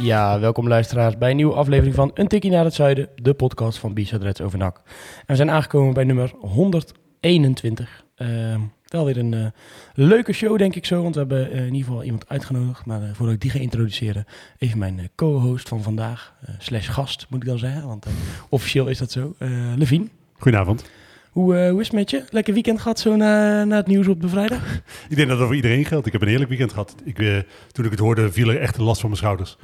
[0.00, 3.78] Ja, welkom luisteraars bij een nieuwe aflevering van Een Tikkie naar het Zuiden, de podcast
[3.78, 4.76] van Reds over NAC.
[4.76, 4.82] En
[5.26, 8.04] we zijn aangekomen bij nummer 121.
[8.14, 9.46] Ehm, wel weer een eh,
[9.94, 12.86] leuke show, denk ik zo, want we hebben eh, in ieder geval iemand uitgenodigd.
[12.86, 14.24] Maar eh, voordat ik die ga introduceren,
[14.58, 18.06] even mijn co-host van vandaag, slash gast moet ik dan zeggen, want
[18.48, 19.34] officieel is dat zo.
[19.76, 20.90] Levien, Goedenavond.
[21.30, 22.24] hoe, hoe is het met je?
[22.30, 24.74] Lekker weekend gehad zo na, na het nieuws op de vrijdag?
[25.08, 26.06] Ik denk dat dat voor iedereen geldt.
[26.06, 26.94] Ik heb een heerlijk weekend gehad.
[27.04, 27.38] Ik, eh,
[27.72, 29.56] toen ik het hoorde, viel er echt last van mijn schouders.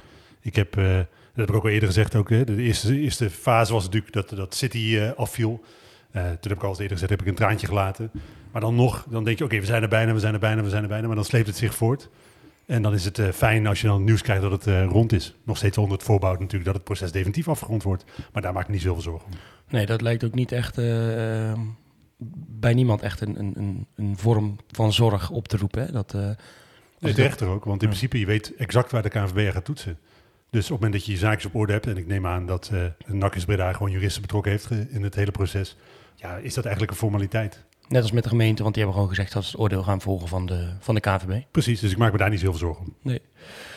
[0.47, 3.31] Ik heb, eh, dat heb ik ook al eerder gezegd, ook, hè, de eerste, eerste
[3.31, 5.65] fase was natuurlijk dat, dat City eh, afviel.
[6.11, 8.11] Eh, toen heb ik al eens eerder gezegd, heb ik een traantje gelaten.
[8.53, 10.63] Maar dan nog, dan denk je, oké, we zijn er bijna, we zijn er bijna,
[10.63, 11.07] we zijn er bijna.
[11.07, 12.09] Maar dan sleept het zich voort.
[12.67, 15.35] En dan is het fijn als je dan nieuws krijgt dat het rond is.
[15.45, 18.05] Nog steeds onder het voorbouw natuurlijk dat het proces definitief afgerond wordt.
[18.33, 19.33] Maar daar maak ik niet zoveel zorgen om.
[19.69, 20.77] Nee, dat lijkt ook niet echt
[22.49, 25.87] bij niemand echt een, een, een, een vorm van zorg op te roepen.
[25.87, 25.93] Hè?
[25.93, 26.35] Dat, eh, als
[27.01, 27.95] Nee, ik terecht er ook, want in Ja.
[27.95, 29.99] principe je weet exact waar de KNVB gaat toetsen.
[30.51, 32.47] Dus op het moment dat je je zaakjes op orde hebt, en ik neem aan
[32.47, 35.77] dat eh de NAC Breda gewoon juristen betrokken heeft ge- in het hele proces,
[36.15, 37.65] ja, is dat eigenlijk een formaliteit.
[37.89, 40.01] Net als met de gemeente, want die hebben gewoon gezegd dat ze het oordeel gaan
[40.01, 41.41] volgen van de, van de KVB.
[41.51, 42.95] Precies, dus ik maak me daar niet zoveel zorgen om.
[43.03, 43.21] Nee,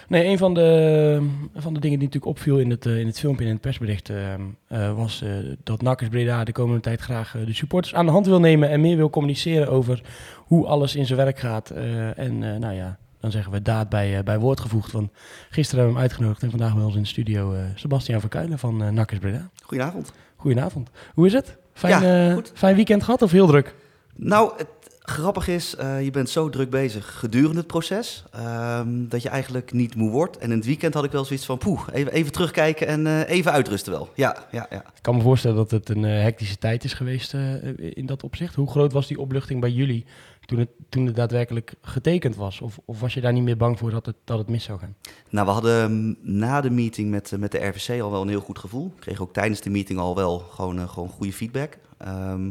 [0.08, 3.20] nee een van de, van de dingen die natuurlijk opviel in het, eh, in het
[3.20, 5.30] filmpje en in het persbericht eh, eh, was eh,
[5.64, 8.70] dat NAC Breda de komende tijd graag eh, de supporters aan de hand wil nemen
[8.70, 10.02] en meer wil communiceren over
[10.36, 11.70] hoe alles in zijn werk gaat.
[11.70, 14.92] Eh, en eh, nou ja, dan zeggen we daad bij, eh, bij woord gevoegd.
[14.92, 15.12] Want
[15.50, 18.30] gisteren hebben we hem uitgenodigd en vandaag bij ons in de studio eh Sebastian van
[18.30, 19.50] Kuilen van uh, Breda.
[19.64, 20.12] Goedenavond.
[20.36, 20.90] Goedenavond.
[21.14, 21.58] Hoe is het?
[21.74, 23.76] Fijn, Ja, fijn weekend gehad of heel druk?
[24.16, 24.68] Nou, het
[25.00, 29.96] grappige is, je bent zo druk bezig gedurende het proces, ehm, dat je eigenlijk niet
[29.96, 30.38] moe wordt.
[30.38, 33.52] En in het weekend had ik wel zoiets van, poeh, even, even terugkijken en even
[33.52, 34.10] uitrusten wel.
[34.16, 34.78] Ja, ja, ja.
[34.78, 37.34] Ik kan me voorstellen dat het een hectische tijd is geweest
[37.76, 38.56] in dat opzicht.
[38.56, 40.06] Hoe groot was die opluchting bij jullie
[40.50, 42.62] toen het, toen het daadwerkelijk getekend was?
[42.62, 44.80] Of, of was je daar niet meer bang voor dat het, dat het mis zou
[44.80, 44.96] gaan?
[45.30, 48.30] Nou, we hadden mm, na de meeting met, eh, met de RVC al wel een
[48.30, 48.92] heel goed gevoel.
[48.96, 51.78] We kregen ook tijdens de meeting al wel gewoon, eh, gewoon goede feedback.
[51.98, 52.44] Ehm,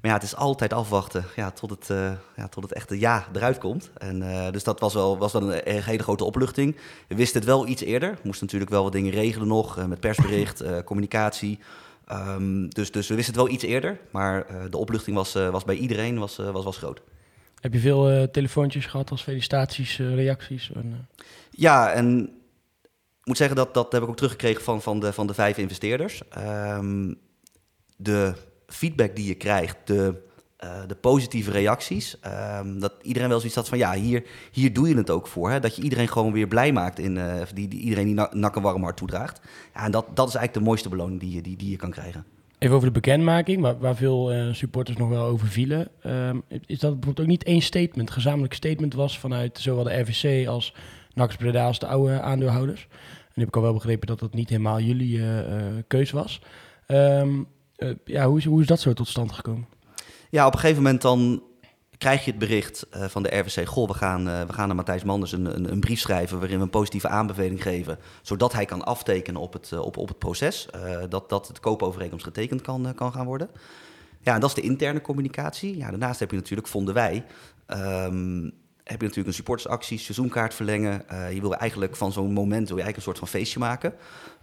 [0.00, 3.26] maar ja, het is altijd afwachten ja, tot, het, eh, ja, tot het echte ja
[3.32, 3.90] eruit komt.
[3.96, 6.76] En, dus dat was wel, was wel een, hele grote opluchting.
[7.08, 8.18] We wisten het wel iets eerder.
[8.22, 11.58] Moesten natuurlijk wel wat dingen regelen nog, met persbericht, communicatie.
[12.06, 14.00] Ehm, dus, dus we wisten het wel iets eerder.
[14.10, 17.02] Maar de opluchting was, was bij iedereen was, was, was groot.
[17.60, 20.70] Heb je veel eh, telefoontjes gehad als felicitaties, eh, reacties?
[20.74, 22.20] En, eh, Ja, en
[23.20, 25.58] ik moet zeggen dat dat heb ik ook teruggekregen van, van, de, van de vijf
[25.58, 26.28] investeerders.
[26.28, 27.14] Ehm,
[27.96, 28.34] de
[28.66, 30.26] feedback die je krijgt, de,
[30.86, 34.96] de positieve reacties, ehm, dat iedereen wel zoiets had van ja, hier, hier doe je
[34.96, 35.50] het ook voor.
[35.50, 35.60] Hè?
[35.60, 37.20] Dat je iedereen gewoon weer blij maakt, in,
[37.54, 39.40] die, die, iedereen die na- nak een warm hart toedraagt.
[39.74, 42.24] Ja, en dat, dat is eigenlijk de mooiste beloning die die, die je kan krijgen.
[42.58, 45.88] Even over de bekendmaking, waar, waar veel eh, supporters nog wel over vielen.
[46.02, 50.46] Ehm, is dat bijvoorbeeld ook niet één statement, gezamenlijk statement was vanuit zowel de RVC
[50.48, 50.74] als
[51.14, 52.86] NAC Breda als de oude aandeelhouders?
[53.34, 55.44] En heb ik al wel begrepen dat dat niet helemaal jullie eh,
[55.86, 56.40] keus was.
[56.86, 57.42] Ehm,
[57.76, 59.66] eh, ja, hoe hoe is dat zo tot stand gekomen?
[60.30, 61.42] Ja, op een gegeven moment dan
[61.98, 63.66] krijg je het bericht eh, van de RVC...
[63.68, 66.38] goh, we gaan, eh, we gaan aan Matthijs Manders een, een, een brief schrijven...
[66.38, 67.98] waarin we een positieve aanbeveling geven...
[68.22, 70.70] zodat hij kan aftekenen op het, eh, op, op het proces.
[70.70, 73.50] eh, dat, dat de koopovereenkomst getekend kan, kan gaan worden.
[74.20, 75.76] Ja, en dat is de interne communicatie.
[75.76, 77.24] Ja, daarnaast heb je natuurlijk, vonden wij...
[77.66, 78.50] ehm,
[78.84, 81.04] heb je natuurlijk een supportersactie, seizoenkaart verlengen.
[81.34, 83.94] Je wil eigenlijk van zo'n moment wil je eigenlijk een soort van feestje maken.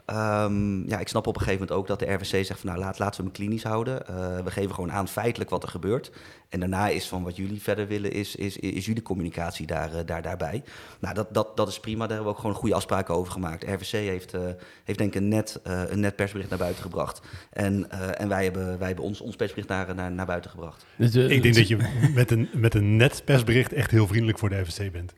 [0.06, 2.80] Ehm, ja, ik snap op een gegeven moment ook dat de RVC zegt van nou
[2.80, 4.08] laat, laten we hem klinisch houden.
[4.08, 6.12] Eh, we geven gewoon aan feitelijk wat er gebeurt.
[6.50, 10.06] En daarna is van wat jullie verder willen, is, is, is jullie communicatie daar, eh,
[10.06, 10.64] daar, daarbij.
[11.00, 12.00] Nou, dat, dat, dat is prima.
[12.00, 13.63] Daar hebben we ook gewoon goede afspraken over gemaakt.
[13.63, 14.42] RVC heeft, eh,
[14.84, 17.22] heeft denk ik een net, eh, een net persbericht naar buiten gebracht.
[17.51, 20.86] En, eh, en wij hebben, wij hebben ons, ons persbericht naar, naar, naar buiten gebracht.
[20.96, 24.50] Dus Ik denk dat je met een, met een net persbericht echt heel vriendelijk voor
[24.50, 25.13] de FSC bent.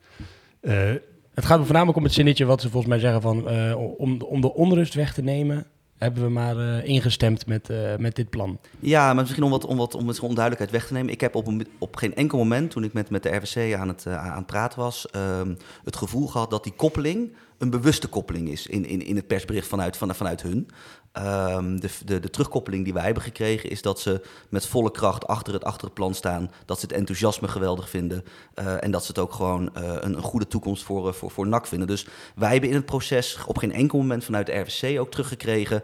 [1.38, 3.50] Het gaat me voornamelijk om het zinnetje wat ze volgens mij zeggen van...
[3.50, 5.66] eh, om, om de onrust weg te nemen,
[5.98, 8.60] hebben we maar eh, ingestemd met, eh, met dit plan.
[8.80, 11.12] Ja, maar misschien om wat, om wat om onduidelijkheid weg te nemen.
[11.12, 11.48] Ik heb op,
[11.78, 14.80] op geen enkel moment, toen ik met, met de RVC aan het, aan het praten
[14.80, 19.16] was, ehm, het gevoel gehad dat die koppeling een bewuste koppeling is in, in, in
[19.16, 20.70] het persbericht vanuit, van, vanuit hun.
[21.12, 25.28] Ehm, de, de, de terugkoppeling die wij hebben gekregen is dat ze met volle kracht
[25.28, 26.52] achter het, achter het plan staan.
[26.66, 28.24] Dat ze het enthousiasme geweldig vinden.
[28.54, 31.32] eh, en dat ze het ook gewoon eh, een, een goede toekomst voor, eh, voor,
[31.32, 31.88] voor NAC vinden.
[31.88, 35.84] Dus wij hebben in het proces op geen enkel moment vanuit de RVC ook teruggekregen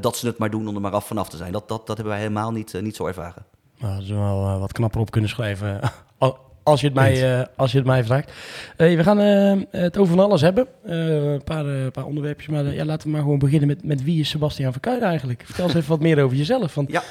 [0.00, 1.52] dat ze het maar doen om er maar af vanaf te zijn.
[1.52, 3.44] Dat, dat, dat hebben wij helemaal niet, niet zo ervaren.
[3.78, 5.80] Nou, ze wel wat knapper op kunnen schrijven.
[6.62, 8.32] al- Als je het mij, eh, als je het mij vraagt.
[8.76, 10.66] We gaan eh, het over van alles hebben.
[10.84, 12.48] Eh, een paar, paar onderwerpjes.
[12.48, 15.42] Maar ja, laten we maar gewoon beginnen met, met wie is Sebastian Verkuijden eigenlijk?
[15.46, 16.74] Vertel eens even wat meer over jezelf.
[16.74, 17.02] Want Ja.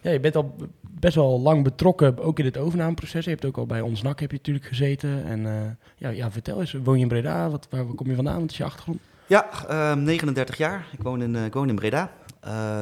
[0.00, 0.54] ja, je bent al
[0.90, 3.24] best wel lang betrokken, ook in het overnameproces.
[3.24, 5.24] Je hebt ook al bij ons NAC heb je natuurlijk gezeten.
[5.26, 7.50] En ja, ja, vertel eens, woon je in Breda?
[7.50, 8.40] Wat, waar kom je vandaan?
[8.40, 8.98] Wat is je achtergrond?
[9.26, 10.86] Ja, ehm, 39 jaar.
[10.92, 12.10] Ik woon in, ik woon in Breda.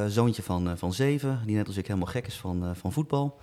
[0.08, 3.38] Zoontje van, van zeven, die net als ik helemaal gek is van, van voetbal.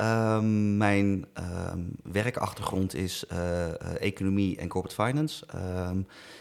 [0.00, 5.46] Ehm, mijn ehm, werkachtergrond is eh, eh, economie en corporate finance.
[5.46, 5.98] Ehm,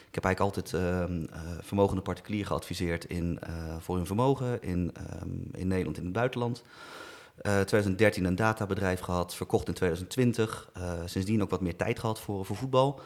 [0.07, 1.03] ik heb eigenlijk altijd eh,
[1.61, 3.39] vermogende particulier geadviseerd in,
[3.79, 4.93] voor hun vermogen in,
[5.51, 6.63] in Nederland en in het buitenland.
[7.41, 10.69] Eh 2013 een databedrijf gehad, verkocht in 2020.
[10.73, 12.99] Eh, sindsdien ook wat meer tijd gehad voor, voor voetbal.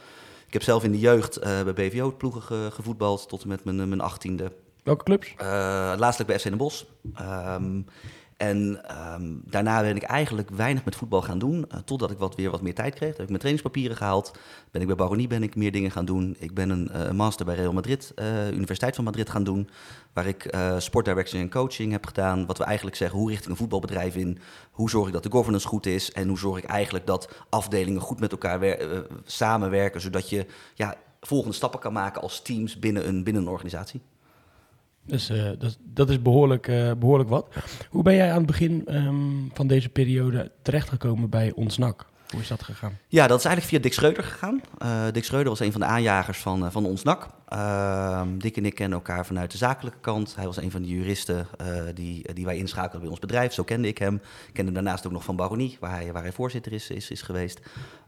[0.48, 4.02] Ik heb zelf in de jeugd bij BVO-ploegen ge- gevoetbald tot en met mijn, mijn
[4.02, 4.52] achttiende.
[4.84, 5.34] Welke clubs?
[5.98, 6.84] Laatstelijk bij FC Den Bosch.
[8.44, 11.66] En ehm, daarna ben ik eigenlijk weinig met voetbal gaan doen.
[11.70, 13.10] eh, totdat ik wat, weer wat meer tijd kreeg.
[13.10, 14.32] Heb ik mijn trainingspapieren gehaald.
[14.72, 16.36] Ben ik bij Baronie ben ik meer dingen gaan doen.
[16.40, 19.70] Ik ben een eh, master bij Real Madrid, eh, Universiteit van Madrid gaan doen.
[20.14, 22.46] Waar ik sportdirectie en coaching heb gedaan.
[22.46, 24.40] Wat we eigenlijk zeggen, hoe richt ik een voetbalbedrijf in?
[24.72, 26.12] Hoe zorg ik dat de governance goed is?
[26.12, 30.02] En hoe zorg ik eigenlijk dat afdelingen goed met elkaar wer- samenwerken.
[30.02, 34.02] Zodat je ja, volgende stappen kan maken als teams binnen een, binnen een organisatie.
[35.06, 37.48] Dus eh, dat, dat is behoorlijk, eh, behoorlijk wat.
[37.90, 39.16] Hoe ben jij aan het begin ehm,
[39.54, 42.06] van deze periode terechtgekomen bij ons NAC?
[42.34, 42.98] Hoe is dat gegaan?
[43.08, 44.62] Ja, dat is eigenlijk via Dick Schreuder gegaan.
[44.78, 47.28] Eh, Dick Schreuder was een van de aanjagers van, eh, van ons NAC.
[47.48, 50.36] Ehm, Dick en ik kennen elkaar vanuit de zakelijke kant.
[50.36, 53.54] Hij was een van de juristen eh, die, die wij inschakelden bij ons bedrijf.
[53.54, 54.16] Zo kende ik hem.
[54.16, 57.12] Ik kende hem daarnaast ook nog van Baronie, waar hij, waar hij voorzitter is, is,
[57.12, 57.60] is geweest.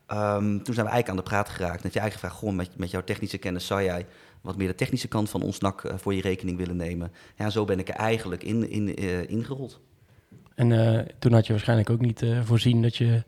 [0.06, 1.75] Ehm, toen zijn we eigenlijk aan de praat geraakt.
[1.75, 4.06] En heeft hij eigenlijk gevraagd, goh, met, met jouw technische kennis zou jij
[4.42, 7.12] wat meer de technische kant van ons NAC voor je rekening willen nemen.
[7.38, 8.95] Ja, zo ben ik er eigenlijk in, in,
[9.27, 9.80] ingerold.
[10.56, 13.24] En toen had je waarschijnlijk ook niet voorzien dat je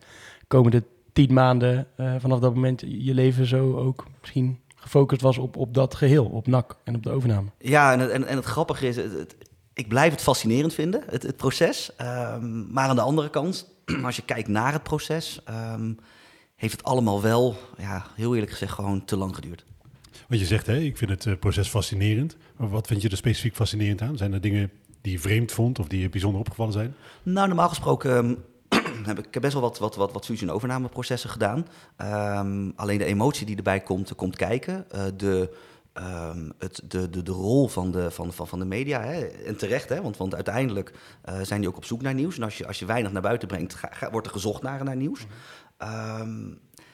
[0.48, 0.84] komende
[1.14, 5.74] tien maanden eh, vanaf dat moment je leven zo ook misschien gefocust was op, op
[5.74, 7.48] dat geheel, op NAC en op de overname.
[7.60, 9.36] Ja, en, het- en, en het grappige is, het, het-
[9.74, 11.96] ik blijf het fascinerend vinden, het, het proces.
[11.96, 13.68] Ehm, maar aan de andere kant,
[14.06, 15.94] als je kijkt naar het proces, ehm,
[16.56, 19.66] heeft het allemaal wel, ja, heel eerlijk gezegd, gewoon te lang geduurd.
[20.28, 22.38] Wat je zegt, hè, ik vind het eh, proces fascinerend.
[22.58, 24.18] Maar wat vind je er specifiek fascinerend aan?
[24.18, 24.72] Zijn er dingen
[25.02, 26.96] die je vreemd vond of die je bijzonder opgevallen zijn?
[27.24, 28.34] Nou, normaal gesproken ehm,
[29.08, 31.68] heb ik heb best wel wat, wat, wat, wat fusie- en overnameprocessen gedaan.
[31.98, 34.92] Ehm, alleen de emotie die erbij komt, komt kijken.
[34.92, 35.56] eh, de,
[35.94, 39.02] ehm, het, de, de, de rol van de, van, van, van de media.
[39.02, 42.38] Hè, en terecht, hè, want, want uiteindelijk eh, zijn die ook op zoek naar nieuws.
[42.38, 44.84] En als je, als je weinig naar buiten brengt, ga- ga- wordt er gezocht naar,
[44.84, 45.26] naar nieuws.
[45.78, 46.48] Ehm,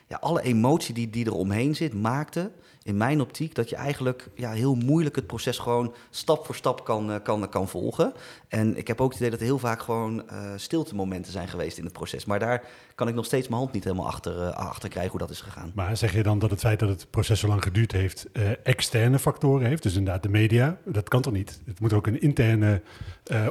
[0.08, 2.52] ja, alle emotie die, die er omheen zit, maakte
[2.84, 6.86] in mijn optiek dat je eigenlijk ja, heel moeilijk het proces gewoon stap voor stap
[6.86, 8.14] kan, eh, kan, kan volgen.
[8.48, 11.48] En ik heb ook het idee dat er heel vaak gewoon eh stilte momenten zijn
[11.48, 12.26] geweest in het proces.
[12.26, 12.64] Maar daar
[12.96, 15.42] kan ik nog steeds mijn hand niet helemaal achter, eh, achter krijgen hoe dat is
[15.42, 15.72] gegaan.
[15.76, 18.28] Maar zeg je dan dat het feit dat het proces zo lang geduurd heeft,
[18.64, 19.84] externe factoren heeft?
[19.84, 21.62] Dus inderdaad de media, dat kan toch niet?
[21.66, 22.82] Het moet ook een interne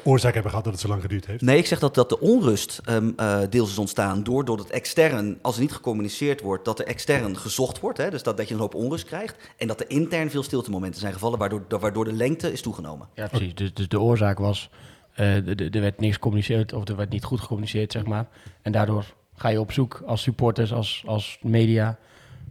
[0.03, 1.43] oorzaak hebben gehad dat het zo lang geduurd heeft.
[1.43, 4.71] Nee, ik zeg dat, dat de onrust ehm, eh, deels is ontstaan door, door het
[4.71, 7.99] extern, als er niet gecommuniceerd wordt, dat er extern gezocht wordt.
[7.99, 9.22] Hè, dus dat, dat je een hoop onrust krijgt.
[9.57, 13.09] En dat er intern veel stiltemomenten zijn gevallen, waardoor, waardoor de lengte is toegenomen.
[13.15, 13.55] Ja, precies.
[13.55, 14.71] Dus, dus de oorzaak was,
[15.15, 18.27] de- de- er werd niks gecommuniceerd of er werd niet goed gecommuniceerd, zeg maar.
[18.63, 19.05] En daardoor
[19.37, 21.99] ga je op zoek als supporters, als, als media,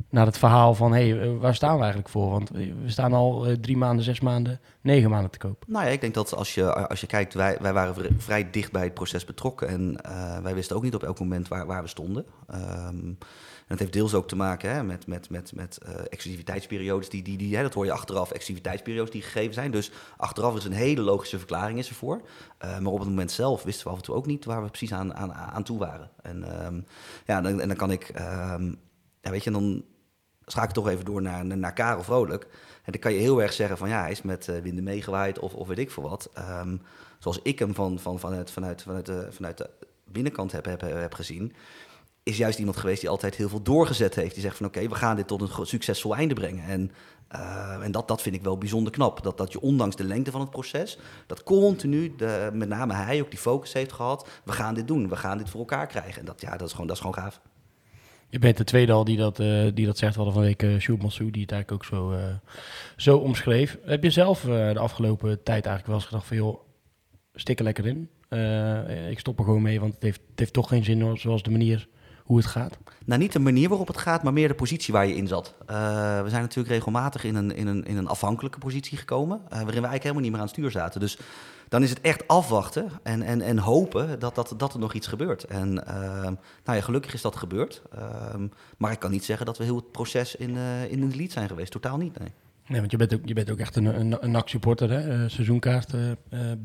[0.10, 2.30] naar het verhaal van, hé, hey, eh, waar staan we eigenlijk voor?
[2.30, 5.64] Want eh, we staan al drie maanden, zes maanden, negen maanden te koop.
[5.68, 8.50] Nou ja, ik denk dat als je, als je kijkt, wij, wij waren vri- vrij
[8.52, 9.68] dicht bij het proces betrokken.
[9.68, 9.98] En
[10.44, 12.26] wij wisten ook niet op elk moment waar, waar we stonden.
[12.50, 13.12] Ehm,
[13.72, 17.10] het heeft deels ook te maken hè, met, met, met, met eh, exclusiviteitsperiodes.
[17.10, 19.72] Die, die, die, hè, dat hoor je achteraf, exclusiviteitsperiodes die gegeven zijn.
[19.72, 22.22] Dus achteraf is een hele logische verklaring is ervoor.
[22.58, 24.70] Eh, maar op het moment zelf wisten we af en toe ook niet waar we
[24.70, 26.10] precies aan, aan, aan toe waren.
[26.22, 26.82] En, ehm,
[27.26, 28.74] ja, dan, en dan kan ik, ehm,
[29.22, 29.84] ja, weet je, dan
[30.46, 32.44] schakel ik toch even door naar, naar Karel Vrolijk.
[32.84, 35.40] En dan kan je heel erg zeggen van ja, hij is met eh, winden meegewaaid
[35.40, 36.30] of, of weet ik veel wat.
[36.34, 36.78] Ehm,
[37.20, 39.70] zoals ik hem van, van, vanuit, vanuit, vanuit, de, vanuit de
[40.06, 41.54] binnenkant heb, heb, heb gezien,
[42.24, 44.34] is juist iemand geweest die altijd heel veel doorgezet heeft.
[44.34, 46.64] Die zegt van oké, we gaan dit tot een succesvol einde brengen.
[46.64, 46.92] En,
[47.28, 49.24] eh, en dat, dat vind ik wel bijzonder knap.
[49.24, 50.98] Dat, dat je ondanks de lengte van het proces,
[51.28, 54.28] dat continu, de, met name hij ook die focus heeft gehad.
[54.44, 56.20] We gaan dit doen, we gaan dit voor elkaar krijgen.
[56.20, 57.42] En dat, ja, dat, is gewoon, dat is gewoon gaaf.
[58.32, 60.16] Je bent de tweede al die dat, eh, die dat zegt.
[60.16, 61.02] Hadden van week uh, Sjoerd
[61.34, 62.36] die het eigenlijk ook zo, eh,
[62.96, 63.78] zo omschreef.
[63.86, 66.38] Heb je zelf de afgelopen tijd eigenlijk wel eens gedacht van...
[66.38, 66.60] joh,
[67.34, 68.10] stik er lekker in.
[69.10, 71.52] ik stop er gewoon mee, want het heeft, het heeft toch geen zin zoals de
[71.52, 71.88] manier
[72.32, 72.78] hoe het gaat?
[73.06, 75.54] Nou, niet de manier waarop het gaat, maar meer de positie waar je in zat.
[75.66, 79.42] we zijn natuurlijk regelmatig in een, in een, in een afhankelijke positie gekomen...
[79.50, 81.00] waarin we eigenlijk helemaal niet meer aan het stuur zaten.
[81.00, 81.18] Dus
[81.70, 85.08] dan is het echt afwachten en, en, en hopen dat, dat, dat er nog iets
[85.08, 85.44] gebeurt.
[85.44, 86.34] En ehm,
[86.64, 87.82] nou ja, gelukkig is dat gebeurd.
[87.96, 88.48] Ehm,
[88.78, 91.32] maar ik kan niet zeggen dat we heel het proces in, uh, in de lead
[91.32, 91.72] zijn geweest.
[91.72, 92.30] Totaal niet, nee.
[92.68, 95.30] Nee, want je bent ook, je bent ook echt een, een, een NAC-supporter, hè?
[95.30, 96.12] Seizoenkaart uh,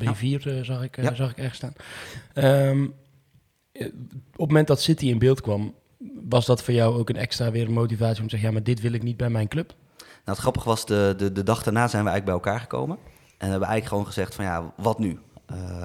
[0.04, 1.14] B4 zag, ik, ja.
[1.14, 1.72] zag ik ergens staan.
[2.34, 2.94] Um,
[3.78, 3.92] op
[4.32, 5.74] het moment dat City in beeld kwam,
[6.28, 8.48] was dat voor jou ook een extra weer motivatie om te zeggen...
[8.48, 9.74] ja, maar dit wil ik niet bij mijn club?
[9.98, 12.98] Nou, het grappige was, de, de, de dag daarna zijn we eigenlijk bij elkaar gekomen.
[13.38, 15.18] En hebben eigenlijk gewoon gezegd van ja, wat nu?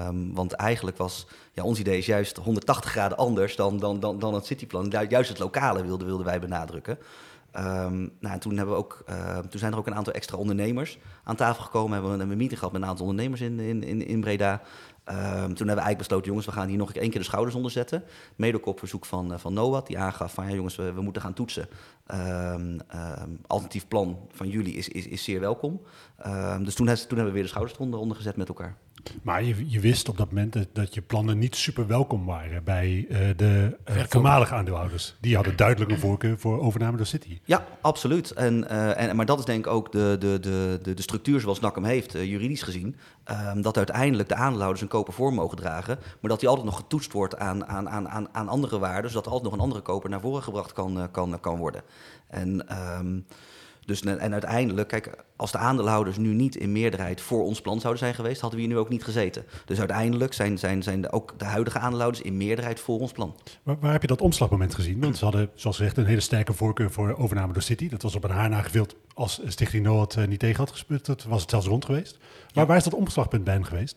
[0.06, 4.18] Um, want eigenlijk was ja, ons idee is juist 180 graden anders dan, dan, dan,
[4.18, 4.92] dan het cityplan.
[5.08, 6.98] Juist het lokale wilden, wilden wij benadrukken.
[7.56, 10.98] Um, nou, toen, hebben we ook, uh, toen zijn er ook een aantal extra ondernemers
[11.24, 11.92] aan tafel gekomen.
[11.92, 14.62] Hebben we een meeting gehad met een aantal ondernemers in, in, in Breda.
[15.08, 17.54] Um, toen hebben we eigenlijk besloten, jongens, we gaan hier nog één keer de schouders
[17.54, 18.04] onder zetten.
[18.36, 21.22] Mede ook op verzoek van, uh, van Noah, die aangaf van, ja jongens, we, moeten
[21.22, 21.68] gaan toetsen.
[22.14, 22.80] Um,
[23.46, 25.80] alternatief plan van jullie is, is, is zeer welkom.
[26.62, 28.76] dus toen, toen hebben we weer de schouders onder gezet met elkaar.
[29.22, 33.06] Maar je, je, wist op dat moment dat, je plannen niet super welkom waren bij
[33.08, 35.16] uh, de uh, voormalige aandeelhouders.
[35.20, 37.40] Die hadden duidelijk een voorkeur voor overname door City.
[37.44, 38.30] Ja, absoluut.
[38.30, 41.40] En, uh, en, maar dat is denk ik ook de, de, de, de, de structuur
[41.40, 42.96] zoals NAC hem heeft, juridisch gezien.
[43.54, 45.98] Um, dat uiteindelijk de aandeelhouders een koper voor mogen dragen.
[46.20, 49.10] Maar dat die altijd nog getoetst wordt aan, aan, aan, aan andere waarden.
[49.10, 51.82] Zodat er altijd nog een andere koper naar voren gebracht kan, kan, kan worden.
[52.28, 52.66] En...
[52.98, 53.26] Um,
[53.84, 58.02] dus, en uiteindelijk, kijk, als de aandeelhouders nu niet in meerderheid voor ons plan zouden
[58.02, 59.44] zijn geweest, hadden we hier nu ook niet gezeten.
[59.64, 63.36] Dus uiteindelijk zijn, zijn, zijn de, ook de huidige aandeelhouders in meerderheid voor ons plan.
[63.62, 65.00] Waar, waar, heb je dat omslagmoment gezien?
[65.00, 67.88] Want ze hadden, zoals gezegd, een hele sterke voorkeur voor overname door City.
[67.88, 70.84] Dat was op een haar nagevild als Stichting Noord uh, niet tegen had.
[71.02, 72.18] Dat was het zelfs rond geweest.
[72.54, 73.96] Maar waar is dat omslagpunt bij hem geweest?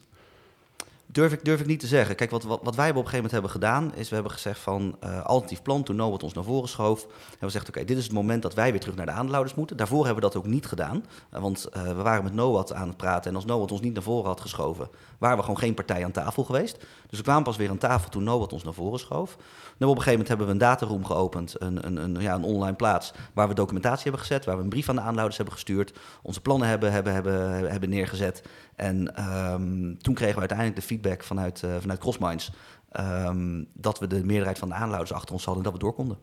[1.15, 2.15] Durf ik, durf ik niet te zeggen.
[2.15, 4.97] Kijk, wat, wat, wij op een gegeven moment hebben gedaan, is we hebben gezegd van
[5.03, 7.03] uh, alternatief plan, toen Noah ons naar voren schoof.
[7.03, 9.55] En we gezegd, oké, dit is het moment dat wij weer terug naar de aandeelhouders
[9.55, 9.77] moeten.
[9.77, 12.87] Daarvoor hebben we dat ook niet gedaan, uh, want uh, we waren met Noah aan
[12.87, 13.29] het praten.
[13.29, 16.11] En als Noah ons niet naar voren had geschoven, waren we gewoon geen partij aan
[16.11, 16.77] tafel geweest.
[17.07, 19.37] Dus we kwamen pas weer aan tafel toen Noah ons naar voren schoof.
[19.77, 22.43] Nou, op een gegeven moment hebben we een dataroom geopend, een, een, een, ja, een
[22.43, 25.55] online plaats, waar we documentatie hebben gezet, waar we een brief aan de aandeelhouders hebben
[25.55, 28.43] gestuurd, onze plannen hebben, hebben, hebben, hebben neergezet.
[28.75, 32.51] En um, toen kregen we uiteindelijk de feedback vanuit, uh, vanuit Crossminds
[32.99, 35.95] um, dat we de meerderheid van de aandeelhouders achter ons hadden en dat we door
[35.95, 36.17] konden.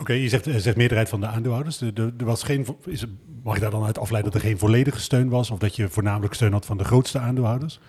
[0.00, 1.80] Oké, je zegt, zegt meerderheid van de aandeelhouders.
[1.80, 3.04] Er, er was geen, is,
[3.42, 5.50] mag je daar dan uit afleiden dat er geen volledige steun was?
[5.50, 7.80] Of dat je voornamelijk steun had van de grootste aandeelhouders?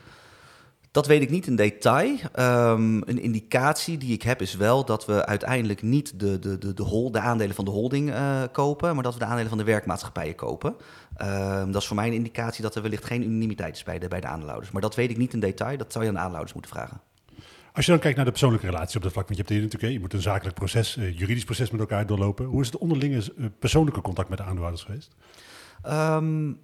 [0.91, 2.17] Dat weet ik niet in detail.
[2.39, 6.73] Um, een indicatie die ik heb is wel dat we uiteindelijk niet de, de, de,
[6.73, 9.57] de, hol, de aandelen van de holding uh, kopen, maar dat we de aandelen van
[9.57, 10.75] de werkmaatschappijen kopen.
[11.21, 14.07] Um, dat is voor mij een indicatie dat er wellicht geen unanimiteit is bij de,
[14.07, 14.71] bij de aandeelhouders.
[14.71, 17.01] Maar dat weet ik niet in detail, dat zou je aan de aandeelhouders moeten vragen.
[17.73, 19.63] Als je dan kijkt naar de persoonlijke relatie op dat vlak, want je hebt hier
[19.63, 22.45] natuurlijk, je moet een zakelijk proces, uh, juridisch proces met elkaar doorlopen.
[22.45, 25.15] Hoe is het onderlinge uh, persoonlijke contact met de aandeelhouders geweest?
[25.87, 26.59] Um,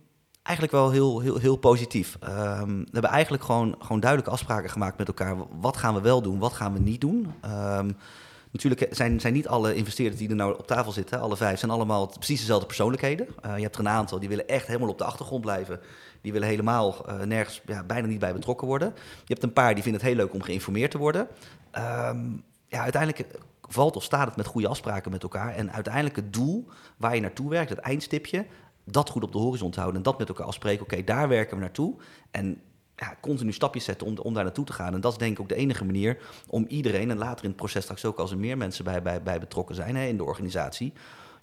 [0.48, 2.18] eigenlijk wel heel, heel, heel positief.
[2.24, 5.36] Um, we hebben eigenlijk gewoon, gewoon duidelijke afspraken gemaakt met elkaar.
[5.60, 7.34] Wat gaan we wel doen, wat gaan we niet doen?
[7.46, 7.98] Um,
[8.52, 11.72] natuurlijk zijn, zijn niet alle investeerders die er nou op tafel zitten, alle vijf, zijn
[11.72, 13.28] allemaal precies dezelfde persoonlijkheden.
[13.46, 15.80] Uh, je hebt er een aantal die willen echt helemaal op de achtergrond blijven.
[16.22, 18.94] Die willen helemaal uh, nergens, ja, bijna niet bij betrokken worden.
[18.96, 21.28] Je hebt een paar die vinden het heel leuk om geïnformeerd te worden.
[21.78, 23.26] Um, ja, uiteindelijk
[23.70, 25.56] valt of staat het met goede afspraken met elkaar.
[25.56, 28.46] En uiteindelijk het doel waar je naartoe werkt, het eindstipje,
[28.92, 30.84] dat goed op de horizon te houden en dat met elkaar afspreken.
[30.84, 31.96] Oké, daar werken we naartoe.
[32.32, 32.62] En
[32.96, 34.94] ja, continu stapjes zetten om, om daar naartoe te gaan.
[34.94, 36.18] En dat is denk ik ook de enige manier
[36.48, 39.24] om iedereen, en later in het proces straks ook als er meer mensen bij, bij,
[39.24, 40.94] bij betrokken zijn hè, in de organisatie,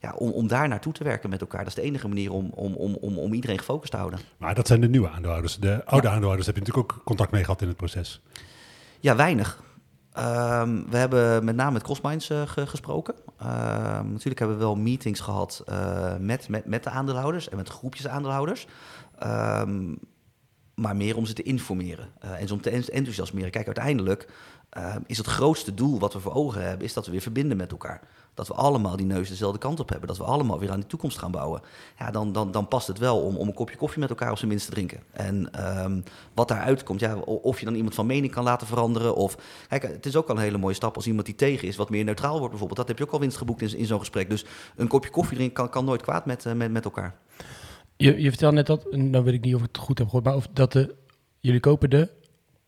[0.00, 1.58] ja, om, om daar naartoe te werken met elkaar.
[1.58, 4.18] Dat is de enige manier om, om, om, om, om iedereen gefocust te houden.
[4.36, 5.58] Maar dat zijn de nieuwe aandeelhouders.
[5.58, 6.12] De oude ja.
[6.12, 8.20] aandeelhouders heb je natuurlijk ook contact mee gehad in het proces.
[9.00, 9.62] Ja, weinig.
[10.18, 13.14] Um, we hebben met name met Crossminds uh, ge gesproken.
[13.42, 13.46] Uh,
[14.00, 18.08] natuurlijk hebben we wel meetings gehad uh, met, met, met de aandeelhouders en met groepjes
[18.08, 18.66] aandeelhouders.
[19.22, 19.98] Um,
[20.74, 23.50] maar meer om ze te informeren en ze om te enthousiasmeren.
[23.50, 24.28] Kijk, uiteindelijk
[25.06, 27.70] is het grootste doel wat we voor ogen hebben, is dat we weer verbinden met
[27.70, 28.00] elkaar
[28.34, 30.08] dat we allemaal die neus dezelfde kant op hebben.
[30.08, 31.60] Dat we allemaal weer aan die toekomst gaan bouwen.
[31.98, 34.36] Ja, dan, dan, dan past het wel om, om een kopje koffie met elkaar op
[34.36, 35.00] zijn minst te drinken.
[35.10, 36.02] En um,
[36.34, 39.14] wat daaruit komt, ja, of je dan iemand van mening kan laten veranderen.
[39.14, 39.36] Of,
[39.68, 41.90] kijk, het is ook al een hele mooie stap als iemand die tegen is, wat
[41.90, 42.78] meer neutraal wordt bijvoorbeeld.
[42.78, 44.30] Dat heb je ook al winst geboekt in, in zo'n gesprek.
[44.30, 44.44] Dus
[44.76, 47.14] een kopje koffie drinken kan, kan nooit kwaad met, uh, met, met elkaar.
[47.96, 50.24] Je, je vertelde net dat, nou weet ik niet of ik het goed heb gehoord,
[50.24, 50.94] maar of dat de,
[51.40, 52.08] jullie kopen de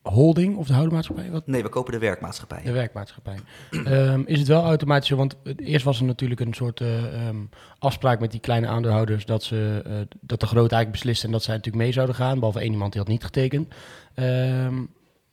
[0.08, 1.30] holding of de houdemaatschappij?
[1.30, 1.46] Wat?
[1.46, 2.62] Nee, we kopen de werkmaatschappij.
[2.64, 3.36] De werkmaatschappij.
[3.70, 5.10] Ehm, is het wel automatisch?
[5.10, 7.36] Want eerst was er natuurlijk een soort eh, ehm,
[7.78, 11.42] afspraak met die kleine aandeelhouders dat, ze, eh, dat de grote eigenlijk besliste en dat
[11.42, 12.34] zij natuurlijk mee zouden gaan.
[12.34, 13.74] Behalve één iemand die had niet getekend.
[14.14, 14.74] Ehm,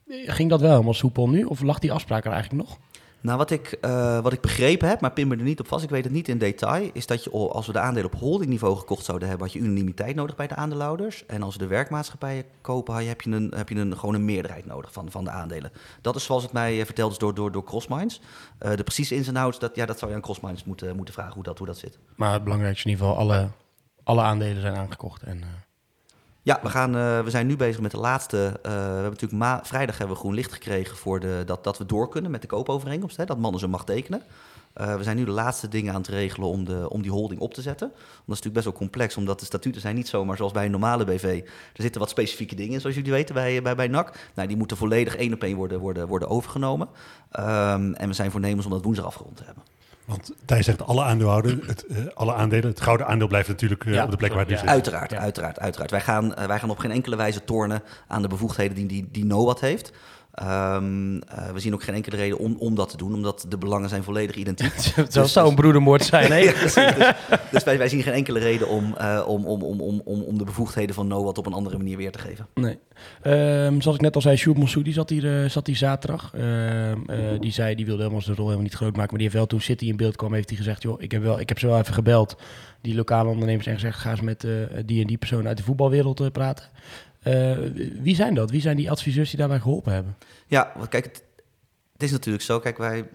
[0.08, 1.44] ging dat wel helemaal soepel nu?
[1.44, 2.77] Of lag die afspraak er eigenlijk nog?
[3.24, 5.84] Nou, wat ik, eh, wat ik begrepen heb, maar pin me er niet op vast,
[5.84, 8.20] ik weet het niet in detail, is dat je, al- als we de aandelen op
[8.20, 11.25] holdingniveau gekocht zouden hebben, had je unanimiteit nodig bij de aandeelhouders.
[11.25, 14.65] En als we de werkmaatschappijen kopen, heb je, een, heb je een, gewoon een meerderheid
[14.65, 15.72] nodig van, van de aandelen.
[16.01, 18.22] Dat is zoals het mij eh, verteld is door, door, door Crossminds.
[18.58, 21.13] Eh, de precieze ins en outs, dat, ja, dat zou je aan Crossminds moeten, moeten
[21.13, 22.00] vragen hoe dat, hoe dat zit.
[22.15, 23.48] Maar het belangrijkste in ieder geval, alle,
[24.03, 25.24] alle aandelen zijn aangekocht.
[25.24, 25.44] En,
[26.46, 28.60] Ja, we, gaan, eh, we zijn nu bezig met de laatste.
[28.64, 31.78] eh, we hebben natuurlijk ma- vrijdag hebben we groen licht gekregen voor de, dat, dat
[31.78, 33.18] we door kunnen met de koopovereenkomst.
[33.18, 34.22] Hè, dat mannen ze mag tekenen.
[34.74, 37.42] Eh, we zijn nu de laatste dingen aan het regelen om, de, om die holding
[37.42, 37.88] op te zetten.
[37.88, 40.72] Dat is natuurlijk best wel complex, omdat de statuten zijn niet zomaar zoals bij een
[40.72, 41.42] normale BV.
[41.74, 44.30] Er zitten wat specifieke dingen in, zoals jullie weten, bij, bij, bij NAC.
[44.34, 46.88] Nou, die moeten volledig één op één worden, worden, worden overgenomen.
[47.32, 49.64] Ehm, en we zijn voornemens om dat woensdag afgerond te hebben.
[50.05, 52.69] Want Thijs zegt alle aandeelhouders, het, eh, alle aandelen.
[52.69, 54.60] Het gouden aandeel blijft natuurlijk eh, Ja, op de plek waar het nu ja.
[54.60, 54.69] zit.
[54.69, 55.17] Uiteraard, Ja.
[55.17, 55.91] uiteraard, uiteraard.
[55.91, 59.07] Wij gaan, eh, wij gaan op geen enkele wijze tornen aan de bevoegdheden die, die,
[59.12, 59.91] die NOAD heeft.
[60.34, 63.58] Ehm, eh, we zien ook geen enkele reden om, om dat te doen, omdat de
[63.58, 64.74] belangen zijn volledig identiek.
[64.96, 66.38] Het zou een broedermoord zijn, hè?
[66.48, 66.96] Ja, precies.
[66.96, 70.22] Dus, dus wij, wij zien geen enkele reden om, eh, om, om, om, om, om,
[70.22, 72.48] om de bevoegdheden van NOAD op een andere manier weer te geven.
[72.54, 72.78] Nee.
[73.22, 76.34] Ehm, zoals ik net al zei, Sjoerd Monsoudi zat hier, eh, zat hier zaterdag.
[76.34, 79.10] Ehm, eh, die zei, die wilde helemaal zijn rol helemaal niet groot maken.
[79.10, 80.82] Maar die heeft wel, toen City in beeld kwam, heeft hij gezegd...
[80.82, 82.36] joh, ik heb, wel, ik heb ze wel even gebeld.
[82.82, 84.00] Die lokale ondernemers en gezegd...
[84.00, 84.48] ga eens met
[84.86, 86.66] die en die persoon uit de voetbalwereld praten.
[87.24, 87.58] Eh,
[88.01, 88.50] wie zijn dat?
[88.51, 90.15] Wie zijn die adviseurs die daarbij geholpen hebben?
[90.48, 91.24] Ja, kijk, het,
[92.03, 92.60] is natuurlijk zo.
[92.60, 93.10] Kijk, wij,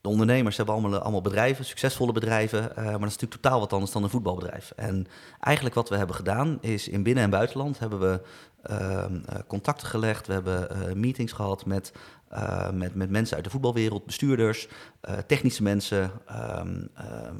[0.00, 2.76] de ondernemers, hebben allemaal, allemaal bedrijven, succesvolle bedrijven.
[2.76, 4.72] eh, maar dat is natuurlijk totaal wat anders dan een voetbalbedrijf.
[4.76, 5.06] En
[5.40, 8.20] eigenlijk wat we hebben gedaan is in binnen- en buitenland hebben we
[8.62, 10.26] ehm, eh, contacten gelegd.
[10.26, 11.92] We hebben eh, meetings gehad met,
[12.28, 14.68] eh, met, met mensen uit de voetbalwereld, bestuurders,
[15.00, 16.86] eh, technische mensen, ehm,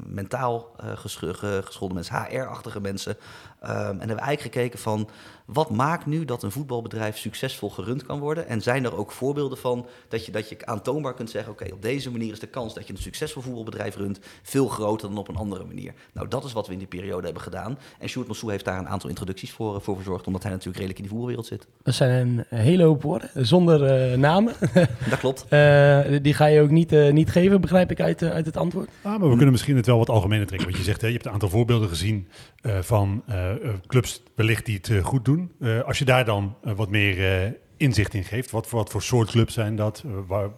[0.05, 3.17] mentaal eh, gescho- ge- geschoolde mensen, HR-achtige mensen.
[3.63, 5.09] Ehm, en hebben we eigenlijk gekeken van
[5.45, 8.47] wat maakt nu dat een voetbalbedrijf succesvol gerund kan worden?
[8.47, 11.81] En zijn er ook voorbeelden van dat je, dat je aantoonbaar kunt zeggen: oké, op
[11.81, 15.27] deze manier is de kans dat je een succesvol voetbalbedrijf runt veel groter dan op
[15.27, 15.93] een andere manier.
[16.13, 17.77] Nou, dat is wat we in die periode hebben gedaan.
[17.99, 20.99] En Sjoerd Massou heeft daar een aantal introducties voor, voor verzorgd, omdat hij natuurlijk redelijk
[20.99, 21.67] in die voetbalwereld zit.
[21.83, 24.53] Dat zijn een hele hoop woorden, zonder eh, namen.
[25.09, 25.45] Dat klopt.
[25.49, 28.57] Eh, die ga je ook niet, eh, niet geven, begrijp ik uit, eh, uit het
[28.57, 28.89] antwoord.
[29.01, 30.67] Ah, maar we kunnen misschien het wel wat algemener trekken.
[30.67, 32.27] Want je zegt, hè, je hebt een aantal voorbeelden gezien
[32.63, 33.52] eh, van eh, eh,
[33.87, 35.51] clubs wellicht die het eh, goed doen.
[35.59, 38.89] Eh, als je daar dan eh, wat meer eh, inzicht in geeft, wat voor, wat
[38.89, 40.03] voor soort clubs zijn dat?
[40.05, 40.49] Eh, waar,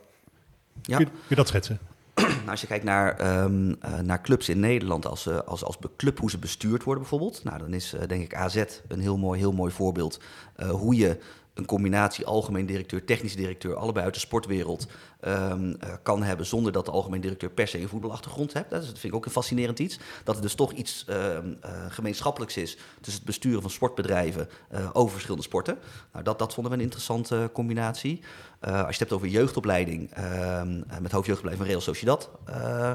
[0.82, 0.98] Ja.
[0.98, 1.80] kun, je, kun je dat schetsen?
[2.16, 5.78] Nou, als je kijkt naar, ehm, eh, naar clubs in Nederland, als, eh, als, als
[5.98, 9.18] club hoe ze bestuurd worden bijvoorbeeld, nou, dan is eh, denk ik AZ een heel
[9.18, 10.20] mooi, heel mooi voorbeeld.
[10.56, 11.18] eh, hoe je
[11.54, 14.88] een combinatie algemeen directeur, technisch directeur, allebei uit de sportwereld
[15.26, 18.70] ehm, eh, kan hebben zonder dat de algemeen directeur per se een voetbalachtergrond heeft.
[18.70, 20.00] Dat, vind ik ook een fascinerend iets.
[20.24, 24.90] Dat er dus toch iets ehm, eh, gemeenschappelijks is tussen het besturen van sportbedrijven eh,
[24.94, 25.78] over verschillende sporten.
[26.12, 28.22] Nou, dat, dat vonden we een interessante combinatie.
[28.60, 30.62] Als je het hebt over jeugdopleiding, eh,
[31.02, 32.30] met hoofdjeugdopleiding van Real Sociedad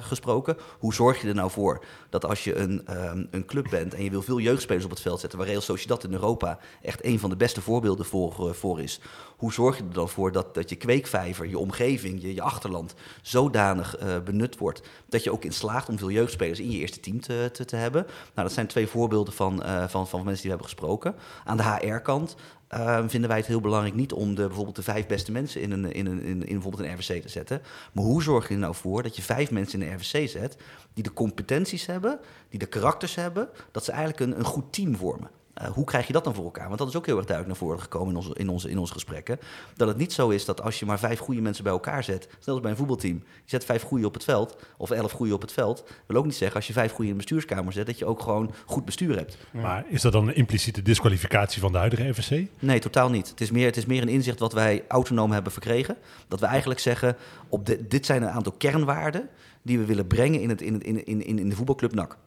[0.01, 0.57] gesproken.
[0.79, 2.83] Hoe zorg je er nou voor dat als je een,
[3.31, 6.05] een club bent en je wil veel jeugdspelers op het veld zetten, waar Real Sociedad
[6.05, 9.01] in Europa echt een van de beste voorbeelden voor, voor is.
[9.41, 12.95] Hoe zorg je er dan voor dat, dat je kweekvijver, je omgeving, je, je achterland
[13.23, 17.01] zodanig eh, benut wordt dat je ook in slaagt om veel jeugdspelers in je eerste
[17.01, 18.07] team te, te, te hebben?
[18.07, 21.15] Nou, dat zijn twee voorbeelden van, eh, van, van mensen die we hebben gesproken.
[21.45, 22.37] Aan de HR-kant
[22.71, 25.71] Ehm, vinden wij het heel belangrijk niet om de, bijvoorbeeld de vijf beste mensen in,
[25.71, 27.63] een, in, een, in, bijvoorbeeld een RWC te zetten.
[27.93, 30.57] Maar hoe zorg je er nou voor dat je vijf mensen in een RWC zet
[30.95, 34.97] die de competenties hebben, die de karakters hebben, dat ze eigenlijk een, een goed team
[34.97, 35.31] vormen?
[35.61, 36.67] Eh, hoe krijg je dat dan voor elkaar?
[36.67, 38.79] Want dat is ook heel erg duidelijk naar voren gekomen in onze, in, onze, in
[38.79, 39.39] onze gesprekken.
[39.77, 42.29] Dat het niet zo is dat als je maar vijf goede mensen bij elkaar zet,
[42.39, 45.35] stel als bij een voetbalteam, je zet vijf goede op het veld, of elf goede
[45.35, 47.87] op het veld, wil ook niet zeggen als je vijf goede in de bestuurskamer zet,
[47.87, 49.37] dat je ook gewoon goed bestuur hebt.
[49.51, 52.31] Maar is dat dan een impliciete disqualificatie van de huidige FSC?
[52.59, 53.29] Nee, totaal niet.
[53.29, 55.97] Het is, meer, het is meer een inzicht wat wij autonoom hebben verkregen.
[56.29, 57.17] Dat we eigenlijk zeggen,
[57.49, 59.29] op de, dit zijn een aantal kernwaarden
[59.63, 62.19] die we willen brengen in, het, in, het, in, in, in de voetbalclub NAC.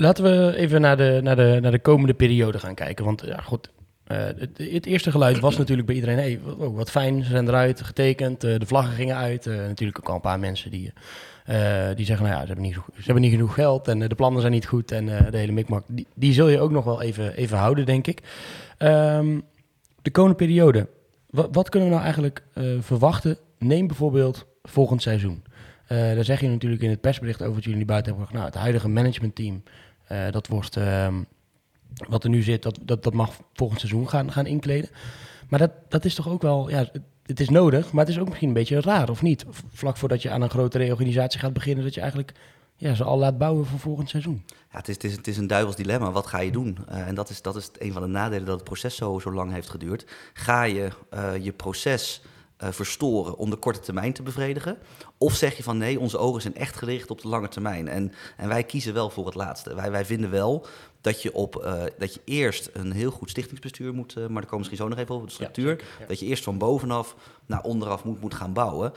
[0.00, 3.04] Laten we even naar de, naar de, naar de komende periode gaan kijken.
[3.04, 3.70] Want ja, goed,
[4.04, 6.18] eh, het, het eerste geluid was natuurlijk bij iedereen...
[6.18, 9.46] Hey, oh, wat fijn, ze zijn eruit, getekend, eh, de vlaggen gingen uit.
[9.46, 10.92] Eh, natuurlijk ook al een paar mensen die,
[11.94, 12.26] die zeggen...
[12.26, 14.66] nou ja, ze hebben, niet, ze hebben niet genoeg geld en de plannen zijn niet
[14.66, 14.92] goed...
[14.92, 18.06] en de hele mikmak, die, die zul je ook nog wel even, even houden, denk
[18.06, 18.22] ik.
[18.78, 19.40] Ehm,
[20.02, 20.88] de komende periode,
[21.30, 22.42] wat, wat kunnen we nou eigenlijk
[22.80, 23.38] verwachten?
[23.58, 25.42] Neem bijvoorbeeld volgend seizoen.
[25.88, 28.44] Daar zeg je natuurlijk in het persbericht over wat jullie buiten hebben gebracht.
[28.44, 29.62] Nou, het huidige managementteam,
[30.08, 31.22] eh, dat wordt, ehm,
[32.08, 34.90] wat er nu zit, dat, dat, dat mag volgend seizoen gaan, gaan inkleden.
[35.48, 36.86] Maar dat, dat is toch ook wel, ja,
[37.22, 39.44] het, is nodig, maar het is ook misschien een beetje raar, of niet?
[39.72, 42.32] Vlak voordat je aan een grote reorganisatie gaat beginnen, dat je eigenlijk
[42.78, 44.44] ja, ze al laat bouwen voor volgend seizoen.
[44.48, 46.10] Ja, het, is, het, is, het is een duivels dilemma.
[46.10, 46.78] Wat ga je doen?
[46.88, 49.32] Eh, en dat is, dat is een van de nadelen dat het proces zo, zo
[49.32, 50.06] lang heeft geduurd.
[50.32, 52.22] Ga je eh, je proces
[52.58, 54.78] eh, verstoren om de korte termijn te bevredigen?
[55.18, 57.88] Of zeg je van nee, onze ogen zijn echt gericht op de lange termijn.
[57.88, 59.74] En, en wij kiezen wel voor het laatste.
[59.74, 60.66] Wij, wij vinden wel
[61.00, 64.10] dat je, op, eh, dat je eerst een heel goed stichtingsbestuur moet...
[64.10, 65.84] eh, maar daar komen misschien zo nog even over, de structuur.
[66.08, 67.16] Dat je eerst van bovenaf
[67.46, 68.92] naar onderaf moet, moet gaan bouwen.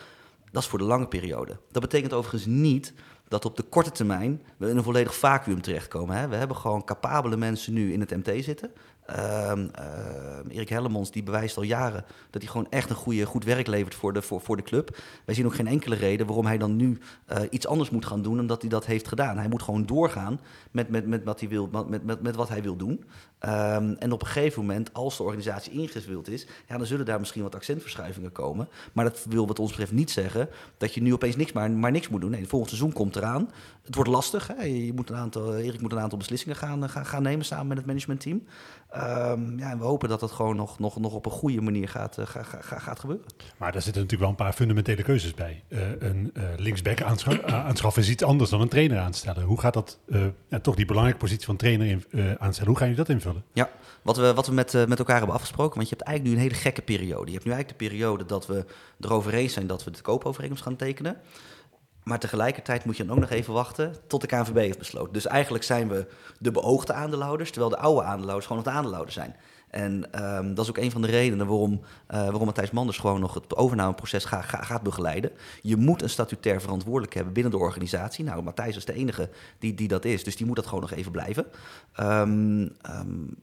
[0.51, 1.57] Dat is voor de lange periode.
[1.71, 2.93] Dat betekent overigens niet
[3.27, 6.15] dat op de korte termijn we in een volledig vacuüm terechtkomen.
[6.15, 6.27] Hè.
[6.27, 8.71] We hebben gewoon capabele mensen nu in het MT zitten.
[9.05, 13.43] Ehm, ehm, Erik Hellemons die bewijst al jaren dat hij gewoon echt een goede, goed
[13.43, 14.97] werk levert voor de, voor, voor de club.
[15.25, 18.21] Wij zien ook geen enkele reden waarom hij dan nu eh, iets anders moet gaan
[18.21, 19.37] doen dan dat hij dat heeft gedaan.
[19.37, 20.39] Hij moet gewoon doorgaan
[20.71, 23.03] met, met, met, wat, hij wil, met, met, met wat hij wil doen.
[23.41, 27.19] Ehm, en op een gegeven moment, als de organisatie ingewild is, ja, dan zullen daar
[27.19, 28.69] misschien wat accentverschuivingen komen.
[28.93, 31.91] Maar dat wil wat ons betreft niet zeggen dat je nu opeens niks maar, maar
[31.91, 32.29] niks moet doen.
[32.29, 33.49] Nee, volgend seizoen komt eraan.
[33.83, 34.47] Het wordt lastig.
[34.47, 34.63] Hè?
[34.63, 37.77] Je moet een aantal, Erik moet een aantal beslissingen gaan, gaan, gaan nemen samen met
[37.77, 38.43] het managementteam.
[38.89, 41.89] Ehm, ja, en we hopen dat dat gewoon nog, nog, nog op een goede manier
[41.89, 43.25] gaat, uh, ga, ga, gaat gebeuren.
[43.57, 45.63] Maar daar zitten natuurlijk wel een paar fundamentele keuzes bij.
[45.69, 49.43] Uh, een linksback aanscha aanschaffen is iets anders dan een trainer aanstellen.
[49.43, 49.99] Hoe gaat dat,
[50.61, 52.03] toch die belangrijke positie van trainer in,
[52.39, 53.30] aanstellen, hoe gaan jullie dat invullen?
[53.53, 53.69] Ja,
[54.01, 56.49] wat we, wat we met, met elkaar hebben afgesproken, want je hebt eigenlijk nu een
[56.49, 57.25] hele gekke periode.
[57.25, 58.65] Je hebt nu eigenlijk de periode dat we
[58.99, 61.17] erover eens zijn dat we de koopovereenkomst gaan tekenen.
[62.03, 65.13] Maar tegelijkertijd moet je dan ook nog even wachten tot de KNVB heeft besloten.
[65.13, 66.07] Dus eigenlijk zijn we
[66.39, 69.35] de beoogde aandeelhouders, terwijl de oude aandeelhouders gewoon nog de aandeelhouders zijn.
[69.71, 73.19] En um, dat is ook een van de redenen waarom, uh, waarom Matthijs Manders gewoon
[73.19, 75.31] nog het overnameproces ga, ga, gaat begeleiden.
[75.61, 78.23] Je moet een statutair verantwoordelijk hebben binnen de organisatie.
[78.23, 79.29] Nou, Matthijs is de enige
[79.59, 81.45] die, die dat is, dus die moet dat gewoon nog even blijven.
[81.99, 83.35] Um, um,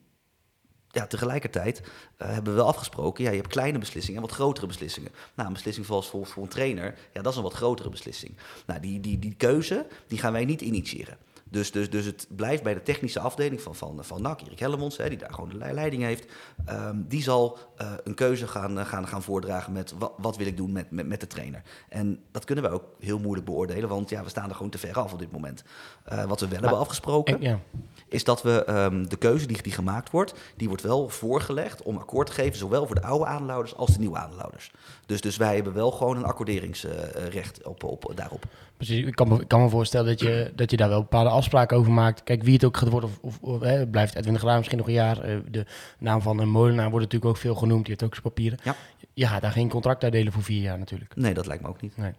[0.88, 4.66] ja, tegelijkertijd uh, hebben we wel afgesproken, ja, je hebt kleine beslissingen en wat grotere
[4.66, 5.10] beslissingen.
[5.34, 8.36] Nou, een beslissing zoals voor, voor een trainer, ja, dat is een wat grotere beslissing.
[8.66, 11.16] Nou, die, die, die keuze, die gaan wij niet initiëren.
[11.50, 14.96] Dus, dus, dus het blijft bij de technische afdeling van, van, van NAC, Erik Hellemons,
[14.96, 16.32] hè, die daar gewoon de leiding heeft.
[16.70, 20.46] Um, die zal uh, een keuze gaan, uh, gaan, gaan voordragen met wat, wat wil
[20.46, 21.62] ik doen met, met, met de trainer.
[21.88, 24.78] En dat kunnen we ook heel moeilijk beoordelen, want ja, we staan er gewoon te
[24.78, 25.64] ver af op dit moment.
[26.12, 27.60] Uh, wat we wel maar, hebben afgesproken, en, ja.
[28.08, 31.96] Is dat we um, de keuze die, die gemaakt wordt, die wordt wel voorgelegd om
[31.96, 34.70] akkoord te geven, zowel voor de oude aandeelhouders als de nieuwe aandeelhouders.
[35.06, 38.44] Dus, dus wij hebben wel gewoon een accorderingsrecht op, op, daarop.
[38.76, 41.30] Precies, ik kan me, ik kan me voorstellen dat je, dat je daar wel bepaalde
[41.30, 42.22] afspraken over maakt.
[42.22, 44.78] Kijk, wie het ook gaat worden, of, of, of hè, blijft Edwin de Graaf misschien
[44.78, 45.28] nog een jaar.
[45.28, 45.66] Uh, de
[45.98, 48.58] naam van een molenaar wordt natuurlijk ook veel genoemd, die heeft ook zijn papieren.
[48.62, 48.74] Ja.
[49.14, 51.16] Je gaat daar geen contract uitdelen voor vier jaar natuurlijk.
[51.16, 51.96] Nee, dat lijkt me ook niet.
[51.96, 52.12] Nee.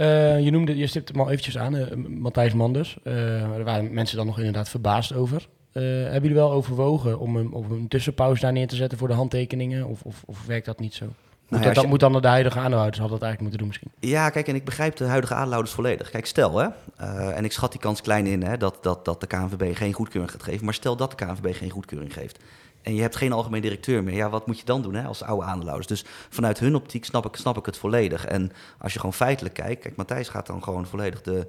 [0.00, 2.98] Uh, je noemde, je stipt hem al eventjes aan, uh, Matthijs Manders.
[3.02, 5.48] er waren mensen dan nog inderdaad verbaasd over.
[5.72, 9.14] hebben jullie wel overwogen om een, om een tussenpauze daar neer te zetten voor de
[9.14, 9.86] handtekeningen?
[9.86, 11.06] Of, of, of werkt dat niet zo?
[11.48, 11.90] Moet, nou ja, dat, dat je...
[11.90, 14.10] moet dan de huidige aandeelhouders hadden dat eigenlijk moeten doen misschien.
[14.10, 16.10] Ja, kijk, en ik begrijp de huidige aandeelhouders volledig.
[16.10, 16.68] Kijk, stel, hè,
[17.00, 19.92] uh, en ik schat die kans klein in, hè, dat, dat, dat de KNVB geen
[19.92, 20.64] goedkeuring gaat geven.
[20.64, 22.38] Maar stel dat de KNVB geen goedkeuring geeft.
[22.82, 24.14] En je hebt geen algemeen directeur meer.
[24.14, 25.88] Ja, wat moet je dan doen hè, als oude aandeelhouders?
[25.88, 28.24] Dus vanuit hun optiek snap ik, snap ik het volledig.
[28.24, 29.82] En als je gewoon feitelijk kijkt...
[29.82, 31.46] Kijk, Matthijs gaat dan gewoon volledig de,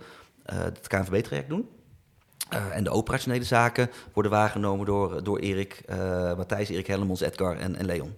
[0.54, 1.70] uh, het KNVB-traject doen.
[2.54, 5.96] Uh, en de operationele zaken worden waargenomen door, door Erik, uh,
[6.36, 8.14] Matthijs, Erik Hellemons, Edgar en, en Leon.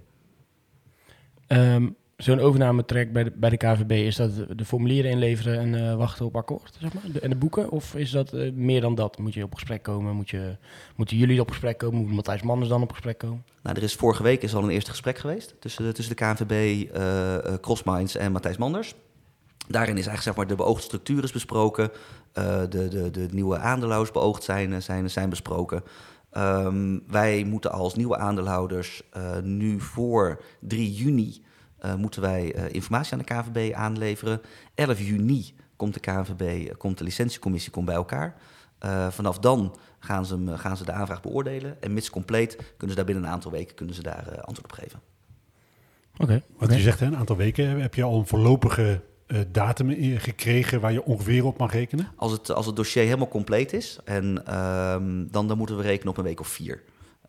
[1.47, 6.25] Um, Zo'n overnametrek bij bij de KVB, is dat de, formulieren inleveren en uh, wachten
[6.25, 6.77] op akkoord?
[6.79, 7.03] Zeg maar?
[7.21, 7.69] en de boeken?
[7.69, 9.17] Of is dat uh, meer dan dat?
[9.17, 10.15] Moet je op gesprek komen?
[10.15, 10.55] Moet je,
[10.95, 12.01] moeten jullie op gesprek komen?
[12.01, 13.43] Moet Matthijs Manders dan op gesprek komen?
[13.63, 16.23] Nou, er is vorige week is al een eerste gesprek geweest tussen de, tussen de
[16.23, 18.95] KNVB, uh, Crossminds en Matthijs Manders.
[19.67, 21.91] Daarin is eigenlijk zeg maar, de beoogde structuur is besproken.
[22.33, 25.83] de, de, de nieuwe aandeelhouders beoogd zijn, zijn, zijn besproken.
[26.37, 29.03] Um, wij moeten als nieuwe aandeelhouders
[29.43, 31.41] nu voor 3 juni...
[31.85, 34.41] Uh, moeten wij uh, informatie aan de KNVB aanleveren.
[34.75, 38.35] 11 juni komt de KNVB, uh, komt de licentiecommissie komt bij elkaar.
[38.85, 41.81] Uh, vanaf dan gaan ze, gaan ze de aanvraag beoordelen.
[41.81, 44.71] En mits compleet kunnen ze daar binnen een aantal weken kunnen ze daar antwoord op
[44.71, 44.99] geven.
[46.13, 46.23] Oké.
[46.23, 46.75] Okay, Wat okay.
[46.75, 47.81] je zegt, hè, een aantal weken.
[47.81, 49.01] Heb je al een voorlopige
[49.51, 52.07] datum gekregen waar je ongeveer op mag rekenen?
[52.15, 54.35] Als het, als het dossier helemaal compleet is, en,
[55.31, 56.83] dan, dan moeten we rekenen op een week of vier.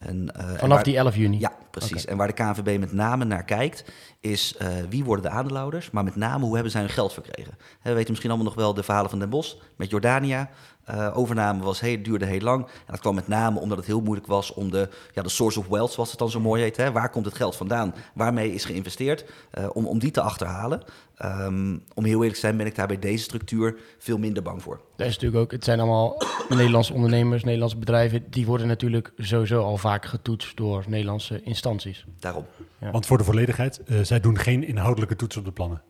[0.06, 1.38] En, uh, Vanaf en waar, die 11 juni?
[1.38, 2.02] Ja, precies.
[2.02, 2.04] Okay.
[2.04, 3.84] En waar de KNVB met name naar kijkt,
[4.20, 7.54] is uh, wie worden de aandeelhouders, maar met name hoe hebben zij hun geld verkregen.
[7.80, 10.50] He, we weten misschien allemaal nog wel de verhalen van Den Bosch met Jordania.
[10.90, 12.64] Uh, overname was heel, duurde heel lang.
[12.64, 15.58] En dat kwam met name omdat het heel moeilijk was om de, ja, de source
[15.58, 16.76] of wealth, zoals het dan zo mooi heet.
[16.76, 16.92] Hè?
[16.92, 17.94] Waar komt het geld vandaan?
[18.14, 19.24] Waarmee is geïnvesteerd?
[19.58, 20.82] Uh, om, om die te achterhalen.
[21.24, 24.62] Um, om heel eerlijk te zijn ben ik daar bij deze structuur veel minder bang
[24.62, 24.80] voor.
[24.96, 28.24] Dat is natuurlijk ook, het zijn allemaal Nederlandse ondernemers, Nederlandse bedrijven.
[28.30, 32.06] Die worden natuurlijk sowieso al vaak getoetst door Nederlandse instanties.
[32.18, 32.46] Daarom.
[32.80, 32.90] Ja.
[32.90, 35.82] Want voor de volledigheid, uh, zij doen geen inhoudelijke toets op de plannen.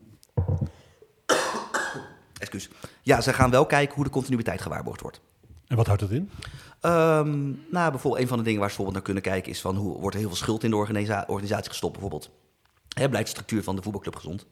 [2.43, 2.69] Excuus.
[3.01, 5.21] Ja, ze gaan wel kijken hoe de continuïteit gewaarborgd wordt.
[5.67, 6.29] En wat houdt dat in?
[6.85, 9.75] Um, nou, bijvoorbeeld een van de dingen waar ze bijvoorbeeld naar kunnen kijken is van
[9.75, 12.29] hoe wordt er heel veel schuld in de organisa organisatie gestopt bijvoorbeeld.
[12.93, 14.45] Hè, blijft de structuur van de voetbalclub gezond?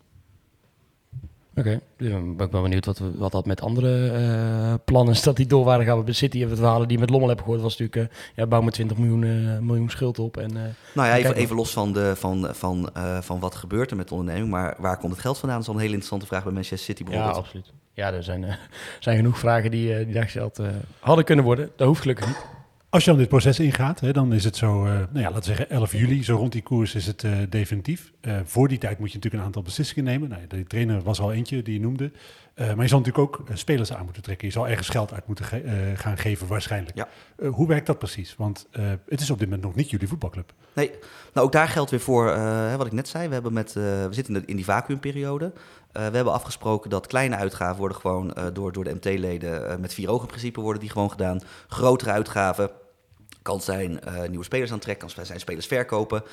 [1.56, 2.34] Oké, okay.
[2.36, 5.46] ben ik wel benieuwd wat, we, wat dat met andere uh, plannen is dat die
[5.46, 6.06] door waren gaan.
[6.06, 7.64] Bij City hebben we het verhalen die met Lommel hebben gehoord.
[7.64, 10.38] was natuurlijk, uh, ja, bouw met 20 miljoen, uh, miljoen schuld op.
[10.38, 10.54] En,
[10.94, 12.90] nou ja, even, even los van, de, van, van,
[13.22, 14.52] van wat gebeurt er met de onderneming.
[14.52, 15.58] Maar waar komt het geld vandaan?
[15.58, 17.36] Dat is al een hele interessante vraag bij Manchester City bijvoorbeeld.
[17.36, 17.74] Ja, absoluut.
[17.94, 18.46] Ja, er zijn,
[19.00, 20.60] zijn genoeg vragen die, die daar gesteld
[21.00, 21.72] hadden kunnen worden.
[21.76, 22.60] Dat hoeft gelukkig niet.
[22.92, 25.40] Als je dan dit proces ingaat, hè, dan is het zo, uh, nou ja, laten
[25.40, 28.12] we zeggen 11 juli, zo rond die koers is het uh, definitief.
[28.22, 30.30] Uh, voor die tijd moet je natuurlijk een aantal beslissingen nemen.
[30.30, 32.12] Nou, de trainer was al eentje die je noemde.
[32.56, 34.48] maar je zal natuurlijk ook spelers aan moeten trekken.
[34.48, 36.96] Je zal ergens geld uit moeten ge gaan geven waarschijnlijk.
[36.98, 37.08] Ja.
[37.50, 38.36] hoe werkt dat precies?
[38.38, 38.68] Want
[39.08, 40.54] het is op dit moment nog niet jullie voetbalclub.
[40.74, 40.92] Nee,
[41.34, 42.26] nou ook daar geldt weer voor
[42.78, 43.28] wat ik net zei.
[43.28, 45.52] We, hebben met, we zitten in, de, in die vacuümperiode.
[45.92, 50.28] We hebben afgesproken dat kleine uitgaven worden gewoon door, door de MT-leden met vier ogen
[50.28, 51.42] principe worden die gewoon gedaan.
[51.68, 52.70] Grotere uitgaven
[53.42, 54.00] kan zijn
[54.30, 56.24] nieuwe spelers aantrekken, kan zijn spelers verkopen.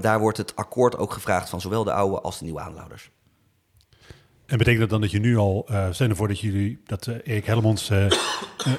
[0.00, 3.10] Daar wordt het akkoord ook gevraagd van zowel de oude als de nieuwe aandeelhouders.
[4.46, 7.44] En betekent dat dan dat je nu al, uh, stel ervoor dat jullie, dat Erik
[7.44, 7.90] Helmonds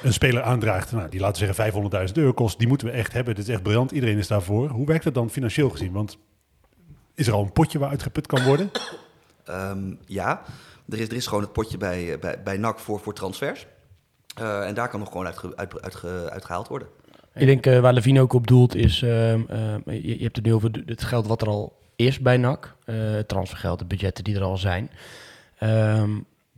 [0.02, 1.72] een speler aandraagt, nou, die laten zeggen
[2.08, 4.68] 500.000 euro kost, die moeten we echt hebben, dit is echt briljant, iedereen is daarvoor.
[4.68, 5.92] Hoe werkt dat dan financieel gezien?
[5.92, 6.18] Want
[7.14, 8.70] is er al een potje waar uitgeput kan worden?
[9.50, 10.42] Um, ja,
[10.88, 13.66] er is, er is gewoon het potje bij, bij, bij NAC voor, voor transfers.
[14.34, 16.88] en daar kan nog gewoon uit, uit, uit, uitgehaald worden.
[17.34, 19.44] Ik denk uh, waar Levine ook op doelt is, uh, uh,
[19.84, 22.76] je, je, hebt het nu over het geld wat er al is bij NAC.
[22.84, 24.90] het transfergeld, de budgetten die er al zijn.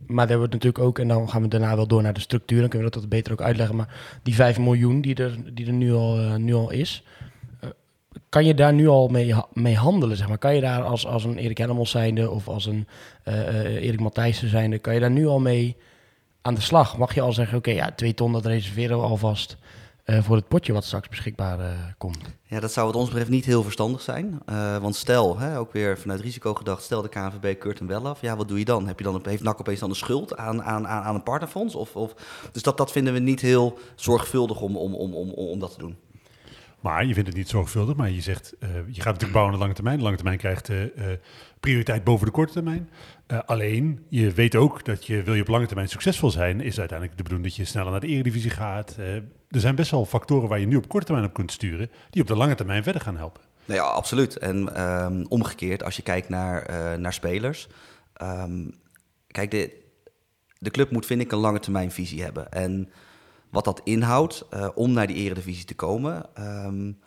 [0.07, 2.59] Maar er wordt natuurlijk ook, en dan gaan we daarna wel door naar de structuur,
[2.59, 3.75] dan kunnen we dat beter ook uitleggen.
[3.75, 7.03] Maar die 5 miljoen die er, die er nu, al, nu al is,
[8.29, 10.17] kan je daar nu al mee, mee handelen?
[10.17, 10.37] Zeg maar?
[10.37, 12.87] Kan je daar als, als een Erik Helmels zijnde of als een
[13.23, 15.75] Erik Matthijssen zijnde, kan je daar nu al mee
[16.41, 16.97] aan de slag?
[16.97, 19.57] Mag je al zeggen, oké, ja, twee ton, dat reserveren we alvast.
[20.05, 22.17] Uh, voor het potje wat straks beschikbaar komt.
[22.43, 24.41] Ja, dat zou wat ons betreft niet heel verstandig zijn.
[24.81, 28.21] Want stel, hè, ook weer vanuit risico gedacht, stel de KNVB keurt hem wel af.
[28.21, 28.87] Ja, wat doe je dan?
[28.87, 31.75] Heb je dan heeft NAC opeens dan een schuld aan, aan, aan, aan een partnerfonds?
[31.75, 32.13] Of, of,
[32.51, 35.79] dus dat, dat vinden we niet heel zorgvuldig om, om, om, om, om dat te
[35.79, 35.97] doen.
[36.83, 39.59] Maar je vindt het niet zorgvuldig, maar je zegt, uh, je gaat natuurlijk bouwen de
[39.59, 40.01] lange termijn.
[40.01, 40.83] Lange termijn krijgt uh,
[41.59, 42.89] prioriteit boven de korte termijn.
[43.45, 47.17] Alleen, je weet ook dat je, wil je op lange termijn succesvol zijn, is uiteindelijk
[47.17, 48.95] de bedoeling dat je sneller naar de eredivisie gaat.
[48.97, 52.21] er zijn best wel factoren waar je nu op korte termijn op kunt sturen, die
[52.21, 53.41] op de lange termijn verder gaan helpen.
[53.65, 54.37] Nou ja, absoluut.
[54.37, 56.69] En um, omgekeerd, als je kijkt naar,
[56.99, 57.67] naar spelers.
[58.21, 58.73] Um,
[59.27, 59.81] kijk, de,
[60.59, 62.51] de club moet, vind ik, een lange termijn visie hebben.
[62.51, 62.89] En
[63.53, 66.15] wat dat inhoudt uh, om naar die eredivisie te komen.
[66.15, 66.99] Um,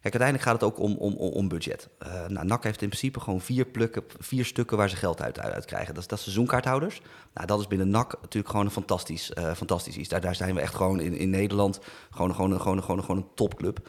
[0.00, 1.88] kijk, uiteindelijk gaat het ook om, om, om budget.
[2.02, 5.38] Uh, nou, NAC heeft in principe gewoon vier, plukken, vier stukken waar ze geld uit,
[5.38, 5.94] uit, krijgen.
[5.94, 7.00] Dat is, dat seizoenkaarthouders.
[7.34, 10.08] Nou, dat is binnen NAC natuurlijk gewoon een fantastisch, uh, fantastisch iets.
[10.08, 11.80] Daar, daar zijn we echt gewoon in, in Nederland
[12.10, 13.88] gewoon, gewoon, gewoon, gewoon, gewoon, een topclub.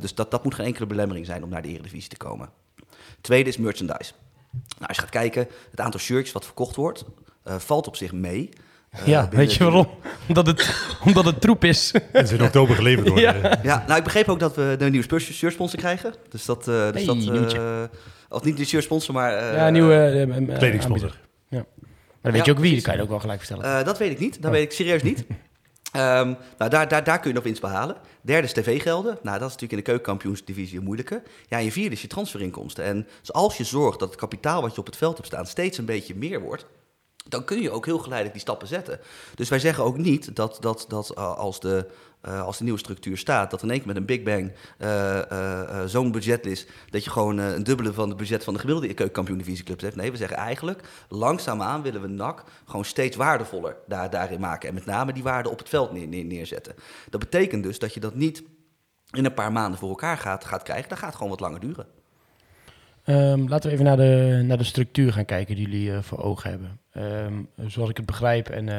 [0.00, 2.50] dus dat, dat moet geen enkele belemmering zijn om naar de eredivisie te komen.
[3.20, 4.12] Tweede is merchandise.
[4.50, 7.04] Nou, als je gaat kijken, het aantal shirts wat verkocht wordt,
[7.44, 8.50] valt op zich mee.
[8.94, 9.88] Uh, ja, weet je waarom?
[10.28, 11.92] Omdat het, omdat het troep is.
[12.12, 13.40] En ze in oktober geleverd worden.
[13.42, 13.58] ja.
[13.62, 16.14] ja, nou ik begreep ook dat we een nieuwe shirt sponsor krijgen.
[16.28, 16.68] Dus dat...
[16.68, 17.82] Uh, dus hey, dat uh,
[18.28, 19.54] of niet de shirt sponsor, maar...
[19.54, 20.44] ja, nieuwe...
[20.58, 21.18] Kledingsponsor.
[21.48, 21.64] Ja.
[22.22, 22.74] Maar weet ja, je ook wie?
[22.74, 23.84] Dat kan je ook wel gelijk vertellen.
[23.84, 24.34] dat weet ik niet.
[24.34, 24.50] Dat oh.
[24.50, 25.24] weet ik serieus niet.
[25.96, 27.96] Um, nou, daar, daar, daar kun je nog winst behalen.
[28.20, 29.18] Derde is tv-gelden.
[29.22, 31.22] Nou, dat is natuurlijk in de keukenkampioensdivisie een moeilijke.
[31.48, 32.84] Ja, en je vierde is je transferinkomsten.
[32.84, 35.46] En dus als je zorgt dat het kapitaal wat je op het veld hebt staan
[35.46, 36.66] steeds een beetje meer wordt
[37.28, 39.00] dan kun je ook heel geleidelijk die stappen zetten.
[39.34, 41.86] Dus wij zeggen ook niet dat, dat, dat uh, als, de,
[42.28, 45.84] uh, als de nieuwe structuur staat, dat in één keer met een Big Bang uh,
[45.86, 49.38] zo'n budget is, dat je gewoon een dubbele van het budget van de gemiddelde keukenkampioen
[49.38, 49.96] divisieclubs hebt.
[49.96, 54.68] Nee, we zeggen eigenlijk, langzaamaan willen we NAC gewoon steeds waardevoller daar, daarin maken.
[54.68, 56.74] En met name die waarde op het veld neer, neer, neerzetten.
[57.10, 58.42] Dat betekent dus dat je dat niet
[59.10, 60.88] in een paar maanden voor elkaar gaat, gaat krijgen.
[60.88, 61.86] Dat gaat gewoon wat langer duren.
[63.08, 66.22] Um, laten we even naar de, naar de structuur gaan kijken die jullie uh, voor
[66.22, 66.80] ogen hebben.
[67.24, 68.74] Um, zoals ik het begrijp, en uh,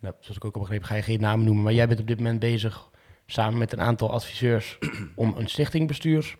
[0.00, 2.06] nou, zoals ik ook al begreep, ga je geen namen noemen, maar jij bent op
[2.06, 2.90] dit moment bezig
[3.26, 4.78] samen met een aantal adviseurs
[5.14, 6.36] om een stichtingbestuur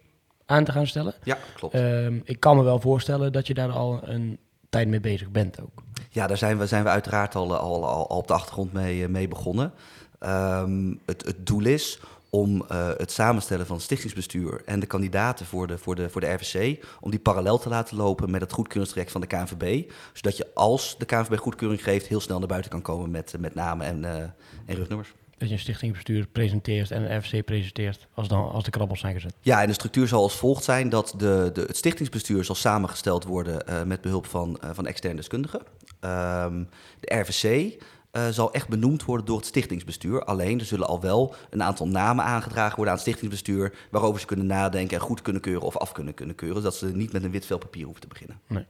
[0.47, 1.15] aan te gaan stellen.
[1.23, 1.75] Ja, klopt.
[1.75, 5.61] Um, ik kan me wel voorstellen dat je daar al een tijd mee bezig bent
[5.61, 5.83] ook.
[6.11, 9.09] Ja, daar zijn we, zijn we uiteraard al, al, al, al op de achtergrond mee,
[9.09, 9.73] mee begonnen.
[10.19, 15.47] Ehm, het, het doel is om eh, het samenstellen van het stichtingsbestuur en de kandidaten
[15.47, 18.53] voor de, voor, de, voor de RVC, om die parallel te laten lopen met het
[18.53, 19.91] goedkeuringstraject van de KNVB.
[20.13, 23.55] Zodat je als de KNVB goedkeuring geeft, heel snel naar buiten kan komen met, met
[23.55, 24.19] namen en, eh,
[24.67, 25.13] en rugnummers.
[25.39, 29.15] Dat je een stichtingbestuur presenteert en een RVC presenteert als, dan, als de krabbels zijn
[29.15, 29.35] gezet.
[29.41, 33.25] Ja, en de structuur zal als volgt zijn dat de, de, het stichtingsbestuur zal samengesteld
[33.25, 35.61] worden uh, met behulp van, uh, van externe deskundigen.
[36.01, 36.69] Um,
[37.01, 37.77] de RVC
[38.13, 40.25] uh, zal echt benoemd worden door het stichtingsbestuur.
[40.25, 43.75] Alleen er zullen al wel een aantal namen aangedragen worden aan het stichtingsbestuur.
[43.91, 46.59] waarover ze kunnen nadenken en goed kunnen keuren of af kunnen, kunnen keuren.
[46.59, 48.41] Zodat ze niet met een wit vel papier hoeven te beginnen.
[48.47, 48.65] Nee.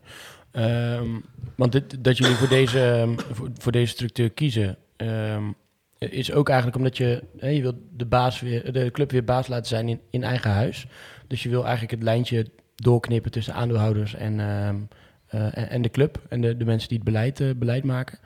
[0.97, 1.25] Um,
[1.55, 4.77] want dit, dat jullie voor deze, voor, voor deze structuur kiezen.
[4.97, 5.55] Um,
[5.99, 9.47] is ook eigenlijk omdat je, hè, je wil de, baas weer, de club weer baas
[9.47, 10.87] laten zijn in, in eigen huis.
[11.27, 16.41] Dus je wil eigenlijk het lijntje doorknippen tussen aandeelhouders en, uh, en, de club en
[16.41, 18.19] de, de mensen die het beleid, uh, beleid maken.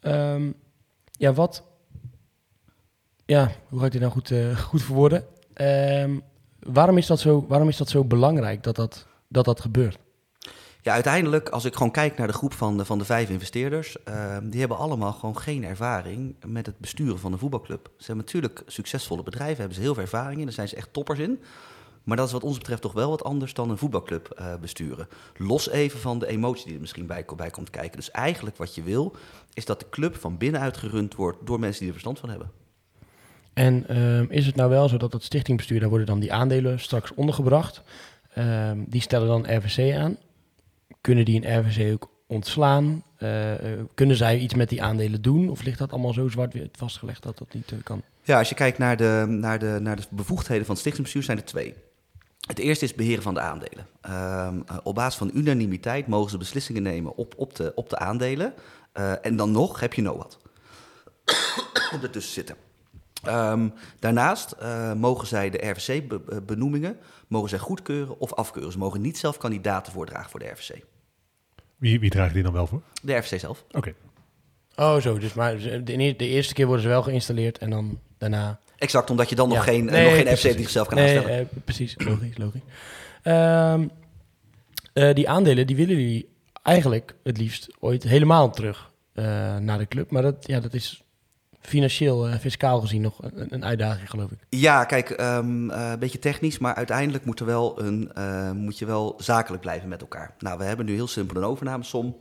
[0.00, 0.54] Um,
[1.10, 1.62] ja, wat.
[3.24, 4.32] Ja, hoe ga ik dit nou goed,
[4.68, 5.24] goed verwoorden?
[5.54, 6.22] Um,
[6.58, 9.98] waarom, is dat zo, waarom is dat zo belangrijk dat dat, dat, dat gebeurt?
[10.82, 13.96] Ja, uiteindelijk, als ik gewoon kijk naar de groep van de, van de vijf investeerders,
[14.08, 17.90] uh, die hebben allemaal gewoon geen ervaring met het besturen van een voetbalclub.
[17.96, 20.92] Ze hebben natuurlijk succesvolle bedrijven, hebben ze heel veel ervaring in, daar zijn ze echt
[20.92, 21.42] toppers in.
[22.10, 25.08] Maar dat is wat ons betreft toch wel wat anders dan een voetbalclub uh, besturen.
[25.36, 27.96] Los even van de emotie die er misschien bij, bij komt kijken.
[27.96, 29.16] Dus eigenlijk wat je wil,
[29.52, 32.50] is dat de club van binnenuit gerund wordt door mensen die er verstand van hebben.
[33.52, 36.80] En uh, is het nou wel zo dat het stichtingbestuur, daar worden dan die aandelen
[36.80, 37.82] straks ondergebracht.
[38.38, 40.16] Uh, die stellen dan RVC aan.
[41.00, 43.04] Kunnen die een RVC ook ontslaan?
[43.18, 43.52] Uh,
[43.94, 45.48] kunnen zij iets met die aandelen doen?
[45.48, 48.02] Of ligt dat allemaal zo zwart vastgelegd dat dat niet uh, kan?
[48.22, 51.38] Ja, als je kijkt naar de, naar, de, naar de bevoegdheden van het stichtingsbestuur, zijn
[51.38, 51.74] er twee.
[52.46, 53.86] Het eerste is beheren van de aandelen.
[54.08, 54.48] Uh,
[54.82, 58.54] op basis van unanimiteit mogen ze beslissingen nemen op, op, de, op de aandelen.
[59.22, 60.38] en dan nog heb je no wat
[62.02, 62.56] ertussen zitten.
[63.28, 66.96] Um, daarnaast uh, mogen zij de RVC-benoemingen
[67.28, 68.72] mogen zij goedkeuren of afkeuren.
[68.72, 70.84] Ze mogen niet zelf kandidaten voordragen voor de RVC.
[71.76, 72.82] Wie, wie draagt die dan wel voor?
[73.02, 73.64] De RVC zelf.
[73.68, 73.78] Oké.
[73.78, 73.94] Okay.
[74.76, 75.18] Oh, zo.
[75.18, 78.60] Dus maar de, de, eerste keer worden ze wel geïnstalleerd en dan daarna...
[78.80, 79.54] Exact, omdat je dan ja.
[79.54, 81.40] nog geen, nee, nog geen RVC die zichzelf kan nee, aanstellen.
[81.40, 82.60] Uh, precies, logisch, logisch.
[83.24, 83.90] Um,
[84.94, 86.28] uh, die aandelen, die willen jullie
[86.62, 89.24] eigenlijk het liefst ooit helemaal terug uh,
[89.56, 90.10] naar de club.
[90.10, 91.02] Maar dat, ja, dat is
[91.60, 94.38] financieel, uh, fiscaal gezien nog een, een, uitdaging, geloof ik.
[94.48, 98.78] Ja, kijk, een um, uh, beetje technisch, maar uiteindelijk moet, er wel een, uh, moet
[98.78, 100.34] je wel zakelijk blijven met elkaar.
[100.38, 102.16] Nou, we hebben nu heel simpel een overnamesom.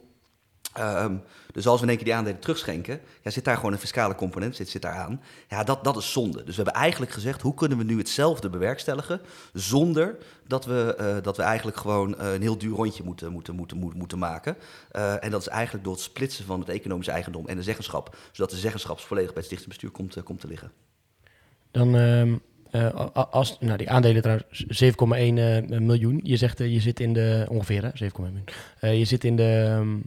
[0.78, 3.80] Um, dus als we in één keer die aandelen terugschenken, ja, zit daar gewoon een
[3.80, 5.22] fiscale component zit, zit daar aan.
[5.48, 6.44] Ja, dat, dat is zonde.
[6.44, 9.22] Dus we hebben eigenlijk gezegd, hoe kunnen we nu hetzelfde bewerkstelligen
[9.54, 13.56] zonder dat we, uh, dat we eigenlijk gewoon uh, een heel duur rondje moeten, moeten,
[13.56, 14.58] moeten, moeten, maken.
[14.92, 18.16] Uh, en dat is eigenlijk door het splitsen van het economische eigendom en de zeggenschap,
[18.32, 20.72] zodat de zeggenschap volledig bij het stichtingsbestuur komt, komt te liggen.
[21.72, 21.96] Dan...
[22.72, 26.20] Uh, als, nou, die aandelen trouwens 7,1 uh, miljoen.
[26.24, 28.44] Je zegt je zit in de ongeveer 7,1 miljoen.
[28.80, 30.04] je zit in de, um,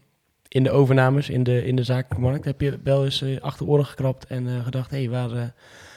[0.53, 2.45] in de overnames in de, in de zakelijke markt.
[2.45, 5.55] Heb je wel eens achter oren gekrapt en gedacht: hé, hey, waar,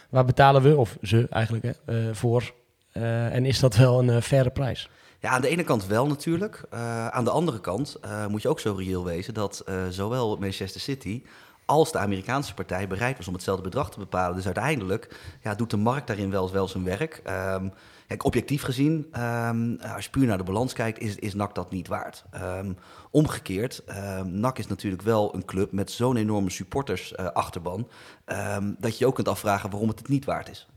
[0.10, 2.54] waar betalen we, of ze eigenlijk, hè, voor?
[2.92, 4.90] en is dat wel een faire prijs?
[5.20, 6.64] Ja, aan de ene kant wel natuurlijk.
[7.10, 11.22] aan de andere kant moet je ook zo reëel wezen dat zowel Manchester City
[11.66, 14.36] als de Amerikaanse partij bereid was om hetzelfde bedrag te bepalen.
[14.36, 17.22] Dus uiteindelijk ja, doet de markt daarin wel, wel zijn werk.
[17.30, 17.74] Um,
[18.08, 21.72] kijk, objectief gezien, um, als je puur naar de balans kijkt, is, is NAC dat
[21.72, 22.24] niet waard.
[22.36, 22.78] Um,
[23.12, 23.84] omgekeerd,
[24.26, 27.88] NAC is natuurlijk wel een club met zo'n enorme supportersachterban...
[28.28, 30.68] Uh, dat je je ook kunt afvragen waarom het het niet waard is.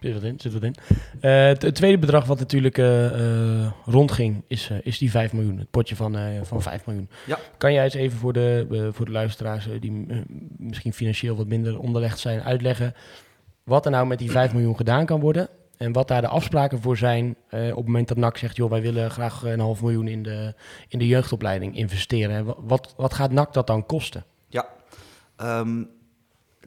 [0.00, 0.74] Zit in, zit wat in.
[1.20, 5.58] Uh, het tweede bedrag wat natuurlijk uh, rondging is, is die 5 miljoen.
[5.58, 7.10] Het potje van, van 5 miljoen.
[7.26, 7.38] Ja.
[7.58, 10.06] Kan jij eens even voor de, voor de luisteraars die
[10.56, 12.94] misschien financieel wat minder onderlegd zijn uitleggen...
[13.70, 15.48] wat er nou met die 5 miljoen gedaan kan worden...
[15.76, 18.56] en wat daar de afspraken voor zijn op het moment dat NAC zegt...
[18.56, 20.54] joh, wij willen graag een half miljoen in de,
[20.88, 22.54] in de jeugdopleiding investeren.
[22.66, 24.24] Wat, wat gaat NAC dat dan kosten?
[24.48, 24.68] Ja,
[25.42, 25.98] um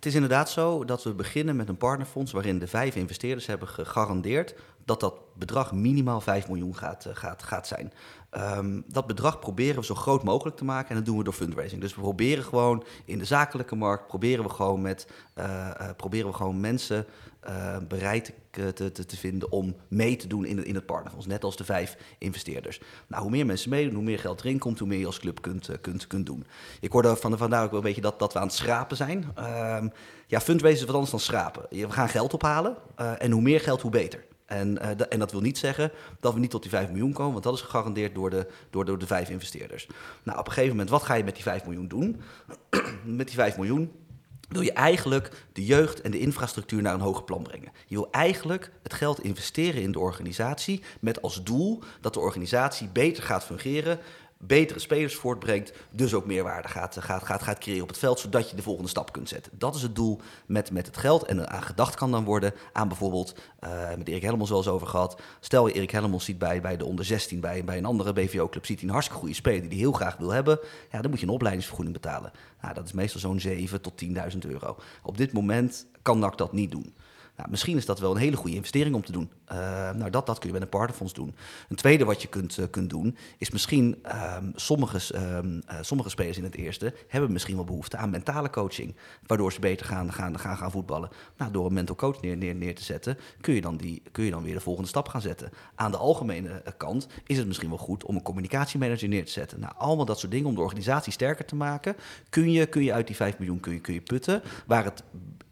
[0.04, 3.68] het is inderdaad zo dat we beginnen met een partnerfonds waarin de vijf investeerders hebben
[3.68, 7.94] gegarandeerd dat dat bedrag minimaal 5 miljoen gaat, gaat, gaat zijn.
[8.38, 11.34] Um, dat bedrag proberen we zo groot mogelijk te maken en dat doen we door
[11.34, 11.82] fundraising.
[11.82, 16.28] Dus we proberen gewoon in de zakelijke markt, proberen we gewoon, met, uh, uh, proberen
[16.28, 17.06] we gewoon mensen
[17.48, 21.28] uh, bereid te, te, te, vinden om mee te doen in, in het partnerfonds.
[21.28, 22.82] Net als de vijf investeerders.
[23.08, 25.42] Nou, hoe meer mensen meedoen, hoe meer geld erin komt, hoe meer je als club
[25.42, 26.46] kunt, kunt, kunt doen.
[26.80, 29.18] Ik hoorde van, vandaar ook wel een beetje dat, dat we aan het schrapen zijn.
[29.18, 29.92] Um,
[30.28, 31.66] ja, fundraising is wat anders dan schrapen.
[31.70, 34.26] We gaan geld ophalen en hoe meer geld, hoe beter.
[34.54, 37.32] En, de, en, dat wil niet zeggen dat we niet tot die 5 miljoen komen,
[37.32, 39.88] want dat is gegarandeerd door de, door, door de vijf investeerders.
[40.24, 42.22] Nou, op een gegeven moment, wat ga je met die 5 miljoen doen?
[43.04, 43.92] met die 5 miljoen
[44.54, 47.72] wil je eigenlijk de jeugd en de infrastructuur naar een hoger plan brengen.
[47.88, 52.88] Je wil eigenlijk het geld investeren in de organisatie met als doel dat de organisatie
[52.88, 54.00] beter gaat fungeren,
[54.48, 58.50] betere spelers voortbrengt, dus ook meerwaarde gaat, gaat, gaat, gaat creëren op het veld, zodat
[58.50, 59.52] je de volgende stap kunt zetten.
[59.58, 61.24] Dat is het doel met, met het geld.
[61.24, 64.88] En aan gedacht kan dan worden aan bijvoorbeeld, uh, met Erik Helmels wel eens over
[64.88, 68.14] gehad, stel je Erik Helmels ziet bij, bij de onder 16, bij, bij een andere
[68.14, 70.60] BVO-club, ziet hij een hartstikke goede speler die hij heel graag wil hebben,
[70.92, 72.32] ja, dan moet je een opleidingsvergoeding betalen.
[72.62, 74.78] Nou, dat is meestal zo'n 7 tot 10.000 euro.
[75.04, 76.94] Op dit moment kan NAC dat niet doen.
[77.36, 79.32] Nou, misschien is dat wel een hele goede investering om te doen.
[79.52, 79.58] Uh,
[79.92, 81.36] nou, dat, dat kun je met een partnerfonds doen.
[81.70, 84.04] Een tweede wat je kunt, uh, kunt doen, is misschien
[84.38, 88.50] um, sommige, um, uh, sommige spelers in het eerste hebben misschien wel behoefte aan mentale
[88.50, 88.96] coaching.
[89.26, 91.10] Waardoor ze beter gaan, gaan, gaan, gaan voetballen.
[91.38, 94.24] Nou, door een mental coach neer, neer, neer te zetten, kun je, dan die, kun
[94.24, 95.52] je dan weer de volgende stap gaan zetten.
[95.76, 99.60] Aan de algemene kant is het misschien wel goed om een communicatiemanager neer te zetten.
[99.60, 101.96] Nou, allemaal dat soort dingen om de organisatie sterker te maken.
[102.30, 104.42] Kun je, kun je uit die 5 miljoen kun je, kun je putten.
[104.66, 105.04] Waar het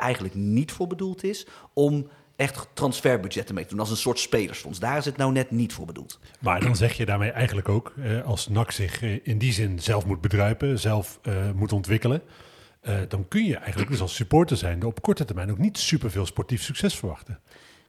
[0.02, 1.48] eigenlijk niet voor bedoeld is
[1.86, 4.80] om echt transferbudgetten mee te doen als een soort spelersfonds.
[4.80, 6.20] Daar is het nou net niet voor bedoeld.
[6.40, 9.80] Maar dan zeg je daarmee eigenlijk ook, eh, als NAC zich eh, in die zin
[9.80, 12.22] zelf moet bedruipen, zelf uh, moet ontwikkelen,
[13.08, 16.64] dan kun je eigenlijk dus als supporter zijn op korte termijn ook niet superveel sportief
[16.64, 17.40] succes verwachten.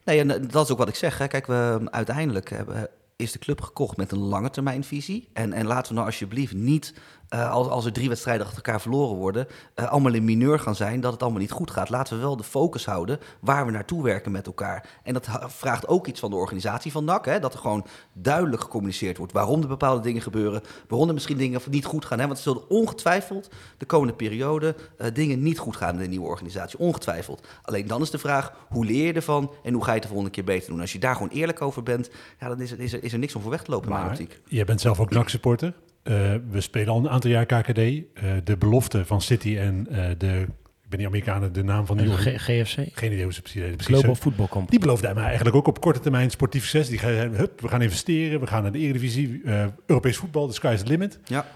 [0.05, 1.19] Nee, en dat is ook wat ik zeg.
[1.19, 1.27] Hè.
[1.27, 2.89] Kijk, we uiteindelijk hebben
[3.23, 5.29] is de club gekocht met een lange termijnvisie.
[5.33, 6.95] En, en laten we nou alsjeblieft niet,
[7.35, 10.75] uh, als, als er drie wedstrijden achter elkaar verloren worden, uh, allemaal in mineur gaan
[10.75, 11.89] zijn dat het allemaal niet goed gaat.
[11.89, 14.89] Laten we wel de focus houden waar we naartoe werken met elkaar.
[15.03, 17.25] En dat vraagt ook iets van de organisatie van NAC.
[17.25, 20.63] Hè, dat er gewoon duidelijk gecommuniceerd wordt waarom er bepaalde dingen gebeuren.
[20.89, 22.19] Waarom er misschien dingen niet goed gaan.
[22.19, 26.09] Hè, want er zullen ongetwijfeld de komende periode uh, dingen niet goed gaan in de
[26.09, 26.79] nieuwe organisatie.
[26.79, 27.47] Ongetwijfeld.
[27.63, 30.09] Alleen dan is de vraag, hoe leer je ervan en hoe ga je het de
[30.09, 30.81] volgende keer beter doen?
[30.81, 32.11] Als je daar gewoon eerlijk over bent,
[32.41, 33.99] ja, dan is er, is er, is er niks om voor weg te lopen maar,
[33.99, 34.41] in mijn optiek.
[34.45, 35.75] Jij bent zelf ook NAC-supporter.
[36.05, 37.79] Uh, we spelen al een aantal jaar KKD.
[37.79, 38.03] Uh,
[38.45, 40.47] de belofte van City en uh, de,
[40.83, 42.11] ik ben die Amerikanen, de naam van die...
[42.39, 42.75] GFC?
[42.93, 44.71] Geen idee hoe ze precies precies Global Football Company.
[44.71, 46.89] Die beloofde mij eigenlijk ook op korte termijn sportief succes.
[46.89, 49.43] Die gaan, hup, we gaan investeren, we gaan naar de Eredivisie,
[49.87, 51.19] Europees voetbal, de sky is the limit.
[51.25, 51.47] Ja.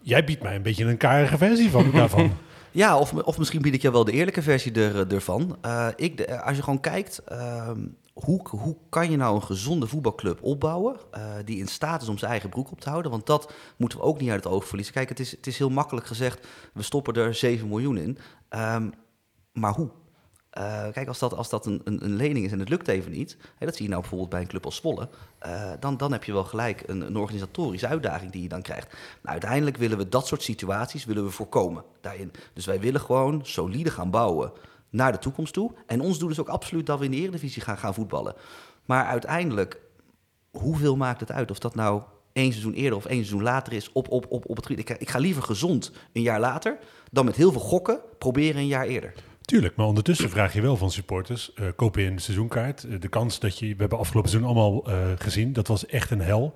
[0.00, 2.32] jij biedt mij een beetje een karige versie van, daarvan.
[2.70, 5.58] Ja, of, of misschien bied ik jou wel de eerlijke versie er, ervan.
[5.96, 7.22] ik, als je gewoon kijkt,
[8.12, 12.18] hoe, hoe kan je nou een gezonde voetbalclub opbouwen uh, die in staat is om
[12.18, 13.10] zijn eigen broek op te houden?
[13.10, 14.94] Want dat moeten we ook niet uit het oog verliezen.
[14.94, 18.18] Kijk, het is, het is heel makkelijk gezegd, we stoppen er 7 miljoen in.
[18.50, 18.92] Um,
[19.52, 19.90] maar hoe?
[20.58, 23.36] Uh, kijk, als dat, als dat een, een, lening is en het lukt even niet,
[23.58, 25.08] hè, dat zie je nou bijvoorbeeld bij een club als Zwolle,
[25.46, 28.90] uh, dan, dan heb je wel gelijk een, een organisatorische uitdaging die je dan krijgt.
[28.90, 32.32] Nou, uiteindelijk willen we dat soort situaties willen we voorkomen daarin.
[32.52, 34.52] Dus wij willen gewoon solide gaan bouwen
[34.92, 35.72] naar de toekomst toe.
[35.86, 38.34] En ons doel is ook absoluut dat we in de Eredivisie gaan, gaan voetballen.
[38.84, 39.80] Maar uiteindelijk,
[40.50, 43.92] hoeveel maakt het uit of dat nou één seizoen eerder of één seizoen later is
[43.92, 46.78] op, op, op, op het ik, ik ga liever gezond een jaar later
[47.10, 49.12] dan met heel veel gokken proberen een jaar eerder.
[49.40, 52.84] Tuurlijk, maar ondertussen vraag je wel van supporters, uh, koop je een seizoenkaart.
[52.84, 56.10] Uh, de kans dat je, we hebben afgelopen seizoen allemaal uh, gezien, dat was echt
[56.10, 56.54] een hel.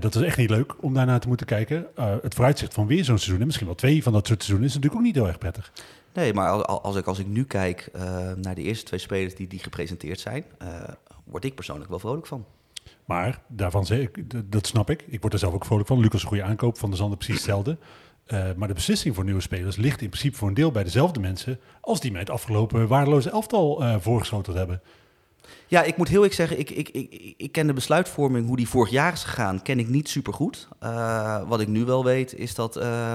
[0.00, 1.86] Dat was echt niet leuk om daarna te moeten kijken.
[2.22, 4.74] Het vooruitzicht van weer zo'n seizoen, en misschien wel twee van dat soort seizoenen, is
[4.74, 5.72] natuurlijk ook niet heel erg prettig.
[6.14, 8.02] Nee, maar als ik, als ik nu kijk uh,
[8.32, 10.44] naar de eerste twee spelers die, die gepresenteerd zijn,
[11.24, 12.44] word ik persoonlijk wel vrolijk van.
[13.04, 15.04] Maar daarvan zeg ik, dat snap ik.
[15.08, 16.00] Ik word er zelf ook vrolijk van.
[16.00, 17.78] Lucas een goede aankoop, van de Zander precies hetzelfde.
[18.56, 21.60] maar de beslissing voor nieuwe spelers ligt in principe voor een deel bij dezelfde mensen
[21.80, 24.82] als die mij het afgelopen waardeloze elftal voorgeschoteld hebben.
[25.66, 28.68] Ja, ik moet heel eerlijk zeggen, ik, ik, ik, ik ken de besluitvorming, hoe die
[28.68, 30.68] vorig jaar is gegaan, ken ik niet super goed.
[30.82, 33.14] Uh, wat ik nu wel weet, is dat, uh,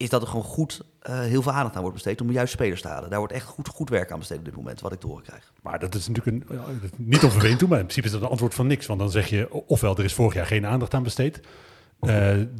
[0.00, 2.80] is dat er gewoon goed uh, heel veel aandacht aan wordt besteed om juist spelers
[2.82, 3.10] te halen.
[3.10, 5.22] Daar wordt echt goed, goed werk aan besteed op dit moment, wat ik te horen
[5.22, 5.52] krijg.
[5.62, 6.60] Maar dat is natuurlijk een,
[6.96, 8.86] niet onvervelend toe, maar in principe is dat een antwoord van niks.
[8.86, 11.40] Want dan zeg je, ofwel er is vorig jaar geen aandacht aan besteed,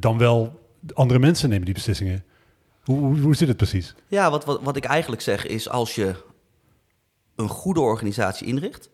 [0.00, 0.60] dan wel
[0.94, 2.24] andere mensen nemen die beslissingen.
[2.84, 3.94] Hoe, hoe, hoe zit het precies?
[4.06, 6.14] Ja, wat, wat, wat ik eigenlijk zeg is, als je
[7.36, 8.90] een goede organisatie inricht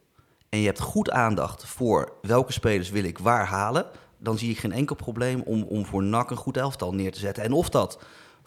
[0.49, 3.86] en je hebt goed aandacht voor welke spelers wil ik waar halen,
[4.18, 7.18] dan zie ik geen enkel probleem om, om voor NAC een goed elftal neer te
[7.18, 7.42] zetten.
[7.42, 7.99] En of dat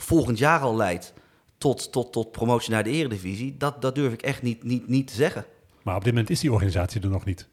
[0.02, 1.14] volgend jaar al leidt
[1.58, 5.08] tot, tot, tot promotie naar de eredivisie, dat, dat durf ik echt niet, niet, niet
[5.08, 5.46] te zeggen.
[5.84, 7.48] Maar op dit moment is die organisatie er nog niet.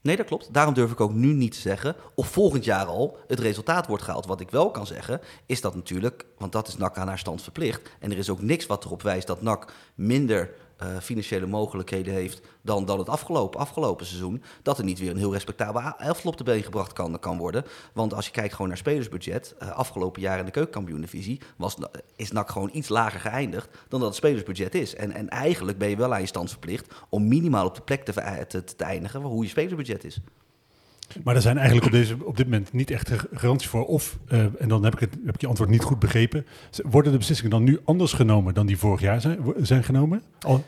[0.00, 0.52] Nee, dat klopt.
[0.52, 4.02] Daarom durf ik ook nu niet te zeggen of volgend jaar al het resultaat wordt
[4.02, 4.26] gehaald.
[4.26, 7.42] Wat ik wel kan zeggen, is dat natuurlijk, want dat is NAC aan haar stand
[7.42, 7.90] verplicht.
[7.98, 10.50] En er is ook niks wat erop wijst dat NAC minder
[10.82, 15.16] uh, financiële mogelijkheden heeft dan, dan het afgelopen, afgelopen seizoen, dat er niet weer een
[15.16, 17.64] heel respectabel elftal op de been gebracht kan, kan worden.
[17.92, 21.76] Want als je kijkt gewoon naar spelersbudget, uh, afgelopen jaar in de keukenkampioen-divisie was,
[22.16, 24.94] is NAC gewoon iets lager geëindigd dan dat het spelersbudget is.
[24.94, 28.04] En, en eigenlijk ben je wel aan je stand verplicht om minimaal op de plek
[28.04, 30.20] te, te, te eindigen hoe je spelersbudget is.
[31.24, 33.84] Maar er zijn eigenlijk op, deze, op dit moment niet echt garanties voor.
[33.84, 36.46] Of, eh, en dan heb ik, het, heb ik je antwoord niet goed begrepen.
[36.82, 40.22] Worden de beslissingen dan nu anders genomen dan die vorig jaar zijn, zijn genomen?
[40.40, 40.64] Al,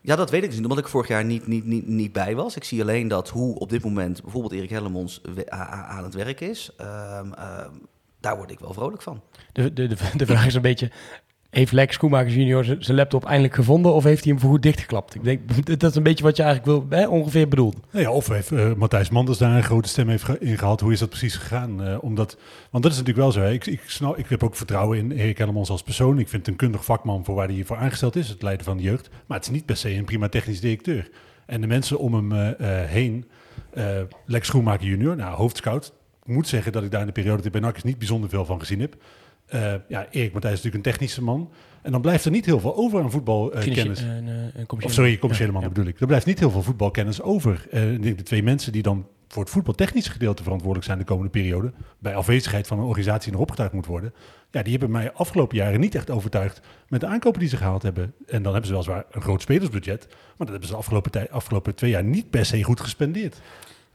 [0.00, 2.34] Ja, dat weet ik dus niet, omdat ik vorig jaar niet, niet, niet, niet bij
[2.34, 2.56] was.
[2.56, 6.70] Ik zie alleen dat hoe op dit moment bijvoorbeeld Erik Hellemons aan het werk is.
[6.76, 7.70] Ehm, ehm,
[8.20, 9.22] daar word ik wel vrolijk van.
[9.52, 10.90] De, de, de, de vraag is een beetje,
[11.50, 15.14] heeft Lex Schoenmakers junior zijn laptop eindelijk gevonden of heeft hij hem voorgoed dichtgeklapt?
[15.14, 15.40] Ik denk,
[15.80, 17.76] dat is een beetje wat je eigenlijk wil, hè, ongeveer bedoelt.
[17.90, 20.80] nou ja, of heeft eh, Matthijs Manders daar een grote stem heeft in gehad.
[20.80, 21.84] Hoe is dat precies gegaan?
[21.84, 22.36] Eh, omdat,
[22.70, 23.40] want dat is natuurlijk wel zo.
[23.40, 23.52] Hè.
[23.52, 26.18] Ik, ik, snap, ik heb ook vertrouwen in Erik Hellemons als persoon.
[26.18, 28.28] Ik vind het een kundig vakman voor waar hij voor aangesteld is.
[28.28, 29.08] Het leiden van de jeugd.
[29.26, 31.10] Maar het is niet per se een prima technisch directeur.
[31.46, 33.24] En de mensen om hem eh, heen,
[34.26, 35.92] Lex Schoenmaker junior, nou, hoofdscout.
[36.24, 37.98] Ik moet zeggen dat ik daar in de periode dat ik bij NAC is niet
[37.98, 38.96] bijzonder veel van gezien heb.
[39.48, 41.50] Eh, ja, Erik Matthijs is natuurlijk een technische man.
[41.82, 44.00] En dan blijft er niet heel veel over aan voetbalkennis.
[44.00, 45.68] Een commerciële- Of sorry, commerciële man ja.
[45.68, 46.00] bedoel ik.
[46.00, 47.66] Er blijft niet heel veel voetbalkennis over.
[48.00, 52.14] De twee mensen die dan voor het voetbaltechnische gedeelte verantwoordelijk zijn de komende periode, bij
[52.14, 54.14] afwezigheid van een organisatie die nog opgetuigd moet worden,
[54.50, 57.82] ja, die hebben mij afgelopen jaren niet echt overtuigd met de aankopen die ze gehaald
[57.82, 58.14] hebben.
[58.26, 61.74] En dan hebben ze weliswaar een groot spelersbudget, maar dat hebben ze de afgelopen, afgelopen
[61.74, 63.40] twee jaar niet per se goed gespendeerd.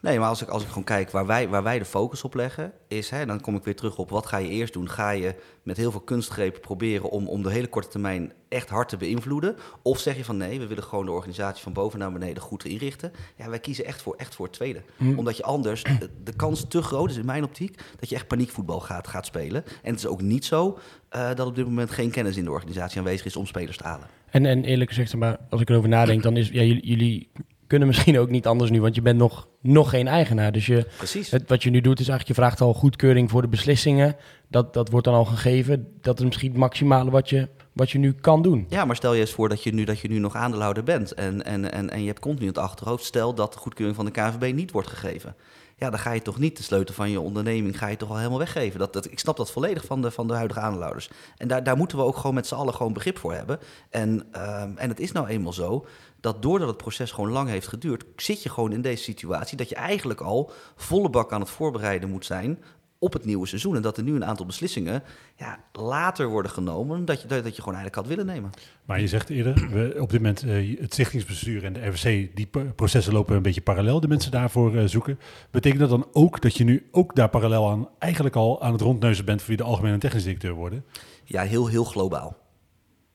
[0.03, 2.33] Nee, maar als ik, als ik gewoon kijk waar wij, waar wij de focus op
[2.33, 4.89] leggen, is, hè, dan kom ik weer terug op wat ga je eerst doen?
[4.89, 8.89] Ga je met heel veel kunstgrepen proberen om, om de hele korte termijn echt hard
[8.89, 9.55] te beïnvloeden?
[9.81, 12.65] Of zeg je van nee, we willen gewoon de organisatie van boven naar beneden goed
[12.65, 13.11] inrichten?
[13.35, 14.81] Ja, wij kiezen echt voor, echt voor het tweede.
[15.15, 18.27] Omdat je anders, de, de kans te groot is in mijn optiek, dat je echt
[18.27, 19.63] paniekvoetbal gaat, gaat spelen.
[19.65, 20.79] En het is ook niet zo
[21.09, 23.83] eh, dat op dit moment geen kennis in de organisatie aanwezig is om spelers te
[23.83, 24.07] halen.
[24.29, 27.31] En, en eerlijk gezegd, zeg maar, als ik erover nadenk, dan is ja, jullie, jullie
[27.73, 30.51] kunnen misschien ook niet anders nu, want je bent nog, nog geen eigenaar.
[30.51, 31.31] Dus je, Precies.
[31.31, 34.15] het, wat je nu doet is eigenlijk, je vraagt al goedkeuring voor de beslissingen.
[34.47, 35.87] Dat, dat wordt dan al gegeven.
[36.01, 38.65] Dat is misschien het maximale wat je, wat je nu kan doen.
[38.69, 41.13] Ja, maar stel je eens voor dat je nu, dat je nu nog aandeelhouder bent
[41.13, 44.05] en, en, en, en je hebt continu in het achterhoofd, stel dat de goedkeuring van
[44.05, 45.35] de KNVB niet wordt gegeven.
[45.77, 48.17] Ja, dan ga je toch niet de sleutel van je onderneming ga je toch al
[48.17, 48.79] helemaal weggeven.
[48.79, 51.09] Dat, dat, ik snap dat volledig van de, van de huidige aandeelhouders.
[51.37, 53.59] En daar, daar moeten we ook gewoon met z'n allen gewoon begrip voor hebben.
[53.89, 55.85] En, ehm, en het is nou eenmaal zo
[56.23, 59.69] dat doordat het proces gewoon lang heeft geduurd, zit je gewoon in deze situatie dat
[59.69, 62.63] je eigenlijk al volle bak aan het voorbereiden moet zijn
[62.99, 63.75] op het nieuwe seizoen.
[63.75, 65.03] En dat er nu een aantal beslissingen
[65.35, 68.49] ja, later worden genomen dat je, dat je gewoon eigenlijk had willen nemen.
[68.85, 72.49] Maar je zegt eerder, we, op dit moment eh, het stichtingsbestuur en de RVC, die
[72.75, 75.19] processen lopen een beetje parallel, de mensen daarvoor eh, zoeken.
[75.51, 78.81] Betekent dat dan ook dat je nu ook daar parallel aan eigenlijk al aan het
[78.81, 80.85] rondneuzen bent voor wie de algemene technisch directeur worden?
[81.23, 82.37] Ja, heel, heel globaal.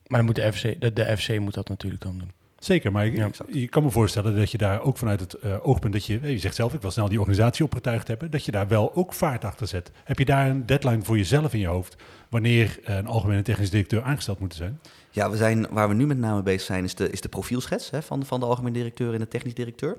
[0.07, 2.31] Maar dan moet de, FC, de, de FC moet dat natuurlijk dan doen.
[2.59, 3.29] Zeker, maar ik, Ja.
[3.47, 6.29] je kan me voorstellen dat je daar ook vanuit het eh, oogpunt dat je, eh,
[6.31, 9.13] je zegt zelf, ik wil snel die organisatie opgetuigd hebben, dat je daar wel ook
[9.13, 9.91] vaart achter zet.
[10.03, 11.95] Heb je daar een deadline voor jezelf in je hoofd
[12.29, 14.79] wanneer eh, een algemene technisch directeur aangesteld moet zijn?
[15.11, 17.89] Ja, we zijn, waar we nu met name bezig zijn, is de, is de profielschets
[17.89, 19.97] hè, van, van de algemeen directeur en de technisch directeur.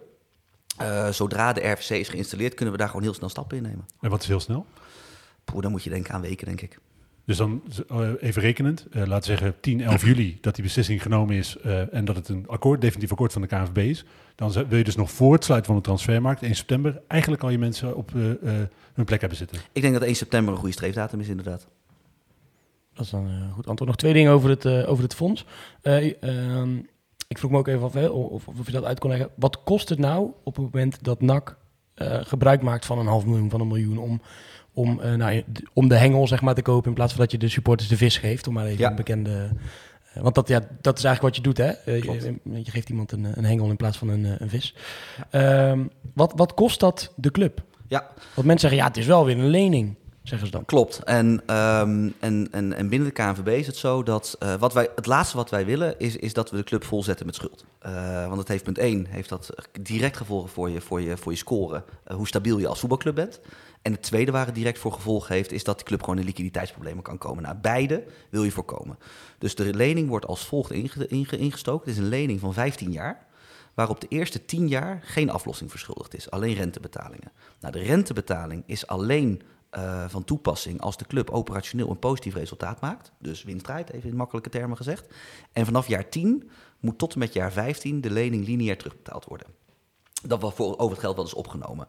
[0.76, 3.86] Eh, zodra de RVC is geïnstalleerd, kunnen we daar gewoon heel snel stappen in nemen.
[4.00, 4.66] En wat is heel snel?
[5.44, 6.78] Poeh, dan moet je denken aan weken, denk ik.
[7.30, 11.02] Dus dan eh, even rekenend, eh, laten we zeggen 10, 11 juli dat die beslissing
[11.02, 14.04] genomen is eh, en dat het een akkoord, definitief akkoord van de KNVB is.
[14.34, 17.50] Dan wil je dus nog voor het sluiten van de transfermarkt, 1 september, eigenlijk al
[17.50, 18.36] je mensen op eh, eh,
[18.92, 19.58] hun plek hebben zitten.
[19.72, 21.66] Ik denk dat 1 september een goede streefdatum is, inderdaad.
[22.94, 23.90] Dat is dan eh, een goed antwoord.
[23.90, 25.44] Nog twee dingen over het, eh, over het fonds.
[25.82, 26.76] Eh, ehm,
[27.28, 29.30] ik vroeg me ook even af hè, of, of je dat uit kon leggen.
[29.36, 31.58] Wat kost het nou op het moment dat NAC
[31.94, 33.98] eh, gebruik maakt van een half miljoen, van een miljoen...
[33.98, 34.20] om,
[34.72, 37.38] om, eh, nou, om de hengel zeg maar, te kopen in plaats van dat je
[37.38, 38.46] de supporters de vis geeft?
[38.46, 38.90] Om maar even Ja.
[38.90, 39.50] een bekende...
[40.14, 41.70] eh, want dat, ja, dat is eigenlijk wat je doet, hè?
[41.70, 44.74] Eh, je, je geeft iemand een, een hengel in plaats van een, een vis.
[45.30, 47.62] Ehm, wat, wat kost dat de club?
[47.88, 50.64] Ja, Want mensen zeggen, ja, het is wel weer een lening, zeggen ze dan.
[50.64, 50.98] klopt.
[51.04, 55.06] En, ehm, en, en, en binnen de KNVB is het zo dat wat wij, het
[55.06, 57.64] laatste wat wij willen is, is dat we de club volzetten met schuld.
[58.28, 59.50] Want het heeft punt 1, heeft dat
[59.80, 63.40] direct gevolgen voor je, voor je, voor je scoren, hoe stabiel je als voetbalclub bent.
[63.82, 66.24] En het tweede waar het direct voor gevolgen heeft, is dat de club gewoon in
[66.24, 67.42] liquiditeitsproblemen kan komen.
[67.42, 68.98] Nou, beide wil je voorkomen.
[69.38, 71.88] Dus de lening wordt als volgt inge- inge- ingestoken.
[71.88, 73.26] Het is een lening van 15 jaar,
[73.74, 77.32] waarop de eerste 10 jaar geen aflossing verschuldigd is, alleen rentebetalingen.
[77.60, 82.80] Nou, de rentebetaling is alleen eh, van toepassing als de club operationeel een positief resultaat
[82.80, 83.12] maakt.
[83.18, 85.14] Dus winst draait, even in makkelijke termen gezegd.
[85.52, 86.50] En vanaf jaar 10
[86.80, 89.46] moet tot en met jaar 15 de lening lineair terugbetaald worden.
[90.22, 91.86] Dat wordt voor over het geld wel eens opgenomen.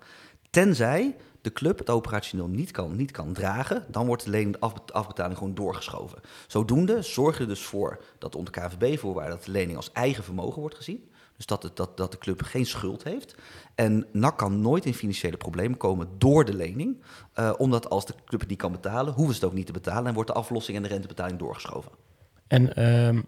[0.50, 4.60] Tenzij de club het operationeel niet kan, niet kan dragen, dan wordt de lening, de
[4.60, 6.22] afbe- afbetaling gewoon doorgeschoven.
[6.48, 10.60] Zodoende zorg je er dus voor dat onder KVB-voorwaarden dat de lening als eigen vermogen
[10.60, 11.10] wordt gezien.
[11.36, 13.36] Dus dat, het, dat, dat de club geen schuld heeft.
[13.76, 17.02] En NAC kan nooit in financiële problemen komen door de lening.
[17.34, 19.72] eh, omdat als de club het niet kan betalen, hoeven ze het ook niet te
[19.72, 20.06] betalen.
[20.08, 21.92] En wordt de aflossing en de rentebetaling doorgeschoven.
[22.48, 23.22] En ehm,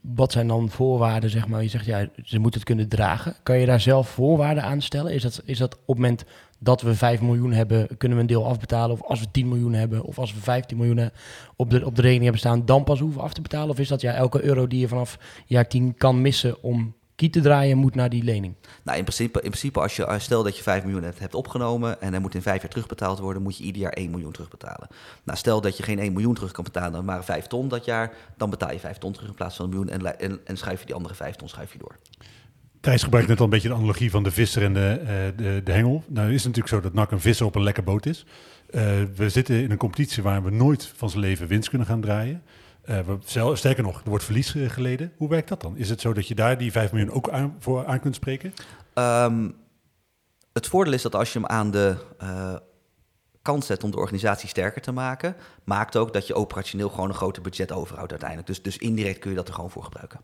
[0.00, 1.62] wat zijn dan voorwaarden, zeg maar?
[1.62, 3.36] Je zegt, ja, ze moeten het kunnen dragen.
[3.42, 5.12] Kan je daar zelf voorwaarden aan stellen?
[5.12, 6.24] Is dat, is dat op het moment
[6.58, 8.90] dat we 5 miljoen hebben, kunnen we een deel afbetalen?
[8.90, 11.10] Of als we 10 miljoen hebben, of als we 15 miljoen
[11.56, 13.70] op de, op de rekening hebben staan, dan pas hoeven af te betalen?
[13.70, 17.32] Of is dat ja, elke euro die je vanaf jaar 10 kan missen om kiet
[17.32, 18.54] te draaien, moet naar die lening?
[18.82, 22.12] Nou, in principe, in principe als je stel dat je 5 miljoen hebt, opgenomen en
[22.12, 24.88] hij moet in vijf jaar terugbetaald worden, moet je ieder jaar 1 miljoen terugbetalen.
[25.24, 28.12] Nou, stel dat je geen 1 miljoen terug kan betalen, maar 5 ton dat jaar,
[28.36, 30.80] dan betaal je 5 ton terug in plaats van een miljoen en, en, en schuif
[30.80, 31.96] je die andere 5 ton schuif je door.
[32.88, 35.60] Thijs gebruikt net al een beetje de analogie van de visser en de, eh, de,
[35.64, 36.04] de hengel.
[36.06, 38.26] Nou is natuurlijk zo dat NAC een visser op een lekker boot is.
[38.70, 38.82] Eh,
[39.16, 42.42] we zitten in een competitie waar we nooit van zijn leven winst kunnen gaan draaien.
[42.82, 45.12] Eh, we, sterker nog, er wordt verlies geleden.
[45.16, 45.76] Hoe werkt dat dan?
[45.76, 48.54] Is het zo dat je daar die 5 miljoen ook aan, voor aan kunt spreken?
[48.94, 49.50] Ehm,
[50.52, 51.96] het voordeel is dat als je hem aan de
[53.42, 57.14] kant zet om de organisatie sterker te maken, maakt ook dat je operationeel gewoon een
[57.14, 58.48] groter budget overhoudt uiteindelijk.
[58.48, 60.20] Dus, dus indirect kun je dat er gewoon voor gebruiken.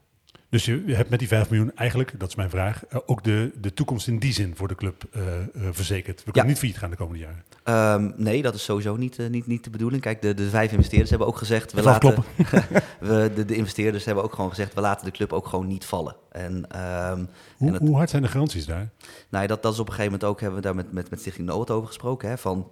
[0.54, 3.52] Dus je hebt met die 5 miljoen eigenlijk, dat is mijn vraag, eh, ook de,
[3.60, 6.24] de toekomst in die zin voor de club eh, eh, verzekerd.
[6.24, 7.44] We kunnen niet failliet gaan de komende jaren.
[7.62, 10.02] Ehm, nee, dat is sowieso niet, niet, niet de bedoeling.
[10.02, 11.72] Kijk, de, de vijf investeerders hebben ook gezegd...
[11.72, 12.24] We laten,
[13.00, 14.74] we, de, de investeerders hebben ook gewoon gezegd...
[14.74, 16.16] we laten de club ook gewoon niet vallen.
[16.30, 17.24] En, ehm,
[17.56, 18.88] Hoe, en hoe hard zijn de garanties daar?
[19.28, 20.40] nou, ja, dat, dat is op een gegeven moment ook...
[20.40, 22.28] hebben we daar met, met, met Stichting Noord over gesproken.
[22.28, 22.70] Hè, van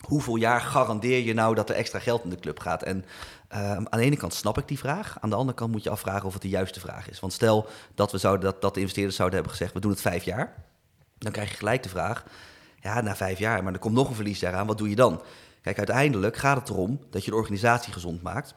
[0.00, 2.82] hoeveel jaar garandeer je nou dat er extra geld in de club gaat?
[2.82, 3.04] En
[3.52, 5.16] ehm, aan de ene kant snap ik die vraag.
[5.20, 7.20] Aan de andere kant moet je afvragen of het de juiste vraag is.
[7.20, 9.74] Want stel dat, we zouden, dat, dat de investeerders zouden hebben gezegd...
[9.74, 10.54] we doen het vijf jaar.
[11.18, 12.24] Dan krijg je gelijk de vraag...
[12.80, 14.66] ja, na vijf jaar, maar er komt nog een verliesjaar aan.
[14.66, 15.22] Wat doe je dan?
[15.62, 18.54] Kijk, uiteindelijk gaat het erom dat je de organisatie gezond maakt...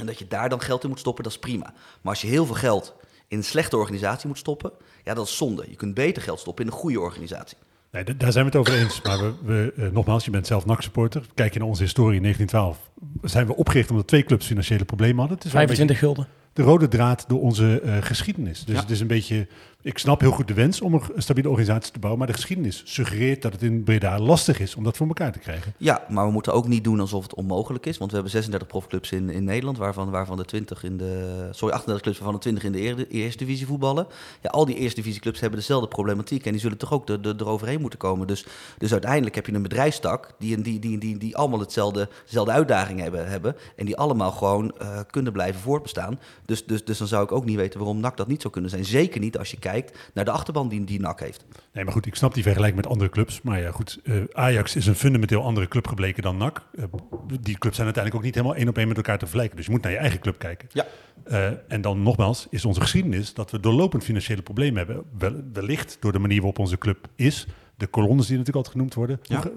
[0.00, 1.72] En dat je daar dan geld in moet stoppen, dat is prima.
[2.00, 2.94] Maar als je heel veel geld
[3.28, 4.72] in een slechte organisatie moet stoppen,
[5.04, 5.64] ja, dat is zonde.
[5.68, 7.58] Je kunt beter geld stoppen in een goede organisatie.
[7.92, 9.02] Nee, daar zijn we het over eens.
[9.02, 11.22] Maar we, we, eh, nogmaals, je bent zelf NAC-supporter.
[11.34, 12.90] Kijk je naar onze historie in 1912.
[13.30, 15.36] Zijn we opgericht omdat twee clubs financiële problemen hadden.
[15.36, 16.26] Het is wel een 25 gulden.
[16.52, 18.64] de rode draad door onze eh, geschiedenis.
[18.64, 18.80] Dus Ja.
[18.80, 19.46] het is een beetje...
[19.82, 22.18] Ik snap heel goed de wens om een stabiele organisatie te bouwen.
[22.18, 25.38] Maar de geschiedenis suggereert dat het in Breda lastig is om dat voor elkaar te
[25.38, 25.74] krijgen.
[25.76, 27.98] Ja, maar we moeten ook niet doen alsof het onmogelijk is.
[27.98, 31.48] Want we hebben 36 profclubs in, in Nederland, waarvan, waarvan de 20 in de.
[31.50, 34.06] Sorry, 38 clubs, waarvan de 20 in de eer- eerste divisie voetballen.
[34.40, 36.46] Ja, al die eerste divisie clubs hebben dezelfde problematiek.
[36.46, 38.26] En die zullen toch ook er, er, eroverheen moeten komen.
[38.26, 38.46] Dus,
[38.78, 43.02] dus uiteindelijk heb je een bedrijfstak die, die, die, die, die allemaal hetzelfde, dezelfde uitdagingen
[43.02, 43.56] hebben, hebben.
[43.76, 46.20] En die allemaal gewoon eh, kunnen blijven voortbestaan.
[46.44, 48.70] Dus, dus, dus dan zou ik ook niet weten waarom NAC dat niet zou kunnen
[48.70, 48.84] zijn.
[48.84, 49.68] Zeker niet als je kijkt
[50.14, 51.44] naar de achterban die, die NAC heeft.
[51.72, 53.42] Nee, maar goed, ik snap die vergelijking met andere clubs.
[53.42, 56.62] Maar ja, goed, eh, Ajax is een fundamenteel andere club gebleken dan NAC.
[56.76, 56.84] Eh,
[57.40, 59.56] die clubs zijn uiteindelijk ook niet helemaal één op één met elkaar te vergelijken.
[59.56, 60.68] Dus je moet naar je eigen club kijken.
[60.72, 60.86] Ja.
[61.24, 65.04] Eh, en dan nogmaals, is onze geschiedenis dat we doorlopend financiële problemen hebben.
[65.18, 67.46] Wel, wellicht door de manier waarop onze club is.
[67.76, 69.20] De kolonnes die natuurlijk altijd genoemd worden.
[69.22, 69.42] Ja.
[69.42, 69.52] Hoe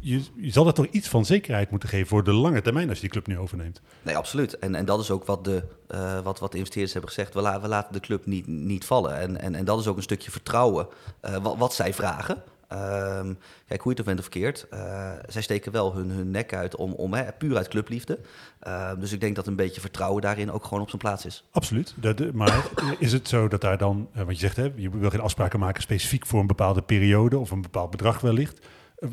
[0.00, 2.96] Je, je zal er toch iets van zekerheid moeten geven voor de lange termijn als
[2.96, 3.80] je die club nu overneemt.
[4.02, 4.58] Nee, absoluut.
[4.58, 7.34] En, en dat is ook wat de, eh, wat, wat de investeerders hebben gezegd.
[7.34, 9.18] We, la- we laten de club niet, niet vallen.
[9.18, 10.86] En, en, en dat is ook een stukje vertrouwen
[11.20, 12.42] eh, wat, wat zij vragen.
[12.68, 13.34] Ehm,
[13.66, 14.66] kijk, hoe je het ook bent of verkeerd.
[14.70, 18.18] eh, zij steken wel hun, hun nek uit om, om hè, puur uit clubliefde.
[18.60, 21.44] Ehm, dus ik denk dat een beetje vertrouwen daarin ook gewoon op zijn plaats is.
[21.50, 21.94] Absoluut.
[21.96, 22.66] Dat, maar
[22.98, 25.82] is het zo dat daar dan, want je zegt hè, je wil geen afspraken maken
[25.82, 28.60] specifiek voor een bepaalde periode of een bepaald bedrag wellicht.
[28.98, 29.08] Eh,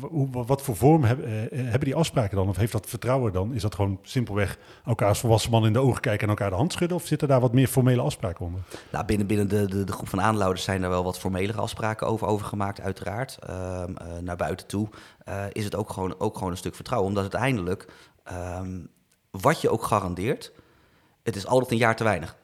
[0.46, 2.48] wat voor vorm heb- eh, hebben die afspraken dan?
[2.48, 3.54] Of heeft dat vertrouwen dan?
[3.54, 6.56] Is dat gewoon simpelweg elkaar als volwassen man in de ogen kijken en elkaar de
[6.56, 6.96] hand schudden?
[6.96, 8.60] Of zitten daar wat meer formele afspraken onder?
[8.92, 12.06] Nou, binnen, binnen de, de, de groep van aanlouders zijn er wel wat formelere afspraken
[12.06, 13.38] over, over gemaakt, uiteraard.
[13.40, 14.88] Ehm, eh, naar buiten toe
[15.24, 17.08] eh, is het ook gewoon, ook gewoon een stuk vertrouwen.
[17.08, 17.86] Omdat uiteindelijk,
[18.24, 18.78] ehm,
[19.30, 20.52] wat je ook garandeert,
[21.22, 22.36] het is altijd een jaar te weinig.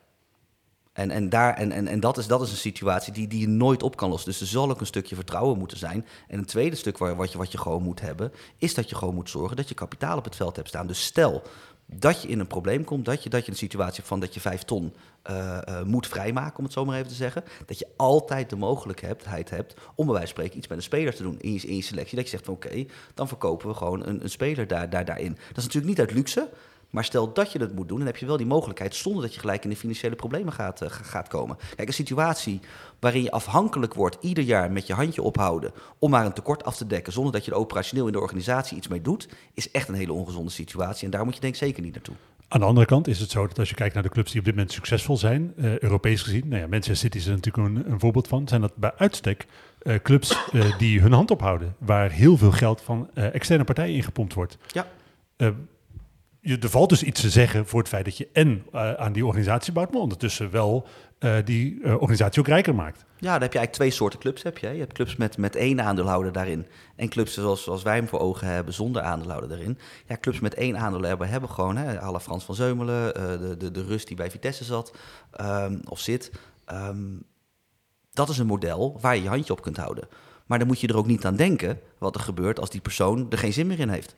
[0.93, 3.49] En, en, daar, en, en, en dat, is, dat is een situatie die, die je
[3.49, 4.31] nooit op kan lossen.
[4.31, 6.07] Dus er zal ook een stukje vertrouwen moeten zijn.
[6.29, 8.95] En een tweede stuk waar, wat, je, wat je gewoon moet hebben, is dat je
[8.95, 10.87] gewoon moet zorgen dat je kapitaal op het veld hebt staan.
[10.87, 11.43] Dus stel
[11.87, 14.35] dat je in een probleem komt, dat je, dat je een situatie hebt van dat
[14.35, 17.45] je vijf ton eh, eh, moet vrijmaken, om het zo maar even te zeggen.
[17.67, 21.15] Dat je altijd de mogelijkheid hebt om bij wijze van spreken iets met een speler
[21.15, 22.17] te doen in je, in je selectie.
[22.17, 22.85] Dat je zegt van oké,
[23.15, 25.33] dan verkopen we gewoon een, een speler daar, daar, daarin.
[25.49, 26.49] Dat is natuurlijk niet uit luxe,
[26.93, 29.35] maar stel dat je dat moet doen, dan heb je wel die mogelijkheid zonder dat
[29.35, 31.57] je gelijk in de financiële problemen gaat, ga- gaat komen.
[31.77, 32.61] Kijk, een situatie
[33.01, 36.77] waarin je afhankelijk wordt ieder jaar met je handje ophouden om maar een tekort af
[36.77, 39.89] te dekken zonder dat je er operationeel in de organisatie iets mee doet, is echt
[39.89, 41.05] een hele ongezonde situatie.
[41.05, 42.15] En daar moet je denk ik zeker niet naartoe.
[42.49, 44.39] Aan de andere kant is het zo dat als je kijkt naar de clubs die
[44.41, 47.69] op dit moment succesvol zijn, eh, Europees gezien, nou ja, Manchester City is er natuurlijk
[47.69, 49.47] een, een voorbeeld van, zijn dat bij uitstek
[49.79, 50.39] eh, clubs
[50.79, 54.59] die hun hand ophouden, waar heel veel geld van externe partijen ingepompt wordt.
[54.67, 54.87] Ja.
[56.45, 59.13] Je, er valt dus iets te zeggen voor het feit dat je en eh, aan
[59.13, 60.87] die organisatie bouwt, maar ondertussen wel
[61.19, 62.99] eh, die eh, organisatie ook rijker maakt.
[62.99, 64.43] Ja, dan heb je eigenlijk twee soorten clubs.
[64.43, 64.69] Heb je.
[64.69, 66.67] je hebt clubs met, met één aandeelhouder daarin.
[66.97, 69.79] En clubs zoals, zoals wij hem voor ogen hebben, zonder aandeelhouder daarin.
[70.07, 73.85] Ja, clubs met één aandeelhouder hebben gewoon, hè, la Frans van Zeumelen, de, de, de
[73.85, 74.97] Rust die bij Vitesse zat
[75.33, 76.33] ehm, of zit.
[76.65, 77.17] Ehm,
[78.13, 80.09] dat is een model waar je je handje op kunt houden.
[80.47, 83.27] Maar dan moet je er ook niet aan denken wat er gebeurt als die persoon
[83.31, 84.17] er geen zin meer in heeft.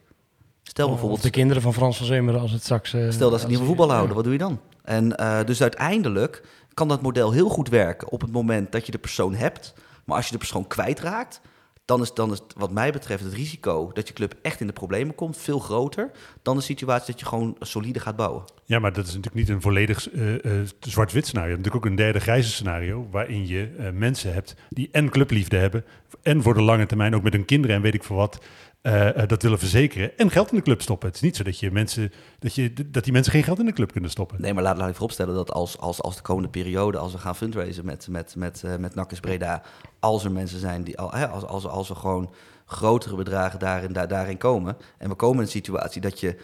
[0.74, 2.92] Stel Of bijvoorbeeld de kinderen van Frans van Zeumeren als het straks...
[2.92, 3.92] eh, Stel dat ze niet van voetbal ja.
[3.92, 4.60] houden, wat doe je dan?
[4.84, 6.42] En eh, dus uiteindelijk
[6.74, 9.74] kan dat model heel goed werken op het moment dat je de persoon hebt.
[10.04, 11.40] Maar als je de persoon kwijtraakt,
[11.84, 14.72] dan is, dan is wat mij betreft het risico dat je club echt in de
[14.72, 16.10] problemen komt veel groter
[16.42, 18.44] dan de situatie dat je gewoon solide gaat bouwen.
[18.64, 20.32] Ja, maar dat is natuurlijk niet een volledig eh,
[20.80, 21.56] zwart-wit scenario.
[21.56, 25.84] Natuurlijk ook een derde grijze scenario, waarin je eh, mensen hebt die en clubliefde hebben,
[26.22, 28.38] en voor de lange termijn ook met hun kinderen en weet ik veel wat,
[28.84, 31.08] eh, eh, dat willen verzekeren en geld in de club stoppen.
[31.08, 33.66] Het is niet zo dat, je mensen, dat, je, dat die mensen geen geld in
[33.66, 34.40] de club kunnen stoppen.
[34.40, 37.18] Nee, maar laat, laat ik vooropstellen dat als, als, als de komende periode, als we
[37.18, 39.62] gaan fundraisen met, met, met, eh, met Nakkes Breda,
[40.00, 42.34] als er mensen zijn die, al, hè, als, als, als er gewoon
[42.66, 46.36] grotere bedragen daarin, daar, daarin komen, en we komen in een situatie dat je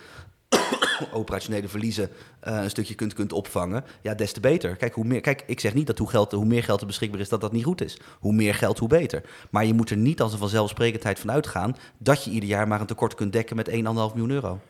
[1.13, 4.77] operationele verliezen eh, een stukje kunt, kunt opvangen, ja, des te beter.
[4.77, 7.21] Kijk, hoe meer, kijk, ik zeg niet dat hoe, geld, hoe meer geld er beschikbaar
[7.21, 7.99] is, dat dat niet goed is.
[8.19, 9.23] Hoe meer geld, hoe beter.
[9.51, 12.81] Maar je moet er niet als een vanzelfsprekendheid van uitgaan dat je ieder jaar maar
[12.81, 14.61] een tekort kunt dekken met 1,5 miljoen euro.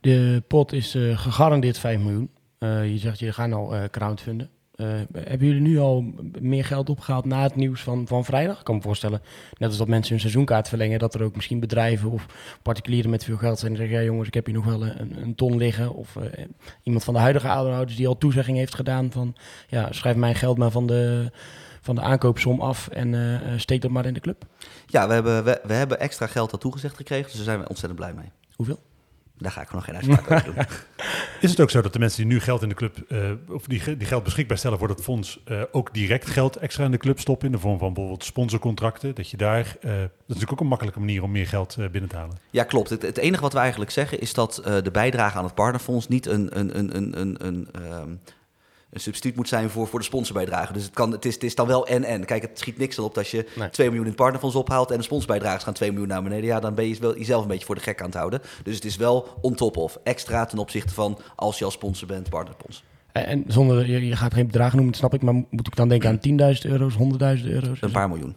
[0.00, 2.30] De pot is eh, gegarandeerd 5 miljoen.
[2.58, 4.50] Eh, je zegt, je al eh crowdfunden.
[4.76, 6.04] Eh, hebben jullie nu al
[6.40, 8.58] meer geld opgehaald na het nieuws van, van vrijdag?
[8.58, 9.20] Ik kan me voorstellen,
[9.58, 12.26] net als dat mensen hun seizoenkaart verlengen, dat er ook misschien bedrijven of
[12.62, 15.22] particulieren met veel geld zijn die zeggen, ja jongens, ik heb hier nog wel een,
[15.22, 15.94] een ton liggen.
[15.94, 16.44] Of eh,
[16.82, 19.34] iemand van de huidige aandeelhouders die al toezegging heeft gedaan van,
[19.68, 21.30] ja, schrijf mijn geld maar van de,
[21.80, 24.44] van de aankoopsom af en eh, eh, steek dat maar in de club.
[24.86, 27.68] Ja, we hebben, we, we hebben extra geld al toegezegd gekregen, dus daar zijn we
[27.68, 28.30] ontzettend blij mee.
[28.56, 28.78] Hoeveel?
[29.38, 30.64] Daar ga ik nog geen uitspraak over doen.
[31.40, 33.66] Is het ook zo dat de mensen die nu geld in de club, eh, of
[33.66, 36.96] die, die geld beschikbaar stellen voor dat fonds, eh, ook direct geld extra in de
[36.96, 39.14] club stoppen in de vorm van bijvoorbeeld sponsorcontracten?
[39.14, 42.10] Dat je daar, eh, dat is natuurlijk ook een makkelijke manier om meer geld binnen
[42.10, 42.38] te halen.
[42.50, 42.90] Ja, klopt.
[42.90, 46.26] Het, het enige wat we eigenlijk zeggen is dat de bijdrage aan het partnerfonds niet
[46.26, 48.10] een, een, een, een, een, een, ehm,
[48.96, 50.72] een substituut moet zijn voor, voor de sponsorbijdrage.
[50.72, 52.24] Dus het, kan, het, is, het is dan wel en-en.
[52.24, 53.70] Kijk, het schiet niks op als je Nee.
[53.70, 56.44] 2 miljoen in het partnerfonds ophaalt en de sponsorbijdrages gaan 2 miljoen naar beneden.
[56.44, 58.40] Ja, dan ben je wel jezelf een beetje voor de gek aan het houden.
[58.62, 59.98] Dus het is wel on top of.
[60.04, 62.84] Extra ten opzichte van als je als sponsor bent, partnerfonds.
[63.12, 65.76] En, en zonder, je, je gaat geen bedrag noemen, dat snap ik, maar moet ik
[65.76, 67.80] dan denken aan 10.000 euro's, 100.000 euro's?
[67.80, 68.36] Een paar miljoen.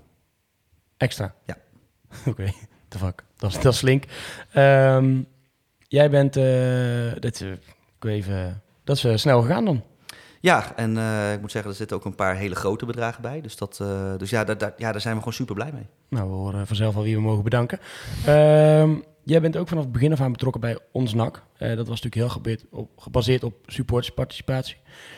[0.98, 1.34] Extra?
[1.46, 1.58] Ja.
[2.32, 2.52] Oké,
[2.88, 3.24] the fuck.
[3.38, 4.00] Dat is, dat is.
[4.52, 5.22] Ehm,
[5.88, 7.52] jij bent, eh, dat, eh,
[8.00, 9.84] ik even, dat is eh, snel gegaan dan.
[10.42, 13.42] Ja, en eh, ik moet zeggen, er zitten ook een paar hele grote bedragen bij.
[13.42, 15.88] Dus, dat, eh, dus ja, daar, ja, daar zijn we gewoon super blij mee.
[16.10, 17.80] Nou, we horen vanzelf al wie we mogen bedanken.
[18.26, 21.44] Ehm, jij bent ook vanaf het begin af aan betrokken bij ons NAC.
[21.58, 24.76] Eh, dat was natuurlijk heel gebaseerd op, gebaseerd op supportersparticipatie.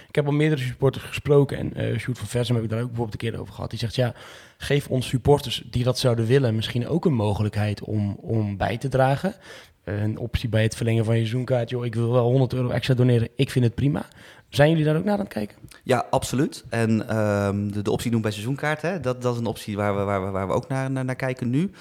[0.08, 2.88] Ik heb al meerdere supporters gesproken en eh Sjoerd van Versum heb ik daar ook
[2.88, 3.70] bijvoorbeeld een keer over gehad.
[3.70, 4.14] Die zegt, ja,
[4.58, 8.88] geef ons supporters die dat zouden willen misschien ook een mogelijkheid om, om bij te
[8.88, 9.36] dragen.
[9.84, 11.70] Een optie bij het verlengen van je seizoenkaart.
[11.70, 13.30] Joh, ik wil wel 100 euro extra doneren.
[13.36, 14.06] Ik vind het prima.
[14.52, 15.58] Zijn jullie daar ook naar aan het kijken?
[15.84, 16.64] Ja, absoluut.
[16.70, 19.96] En ehm, de, de optie doen bij seizoenkaart, hè, dat, dat is een optie waar
[19.96, 21.72] we, waar we, waar we ook naar, naar, kijken nu.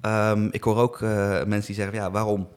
[0.00, 2.48] Ehm, ik hoor ook eh, mensen die zeggen, ja, waarom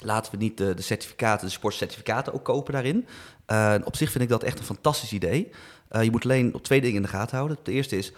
[0.00, 3.06] laten we niet de, de certificaten, de sportcertificaten ook kopen daarin?
[3.46, 5.50] Eh, op zich vind ik dat echt een fantastisch idee.
[5.88, 7.58] Eh, je moet alleen op twee dingen in de gaten houden.
[7.58, 8.12] Het eerste is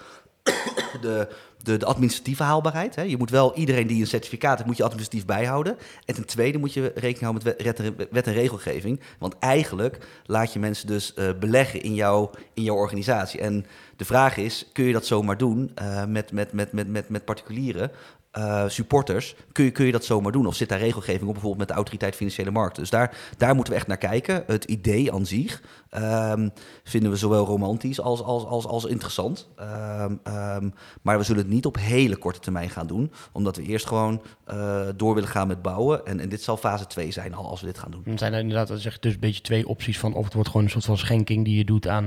[1.00, 1.28] de,
[1.62, 2.94] de, de administratieve haalbaarheid.
[2.94, 3.02] Hè.
[3.02, 5.76] Je moet wel iedereen die een certificaat heeft, moet je administratief bijhouden.
[6.04, 9.00] En ten tweede moet je rekening houden met wet, en- regelgeving.
[9.18, 13.40] Want eigenlijk laat je mensen dus eh, beleggen in, jouw in jouw organisatie.
[13.40, 13.66] En
[13.96, 17.24] de vraag is, kun je dat zomaar doen eh, met, met, met, met, met, met
[17.24, 17.90] particulieren?
[18.30, 20.46] Eh, supporters, kun je, kun je dat zomaar doen?
[20.46, 22.82] Of zit daar regelgeving op, bijvoorbeeld met de autoriteit financiële markten?
[22.82, 24.42] Dus daar, daar moeten we echt naar kijken.
[24.46, 26.48] Het idee aan zich ehm,
[26.84, 29.48] vinden we zowel romantisch als, als, als, als interessant.
[29.56, 30.70] Ehm, ehm,
[31.02, 34.22] maar we zullen het niet op hele korte termijn gaan doen, omdat we eerst gewoon
[34.44, 36.06] eh, door willen gaan met bouwen.
[36.06, 38.02] En, en dit zal fase 2 zijn al als we dit gaan doen.
[38.04, 40.64] Dan zijn er inderdaad, dat dus een beetje twee opties van of het wordt gewoon
[40.64, 42.04] een soort van schenking die je doet aan,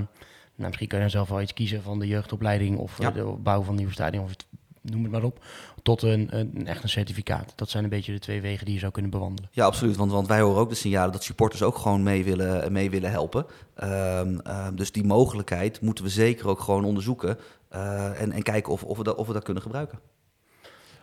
[0.55, 3.07] nou, misschien kun je dan zelf wel iets kiezen van de jeugdopleiding of Ja.
[3.07, 4.45] eh, de bouw van een nieuwe stadion of het,
[4.83, 5.43] noem het maar op,
[5.83, 7.53] tot een, een, echt een certificaat.
[7.55, 9.49] Dat zijn een beetje de twee wegen die je zou kunnen bewandelen.
[9.53, 9.95] Ja, absoluut.
[9.95, 13.11] Want, want wij horen ook de signalen dat supporters ook gewoon mee willen, mee willen
[13.11, 13.45] helpen.
[13.75, 17.37] Ehm, ehm, dus die mogelijkheid moeten we zeker ook gewoon onderzoeken.
[17.69, 19.99] eh, en, en kijken of, of, we dat, of we dat kunnen gebruiken.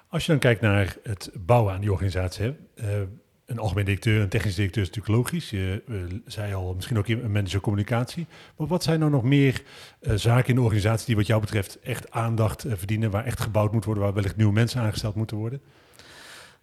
[0.09, 3.07] Als je dan kijkt naar het bouwen aan die organisatie, hè, eh,
[3.51, 5.51] een algemeen directeur, een technisch directeur is natuurlijk logisch.
[5.51, 5.95] Je eh,
[6.27, 8.27] zei al, misschien ook een manager communicatie.
[8.57, 9.63] Maar wat zijn nou nog meer
[10.01, 13.41] eh, zaken in de organisatie die wat jou betreft echt aandacht eh, verdienen, waar echt
[13.41, 15.61] gebouwd moet worden, waar wellicht nieuwe mensen aangesteld moeten worden?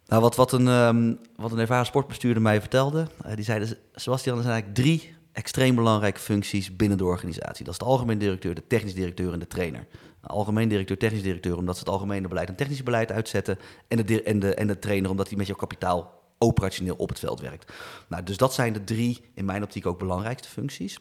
[0.05, 3.65] Nou, wat, wat, een, ehm, wat een ervaren sportbestuurder mij vertelde, die zei,
[3.95, 7.65] Sebastian, er zijn eigenlijk drie extreem belangrijke functies binnen de organisatie.
[7.65, 9.87] Dat is de algemeen directeur, de technisch directeur en de trainer.
[10.21, 13.59] Algemeen directeur, technisch directeur, omdat ze het algemene beleid en technische beleid uitzetten.
[13.87, 17.19] En de, en de, en de trainer, omdat hij met jouw kapitaal operationeel op het
[17.19, 17.73] veld werkt.
[18.07, 20.99] Nou, dus dat zijn de drie, in mijn optiek ook belangrijkste functies.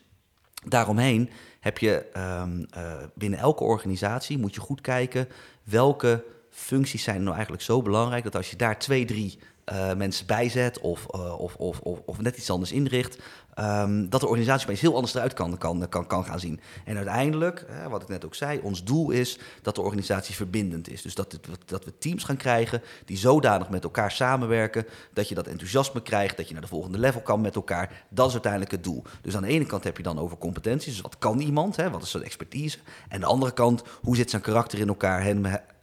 [0.64, 1.30] Daaromheen
[1.60, 5.28] heb je um, uh, binnen elke organisatie, moet je goed kijken
[5.62, 9.38] welke functies zijn nou eigenlijk zo belangrijk dat als je daar twee, drie
[9.72, 13.18] uh, mensen bijzet of, uh, of, of, of, of, net iets anders inricht,
[13.58, 16.60] um, dat de organisatie opeens heel anders eruit kan, kan, kan, gaan zien.
[16.84, 21.02] En uiteindelijk, wat ik net ook zei, ons doel is dat de organisatie verbindend is.
[21.02, 25.34] Dus dat, het, dat we teams gaan krijgen die zodanig met elkaar samenwerken, dat je
[25.34, 28.04] dat enthousiasme krijgt, dat je naar de volgende level kan met elkaar.
[28.08, 29.02] Dat is uiteindelijk het doel.
[29.22, 31.90] Dus aan de ene kant heb je dan over competenties, dus wat kan iemand, hè,
[31.90, 32.78] wat is zijn expertise.
[32.78, 35.22] En aan de andere kant, hoe zit zijn karakter in elkaar,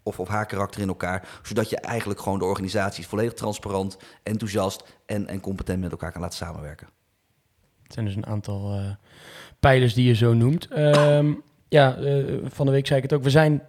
[0.04, 1.28] of, of haar karakter in elkaar.
[1.44, 6.22] Zodat je eigenlijk gewoon de organisaties volledig transparant, enthousiast en, en competent met elkaar kan
[6.22, 6.88] laten samenwerken.
[7.84, 8.86] Het zijn dus een aantal uh,
[9.60, 10.78] pijlers die je zo noemt.
[10.78, 13.24] Um, ja, uh, van de week zei ik het ook.
[13.24, 13.62] We zijn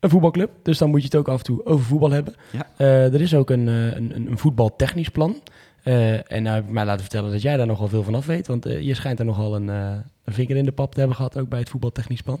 [0.00, 2.34] een voetbalclub, dus dan moet je het ook af en toe over voetbal hebben.
[2.50, 2.66] Ja.
[2.78, 5.42] Uh, er is ook een, een, een voetbaltechnisch plan.
[5.82, 8.46] en nou heb ik mij laten vertellen dat jij daar nogal veel van af weet.
[8.46, 11.48] Want je schijnt er nogal een, een vinger in de pap te hebben gehad, ook
[11.48, 12.40] bij het voetbaltechnisch plan.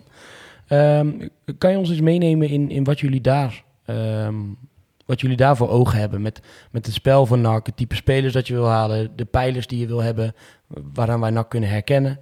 [0.72, 4.58] Um, kan je ons eens meenemen in, in wat jullie daar um,
[5.10, 6.40] wat jullie daar voor ogen hebben met,
[6.70, 9.78] met het spel van NAC, het type spelers dat je wil halen, de pijlers die
[9.78, 10.34] je wil hebben,
[10.66, 12.20] waaraan wij NAC kunnen herkennen?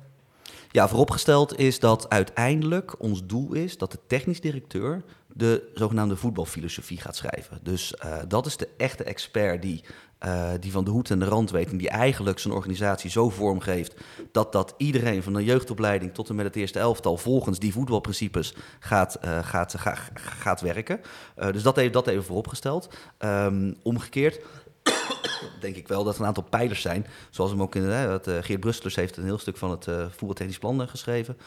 [0.70, 5.02] Ja, vooropgesteld is dat uiteindelijk ons doel is dat de technisch directeur
[5.38, 7.58] de zogenaamde voetbalfilosofie gaat schrijven.
[7.62, 9.84] Dus uh, dat is de echte expert die,
[10.24, 11.70] uh, die van de hoed en de rand weet...
[11.70, 13.94] en die eigenlijk zijn organisatie zo vormgeeft...
[14.32, 17.16] dat, dat iedereen van de jeugdopleiding tot en met het eerste elftal...
[17.16, 21.00] volgens die voetbalprincipes gaat, uh, gaat, ga, gaat werken.
[21.34, 22.88] dus dat even, dat even vooropgesteld.
[23.18, 24.40] Um, omgekeerd
[25.60, 27.06] denk ik wel dat er een aantal pijlers zijn.
[27.30, 29.86] Zoals hem ook in hè, dat, uh, Geert Brustelers heeft een heel stuk van het
[29.86, 31.38] uh, geschreven.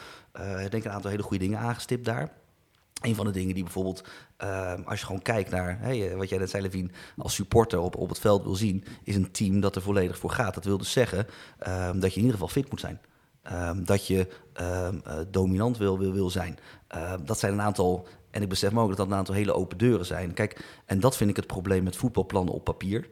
[0.63, 2.40] ik denk een aantal hele goede dingen aangestipt daar.
[3.01, 4.03] Een van de dingen die bijvoorbeeld,
[4.43, 5.79] uh, als je gewoon kijkt naar
[6.15, 9.31] wat jij net zei, Levine, als supporter op, op het veld wil zien, is een
[9.31, 10.53] team dat er volledig voor gaat.
[10.53, 11.27] Dat wil dus zeggen
[11.67, 13.01] um, dat je in ieder geval fit moet zijn.
[13.51, 14.27] Um, dat je
[14.61, 14.89] uh,
[15.27, 16.57] dominant wil, wil, wil zijn.
[17.23, 19.77] Dat zijn een aantal en ik besef me ook dat dat een aantal hele open
[19.77, 20.33] deuren zijn.
[20.33, 23.09] Kijk, en dat vind ik het probleem met voetbalplannen op papier.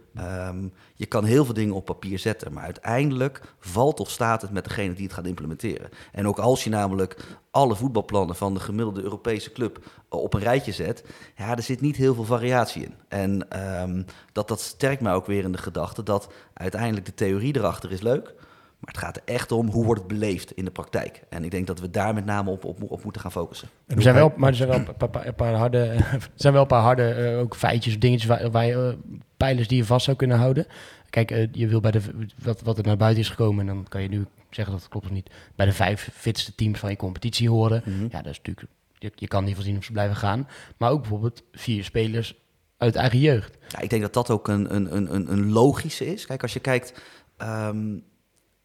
[0.47, 4.51] Um, je kan heel veel dingen op papier zetten, maar uiteindelijk valt of staat het
[4.51, 5.89] met degene die het gaat implementeren.
[6.11, 10.71] En ook als je namelijk alle voetbalplannen van de gemiddelde Europese club op een rijtje
[10.71, 11.03] zet,
[11.35, 12.93] ja, er zit niet heel veel variatie in.
[13.07, 17.55] En um, dat, dat sterkt mij ook weer in de gedachte dat uiteindelijk de theorie
[17.55, 18.33] erachter is leuk.
[18.79, 21.23] Maar het gaat er echt om hoe wordt het beleefd in de praktijk.
[21.29, 23.69] En ik denk dat we daar met name op, op, op moeten gaan focussen.
[23.87, 26.61] Er zijn wel, maar er zijn wel een paar, een paar harde, er zijn wel
[26.61, 30.05] een paar harde uh, ook feitjes, dingetjes waar, waar je, uh, pijlers die je vast
[30.05, 30.67] zou kunnen houden.
[31.09, 32.01] Kijk, uh, je wil bij de
[32.43, 34.91] wat, wat er naar buiten is gekomen, en dan kan je nu zeggen dat het
[34.91, 37.81] klopt of niet, bij de vijf fitste teams van je competitie horen.
[37.85, 38.03] Mhm.
[38.03, 38.67] Ja, dat is natuurlijk,
[38.97, 40.47] je, je kan niet voorzien of ze blijven gaan.
[40.77, 42.35] Maar ook bijvoorbeeld vier spelers
[42.77, 43.57] uit eigen jeugd.
[43.67, 46.25] Ja, ik denk dat dat ook een, een, een, een logische is.
[46.25, 47.01] Kijk, als je kijkt.
[47.41, 48.03] Um,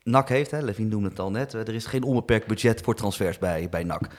[0.04, 3.38] NAC heeft, hè, Levine noemde het al net, er is geen onbeperkt budget voor transfers
[3.38, 4.10] bij, bij NAC.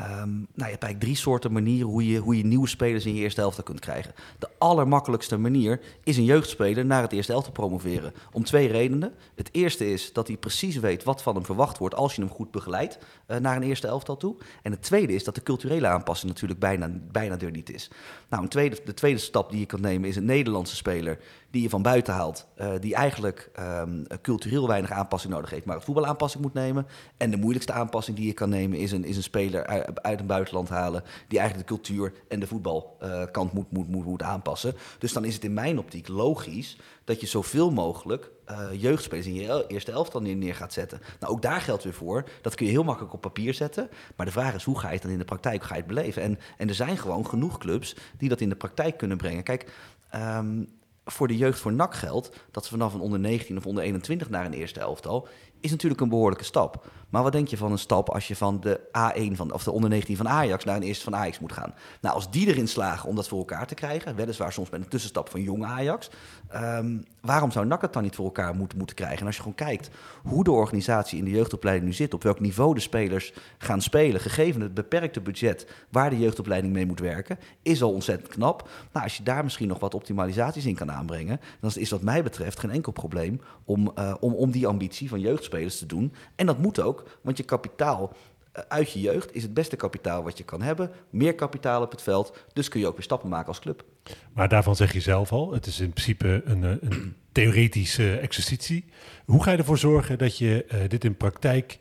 [0.00, 3.14] Um, nou, je hebt eigenlijk drie soorten manieren hoe je, hoe je nieuwe spelers in
[3.14, 4.14] je eerste helft kunt krijgen.
[4.38, 8.12] De allermakkelijkste manier is een jeugdspeler naar het eerste helft te promoveren.
[8.32, 9.14] Om twee redenen.
[9.34, 12.30] Het eerste is dat hij precies weet wat van hem verwacht wordt als je hem
[12.30, 14.36] goed begeleidt uh, naar een eerste elftal toe.
[14.62, 17.90] En het tweede is dat de culturele aanpassing natuurlijk bijna, bijna er niet is.
[18.28, 21.18] Nou, tweede, de tweede stap die je kan nemen is een Nederlandse speler
[21.52, 25.76] die je van buiten haalt, uh, die eigenlijk um, cultureel weinig aanpassing nodig heeft, maar
[25.76, 26.86] het voetbal aanpassing moet nemen.
[27.16, 30.26] En de moeilijkste aanpassing die je kan nemen is een, is een speler uit, een
[30.26, 34.74] buitenland halen, die eigenlijk de cultuur en de voetbalkant uh, moet, moet, moet, moet aanpassen.
[34.98, 39.34] Dus dan is het in mijn optiek logisch dat je zoveel mogelijk uh, jeugdspelers in
[39.34, 41.00] je eerste elftal neer, neer gaat zetten.
[41.20, 42.24] Nou, ook daar geldt weer voor.
[42.42, 43.88] Dat kun je heel makkelijk op papier zetten.
[44.16, 45.88] Maar de vraag is, hoe ga je het dan in de praktijk, ga je het
[45.88, 46.22] beleven?
[46.22, 49.42] En, en er zijn gewoon genoeg clubs die dat in de praktijk kunnen brengen.
[49.42, 49.72] Kijk,
[50.14, 50.68] um,
[51.04, 54.30] voor de jeugd voor NAC geldt dat ze vanaf een onder 19 of onder 21
[54.30, 55.28] naar een eerste elftal
[55.62, 56.86] is natuurlijk een behoorlijke stap.
[57.12, 59.70] Maar wat denk je van een stap als je van de A1 van, of de
[59.70, 61.74] onder 19 van Ajax naar een eerste van Ajax moet gaan?
[62.00, 64.88] Nou, als die erin slagen om dat voor elkaar te krijgen, weliswaar soms met een
[64.88, 66.10] tussenstap van jonge Ajax,
[66.54, 69.18] um, waarom zou NAC het dan niet voor elkaar moeten, moeten krijgen?
[69.20, 69.90] En als je gewoon kijkt
[70.22, 74.20] hoe de organisatie in de jeugdopleiding nu zit, op welk niveau de spelers gaan spelen,
[74.20, 78.68] gegeven het beperkte budget waar de jeugdopleiding mee moet werken, is al ontzettend knap.
[78.92, 82.22] Nou, als je daar misschien nog wat optimalisaties in kan aanbrengen, dan is wat mij
[82.22, 86.14] betreft geen enkel probleem om, uh, om, om die ambitie van jeugdspelers te doen.
[86.34, 88.12] En dat moet ook, want je kapitaal
[88.52, 90.90] eh, uit je jeugd is het beste kapitaal wat je kan hebben.
[91.10, 93.84] Meer kapitaal op het veld, dus kun je ook weer stappen maken als club.
[94.32, 98.84] Maar daarvan zeg je zelf al, het is in principe een, eh, een theoretische exercitie.
[99.24, 101.78] Hoe ga je ervoor zorgen dat je uh, dit in praktijk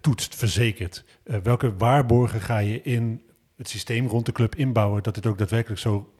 [0.00, 1.04] toetst, verzekert?
[1.42, 3.22] Welke waarborgen ga je in
[3.56, 6.11] het systeem rond de club inbouwen dat het ook daadwerkelijk zo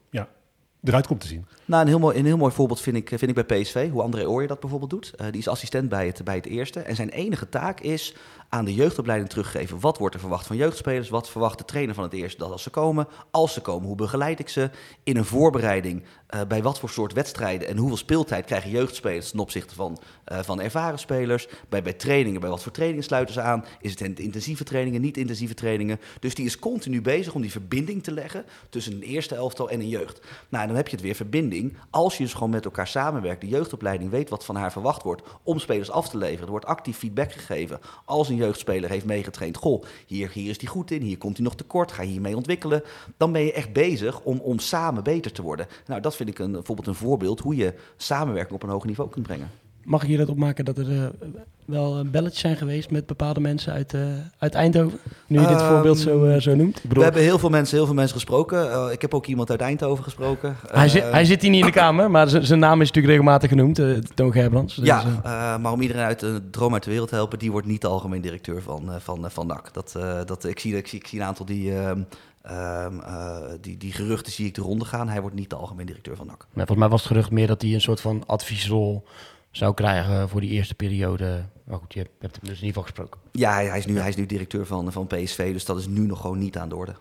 [0.82, 1.46] eruit komt te zien?
[1.64, 4.02] Nou, een heel mooi, een heel mooi voorbeeld vind ik, vind ik bij PSV, hoe
[4.02, 5.12] André Ooyer dat bijvoorbeeld doet.
[5.20, 6.80] Uh, die is assistent bij het, bij het eerste.
[6.80, 8.14] En zijn enige taak is
[8.54, 9.80] aan de jeugdopleiding teruggeven.
[9.80, 11.08] Wat wordt er verwacht van jeugdspelers?
[11.08, 13.08] Wat verwacht de trainer van het eerste dat als ze komen?
[13.30, 14.70] Als ze komen, hoe begeleid ik ze?
[15.02, 16.02] In een voorbereiding,
[16.34, 19.98] uh, bij wat voor soort wedstrijden en hoeveel speeltijd krijgen jeugdspelers ten opzichte van,
[20.32, 21.48] uh, van ervaren spelers?
[21.68, 23.64] Bij, bij trainingen, bij wat voor trainingen sluiten ze aan?
[23.80, 26.00] Is het intensieve trainingen, niet intensieve trainingen?
[26.20, 29.80] Dus die is continu bezig om die verbinding te leggen tussen een eerste elftal en
[29.80, 30.20] een jeugd.
[30.48, 31.76] Nou, dan heb je het weer verbinding.
[31.90, 35.22] Als je dus gewoon met elkaar samenwerkt, de jeugdopleiding weet wat van haar verwacht wordt
[35.42, 36.44] om spelers af te leveren.
[36.44, 37.80] Er wordt actief feedback gegeven.
[38.04, 41.44] Als een jeugdspeler heeft meegetraind, goh, hier, hier is hij goed in, hier komt hij
[41.44, 42.82] nog tekort, ga hiermee ontwikkelen.
[43.16, 45.66] Dan ben je echt bezig om, om samen beter te worden.
[45.86, 49.10] Nou, dat vind ik een, bijvoorbeeld een voorbeeld hoe je samenwerking op een hoger niveau
[49.10, 49.50] kunt brengen.
[49.84, 51.02] Mag ik hier dat opmaken dat er uh,
[51.64, 54.02] wel belletjes zijn geweest met bepaalde mensen uit, uh,
[54.38, 54.98] uit Eindhoven?
[55.26, 56.82] Nu je dit um, voorbeeld zo, uh, zo noemt.
[56.88, 58.92] We hebben heel veel mensen, heel veel mensen gesproken.
[58.92, 60.56] ik heb ook iemand uit Eindhoven gesproken.
[60.66, 63.48] Hij, zit, hij zit hier niet in de kamer, maar zijn naam is natuurlijk regelmatig
[63.48, 63.80] genoemd,
[64.14, 64.74] Toon Gerbrands.
[64.74, 67.66] Dus, ja, maar om iedereen uit de droom uit de wereld te helpen, die wordt
[67.66, 69.74] niet de algemeen directeur van, van, van NAC.
[69.74, 71.72] Dat, dat, ik, zie, ik, zie, ik zie een aantal die...
[71.72, 72.06] Um,
[72.50, 75.08] uh, die, die geruchten zie ik de ronde gaan.
[75.08, 76.38] Hij wordt niet de algemeen directeur van NAC.
[76.38, 79.04] Nee, volgens mij was het gerucht meer dat hij een soort van adviesrol
[79.52, 81.44] zou krijgen voor die eerste periode.
[81.64, 83.20] Maar goed, je hebt hem dus in ieder geval gesproken.
[83.32, 86.06] Ja, hij, is, nu, hij is nu directeur van, van PSV, dus dat is nu
[86.06, 86.94] nog gewoon niet aan de orde.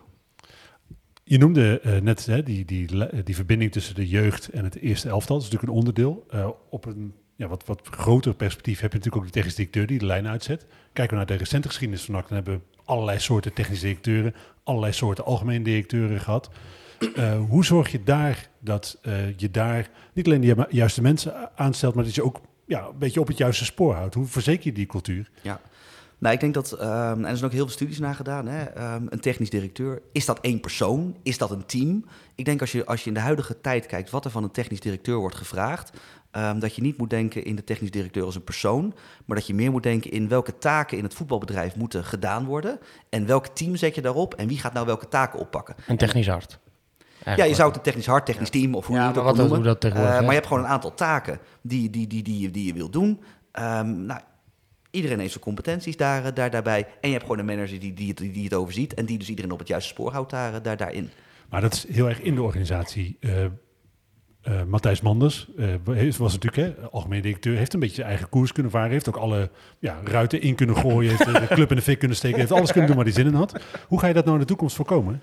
[1.24, 2.88] Je noemde uh, net hè, die, die,
[3.24, 5.36] die verbinding tussen de jeugd en het eerste elftal.
[5.36, 6.26] Dat is natuurlijk een onderdeel.
[6.34, 9.86] Uh, op een ja, wat, wat groter perspectief heb je natuurlijk ook de technische directeur
[9.86, 10.66] die de lijn uitzet.
[10.92, 14.34] Kijken we naar de recente geschiedenis van NAC, dan hebben we allerlei soorten technische directeuren,
[14.64, 16.50] allerlei soorten algemeen directeuren gehad.
[17.02, 21.94] Uh, hoe zorg je daar dat uh, je daar niet alleen de juiste mensen aanstelt,
[21.94, 24.14] maar dat je ook ja, een beetje op het juiste spoor houdt?
[24.14, 25.30] Hoe verzeker je die cultuur?
[25.42, 25.60] Ja.
[26.18, 28.94] Nou, ik denk dat, um, en er zijn ook heel veel studies naar gedaan, hè,
[28.94, 31.16] um, een technisch directeur, is dat één persoon?
[31.22, 32.04] Is dat een team?
[32.34, 34.50] Ik denk als je, als je in de huidige tijd kijkt wat er van een
[34.50, 35.90] technisch directeur wordt gevraagd,
[36.32, 38.94] um, dat je niet moet denken in de technisch directeur als een persoon,
[39.24, 42.78] maar dat je meer moet denken in welke taken in het voetbalbedrijf moeten gedaan worden
[43.08, 45.74] en welk team zet je daarop en wie gaat nou welke taken oppakken.
[45.86, 46.58] Een technisch hart.
[47.24, 49.48] Ja, je zou het een technisch hard, technisch team of hoe ja, je noemen.
[49.48, 52.50] Hoe dat tegenwoordig uh, maar je hebt gewoon een aantal taken die, die, die, die,
[52.50, 53.20] die je wilt doen.
[53.52, 54.20] Um, nou,
[54.90, 56.86] iedereen heeft zijn competenties daar, daar, daarbij.
[57.00, 59.28] En je hebt gewoon een manager die, die, die, die het overziet en die dus
[59.28, 61.10] iedereen op het juiste spoor houdt daar, daar, daarin.
[61.48, 63.16] Maar dat is heel erg in de organisatie.
[63.20, 63.44] Uh,
[64.48, 68.52] uh, Matthijs Manders uh, was natuurlijk hè, algemeen directeur, heeft een beetje zijn eigen koers
[68.52, 71.82] kunnen varen, heeft ook alle ja, ruiten in kunnen gooien, heeft de club in de
[71.82, 73.60] fik kunnen steken, heeft alles kunnen doen waar hij zin in had.
[73.88, 75.22] Hoe ga je dat nou in de toekomst voorkomen?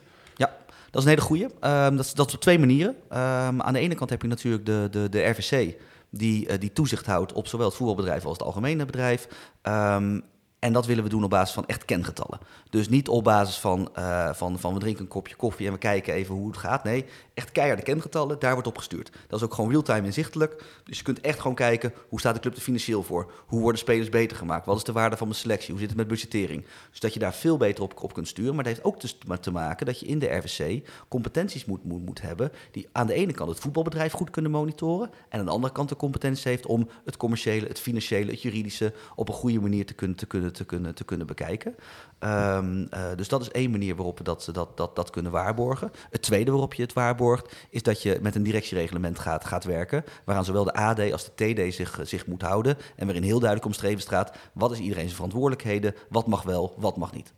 [0.91, 1.43] Dat is een hele goede.
[1.43, 2.95] Um, dat, dat is op twee manieren.
[3.11, 5.75] Um, aan de ene kant heb je natuurlijk de, de, de RVC,
[6.09, 9.27] die, uh, die toezicht houdt op zowel het voetbalbedrijf als het algemene bedrijf.
[9.63, 10.23] Um,
[10.59, 12.39] en dat willen we doen op basis van echt kengetallen.
[12.69, 15.77] Dus niet op basis van, uh, van, van we drinken een kopje koffie en we
[15.77, 16.83] kijken even hoe het gaat.
[16.83, 19.11] Nee, echt keiharde kengetallen, daar wordt op gestuurd.
[19.27, 20.63] Dat is ook gewoon real-time inzichtelijk.
[20.83, 23.31] Dus je kunt echt gewoon kijken, hoe staat de club er financieel voor?
[23.45, 24.65] Hoe worden spelers beter gemaakt?
[24.65, 25.69] Wat is de waarde van mijn selectie?
[25.69, 26.65] Hoe zit het met budgettering?
[26.89, 28.55] Dus dat je daar veel beter op, op kunt sturen.
[28.55, 32.05] Maar dat heeft ook te, te maken dat je in de RVC competenties moet, moet,
[32.05, 32.51] moet hebben...
[32.71, 35.09] die aan de ene kant het voetbalbedrijf goed kunnen monitoren...
[35.29, 38.93] en aan de andere kant de competenties heeft om het commerciële, het financiële, het juridische...
[39.15, 41.75] op een goede manier te kunnen, te kunnen, te kunnen, te kunnen bekijken.
[42.19, 45.91] Um, uh, dus dat is één manier waarop we dat, dat, dat, dat kunnen waarborgen.
[46.09, 50.03] Het tweede waarop je het waarborgt, is dat je met een directiereglement gaat, gaat werken.
[50.25, 52.77] Waaraan zowel de AD als de TD zich, zich moet houden.
[52.95, 55.93] En waarin heel duidelijk omschreven staat: wat is iedereen zijn verantwoordelijkheden?
[56.09, 57.33] Wat mag wel, wat mag niet.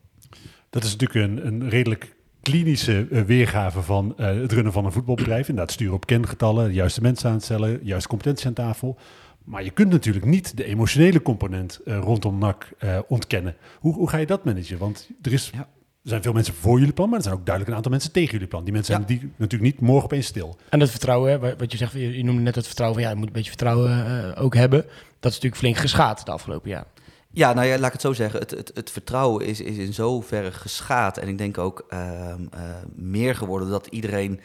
[0.69, 4.91] Dat is natuurlijk een, een redelijk klinische uh, weergave van uh, het runnen van een
[4.91, 5.49] voetbalbedrijf.
[5.49, 8.97] Inderdaad, sturen op kengetallen, juiste mensen aanstellen, juiste competentie aan tafel.
[9.43, 13.55] Maar je kunt natuurlijk niet de emotionele component uh, rondom NAC uh, ontkennen.
[13.79, 14.77] Hoe, hoe, ga je dat managen?
[14.77, 15.59] Want er, is, ja.
[15.59, 15.65] er
[16.03, 18.31] zijn veel mensen voor jullie plan, maar er zijn ook duidelijk een aantal mensen tegen
[18.31, 18.63] jullie plan.
[18.63, 19.05] Die mensen ja.
[19.05, 20.57] zijn die, natuurlijk niet morgen opeens stil.
[20.69, 23.19] En dat vertrouwen, hè, wat je zegt, je noemde net het vertrouwen van ja, je
[23.19, 24.81] moet een beetje vertrouwen uh, ook hebben.
[25.19, 26.85] Dat is natuurlijk flink geschaad de afgelopen jaar.
[27.33, 28.39] Ja, nou ja, laat ik het zo zeggen.
[28.39, 31.17] Het, het, het vertrouwen is, is in zoverre geschaad.
[31.17, 32.59] En ik denk ook uh, uh,
[32.95, 34.39] meer geworden dat iedereen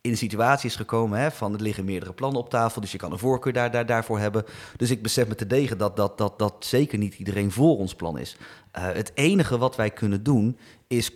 [0.00, 2.98] in de situatie is gekomen hè, van er liggen meerdere plannen op tafel, dus je
[2.98, 4.44] kan een voorkeur daar, daar, daarvoor hebben.
[4.76, 7.94] Dus ik besef me te degen dat, dat, dat, dat zeker niet iedereen voor ons
[7.94, 8.36] plan is.
[8.36, 11.12] Uh, het enige wat wij kunnen doen is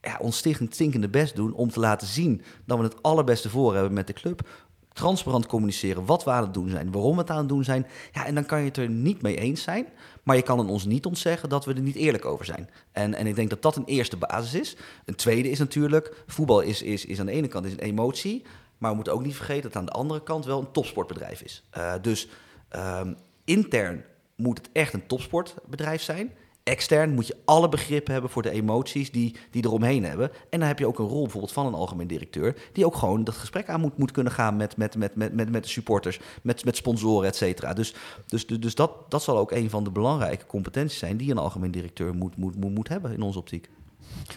[0.00, 0.36] ja, ons
[0.68, 4.12] stinkende best doen om te laten zien dat we het allerbeste voor hebben met de
[4.12, 4.48] club.
[4.92, 7.86] Transparant communiceren wat we aan het doen zijn, waarom we het aan het doen zijn.
[8.12, 9.86] Ja, en dan kan je het er niet mee eens zijn.
[10.22, 12.70] Maar je kan het ons niet ontzeggen dat we er niet eerlijk over zijn.
[12.92, 14.76] En, en ik denk dat dat een eerste basis is.
[15.04, 18.44] Een tweede is natuurlijk, voetbal is, is, is aan de ene kant is een emotie.
[18.78, 21.42] Maar we moeten ook niet vergeten dat het aan de andere kant wel een topsportbedrijf
[21.42, 21.62] is.
[21.78, 22.28] Uh, dus
[22.76, 24.04] um, intern
[24.36, 26.32] moet het echt een topsportbedrijf zijn.
[26.62, 30.30] Extern moet je alle begrippen hebben voor de emoties die, die eromheen hebben.
[30.50, 32.56] En dan heb je ook een rol bijvoorbeeld van een algemeen directeur...
[32.72, 35.50] die ook gewoon dat gesprek aan moet, moet kunnen gaan met, met, met, met, met,
[35.50, 36.20] met de supporters...
[36.42, 37.72] met, met sponsoren, et cetera.
[37.72, 37.94] Dus,
[38.26, 41.16] dus, dus, dus dat, dat zal ook een van de belangrijke competenties zijn...
[41.16, 43.68] die een algemeen directeur moet, moet, moet, moet hebben in onze optiek.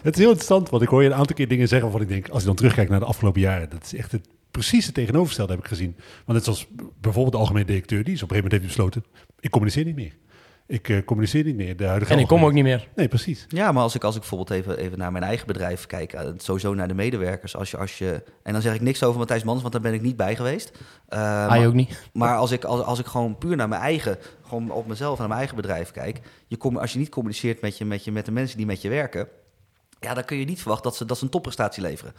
[0.02, 1.90] Het is heel interessant, want ik hoor je een aantal keer dingen zeggen...
[1.90, 3.70] waarvan ik denk, als je dan terugkijkt naar de afgelopen jaren...
[3.70, 5.96] dat is echt het precies het tegenovergestelde heb ik gezien.
[5.96, 6.66] Want net zoals
[7.00, 8.04] bijvoorbeeld de algemene directeur...
[8.04, 9.04] die is op een gegeven moment heeft besloten...
[9.40, 10.16] ik communiceer niet meer.
[10.74, 11.76] Ik uh, communiceer niet meer.
[11.76, 12.88] De huidige en ik kom ook niet meer.
[12.94, 13.44] Nee, precies.
[13.48, 16.20] Ja, maar als ik, als ik bijvoorbeeld even, even naar mijn eigen bedrijf kijk, uh,
[16.36, 17.56] sowieso naar de medewerkers.
[17.56, 19.94] Als je, als je, en dan zeg ik niks over Matthijs Mans, want daar ben
[19.94, 20.70] ik niet bij geweest.
[21.08, 22.08] Uh, Hij ook niet.
[22.12, 25.18] Maar als ik, als, als ik gewoon puur naar mijn eigen, gewoon op mezelf en
[25.18, 26.20] naar mijn eigen bedrijf kijk.
[26.46, 28.82] Je kom, als je niet communiceert met, je, met, je, met de mensen die met
[28.82, 29.28] je werken,
[30.00, 32.14] ja, dan kun je niet verwachten dat ze, dat ze een topprestatie leveren.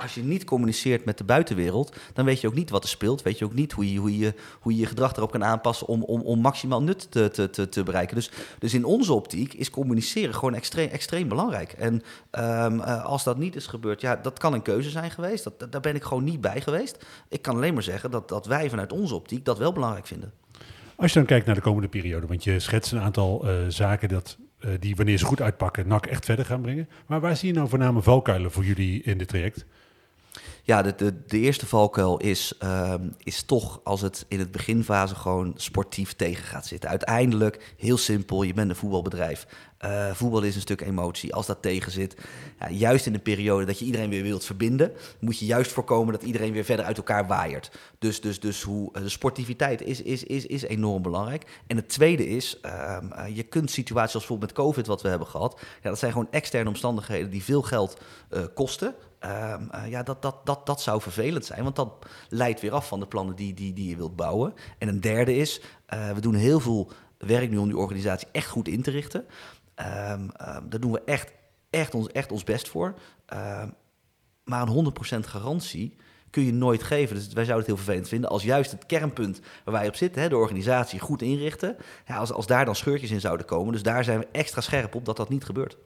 [0.00, 3.22] Als je niet communiceert met de buitenwereld, dan weet je ook niet wat er speelt.
[3.22, 5.86] Weet je ook niet hoe je hoe je, hoe je, je gedrag erop kan aanpassen
[5.86, 8.16] om, om, om maximaal nut te, te, te, te bereiken.
[8.16, 11.72] Dus, dus in onze optiek is communiceren gewoon extreem, extreem belangrijk.
[11.72, 15.44] En um, uh, als dat niet is gebeurd, ja, dat kan een keuze zijn geweest.
[15.44, 17.04] Dat, daar ben ik gewoon niet bij geweest.
[17.28, 20.32] Ik kan alleen maar zeggen dat, dat wij vanuit onze optiek dat wel belangrijk vinden.
[20.96, 24.08] Als je dan kijkt naar de komende periode, want je schetst een aantal uh, zaken
[24.08, 24.36] dat
[24.80, 26.88] die wanneer ze goed uitpakken, NAC echt verder gaan brengen.
[27.06, 29.66] Maar waar zie je nou voornamelijk valkuilen voor jullie in dit traject?
[30.62, 35.14] Ja, de, de, de eerste valkuil is, um, is toch als het in het beginfase
[35.14, 36.90] gewoon sportief tegen gaat zitten.
[36.90, 39.46] Uiteindelijk, heel simpel, je bent een voetbalbedrijf.
[39.84, 41.34] Uh, voetbal is een stuk emotie.
[41.34, 42.16] Als dat tegen zit,
[42.58, 46.12] ja, juist in een periode dat je iedereen weer wilt verbinden, moet je juist voorkomen
[46.12, 47.70] dat iedereen weer verder uit elkaar waaiert.
[47.98, 51.60] Dus, dus, dus hoe, de sportiviteit is, is, is, is enorm belangrijk.
[51.66, 55.08] En het tweede is, uh, uh, je kunt situaties als bijvoorbeeld met COVID wat we
[55.08, 58.00] hebben gehad, ja, dat zijn gewoon externe omstandigheden die veel geld
[58.30, 58.94] eh, kosten.
[59.24, 62.88] Um, uh, ja, dat, dat, dat, dat zou vervelend zijn, want dat leidt weer af
[62.88, 64.54] van de plannen die, die, die je wilt bouwen.
[64.78, 65.60] En een derde is,
[65.94, 69.24] uh, we doen heel veel werk nu om die organisatie echt goed in te richten.
[70.10, 70.30] Um,
[70.68, 71.32] daar doen we echt,
[71.70, 72.94] echt, ons, echt ons best voor.
[74.44, 74.92] maar een
[75.24, 75.96] 100% garantie
[76.30, 77.16] kun je nooit geven.
[77.16, 80.22] Dus wij zouden het heel vervelend vinden als juist het kernpunt waar wij op zitten,
[80.22, 83.72] hè, de organisatie goed inrichten, ja, als, als daar dan scheurtjes in zouden komen.
[83.72, 85.76] Dus daar zijn we extra scherp op dat dat niet gebeurt.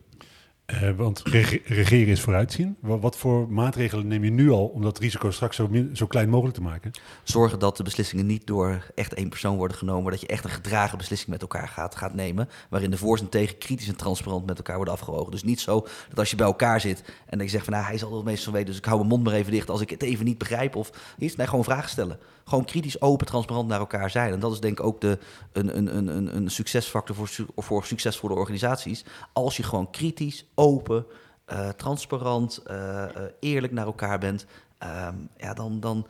[0.72, 2.76] Uh, want reg regeren is vooruitzien.
[2.80, 6.28] Wat, voor maatregelen neem je nu al om dat risico straks zo, min, zo, klein
[6.28, 6.90] mogelijk te maken?
[7.22, 10.44] Zorgen dat de beslissingen niet door echt één persoon worden genomen, maar dat je echt
[10.44, 12.48] een gedragen beslissing met elkaar gaat, gaat nemen.
[12.70, 15.30] Waarin de voor en tegen kritisch en transparant met elkaar worden afgewogen.
[15.30, 17.98] Dus niet zo dat als je bij elkaar zit en je zegt van nou, hij
[17.98, 19.90] zal het meest van weten, dus ik hou mijn mond maar even dicht als ik
[19.90, 20.76] het even niet begrijp.
[20.76, 21.36] Of iets.
[21.36, 22.18] Nee, gewoon vragen stellen.
[22.44, 24.32] Gewoon kritisch, open, transparant naar elkaar zijn.
[24.32, 25.18] En dat is denk ik ook de,
[25.52, 29.04] een, een, een, een succesfactor voor, voor succesvolle organisaties.
[29.32, 31.06] Als je gewoon kritisch, open,
[31.52, 34.46] uh, transparant, uh, uh, eerlijk naar elkaar bent,
[34.82, 36.06] um, ja, dan, dan,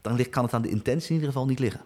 [0.00, 1.80] dan ligt, kan het aan de intentie in ieder geval niet liggen.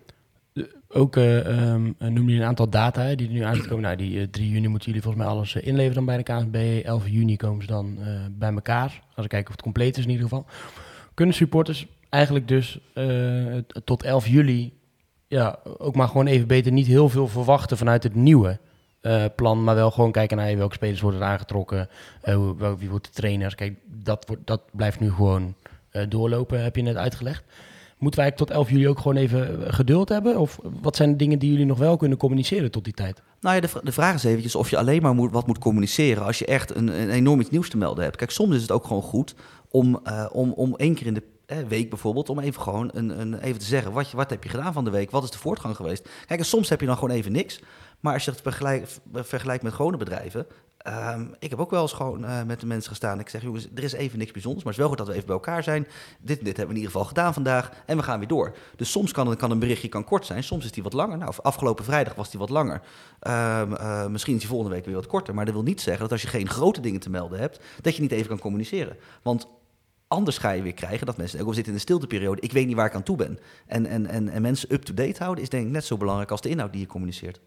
[0.89, 3.83] Ook um, noem je een aantal data die er nu uitkomen.
[3.83, 6.85] Nou, die 3 juni moeten jullie volgens mij alles inleveren dan bij de KNVB.
[6.85, 7.99] 11 juni komen ze dan
[8.31, 9.03] bij elkaar.
[9.15, 10.47] Als ik kijken of het compleet is in ieder geval.
[11.15, 12.79] Kunnen supporters eigenlijk dus
[13.85, 14.73] tot 11 juli
[15.29, 18.59] ja, ook maar gewoon even beter niet heel veel verwachten vanuit het nieuwe
[19.03, 21.89] uh, plan, maar wel gewoon kijken naar welke spelers worden aangetrokken,
[22.25, 23.55] uh, wie wordt de trainer.
[23.55, 25.55] Kijk, dat, wordt, dat blijft nu gewoon
[26.09, 27.45] doorlopen, heb je net uitgelegd.
[27.99, 30.39] Moeten wij tot 11 juli ook gewoon even geduld hebben?
[30.39, 33.23] Of wat zijn de dingen die jullie nog wel kunnen communiceren tot die tijd?
[33.41, 36.25] Nou ja, de, de vraag is eventjes of je alleen maar moet, wat moet communiceren
[36.25, 38.17] als je echt een, een enorm iets nieuws te melden hebt.
[38.17, 39.35] Kijk, soms is het ook gewoon goed
[39.71, 40.01] om,
[40.33, 41.23] om, om één keer in de
[41.69, 44.73] week bijvoorbeeld, om even gewoon een, een, even te zeggen, wat, wat heb je gedaan
[44.73, 45.11] van de week?
[45.11, 46.09] Wat is de voortgang geweest?
[46.27, 47.61] Kijk, en soms heb je dan gewoon even niks.
[48.01, 48.41] Maar als je het
[49.13, 50.47] vergelijkt, met gewone bedrijven.
[50.89, 53.21] Um, ik heb ook wel eens gewoon uh, met de mensen gestaan.
[53.21, 54.65] Ik zeg, jongens, er is even niks bijzonders.
[54.65, 55.87] Maar het is wel goed dat we even bij elkaar zijn.
[56.21, 57.71] Dit, dit hebben we in ieder geval gedaan vandaag.
[57.87, 58.57] En we gaan weer door.
[58.77, 60.45] Dus soms kan kan een berichtje kan kort zijn.
[60.45, 61.19] Soms is die wat langer.
[61.19, 62.75] Nou, afgelopen vrijdag was die wat langer.
[62.75, 65.35] Um, uh, misschien is die volgende week weer wat korter.
[65.35, 67.61] Maar dat wil niet zeggen dat als je geen grote dingen te melden hebt...
[67.81, 68.97] dat je niet even kan communiceren.
[69.23, 69.49] Want
[70.09, 72.67] Anders ga je weer krijgen dat mensen denken, we zitten in de stilteperiode, ik weet
[72.67, 73.39] niet waar ik aan toe ben.
[73.67, 76.49] En, en, en, en mensen up-to-date houden is denk ik net zo belangrijk als de
[76.49, 77.41] inhoud die je communiceert.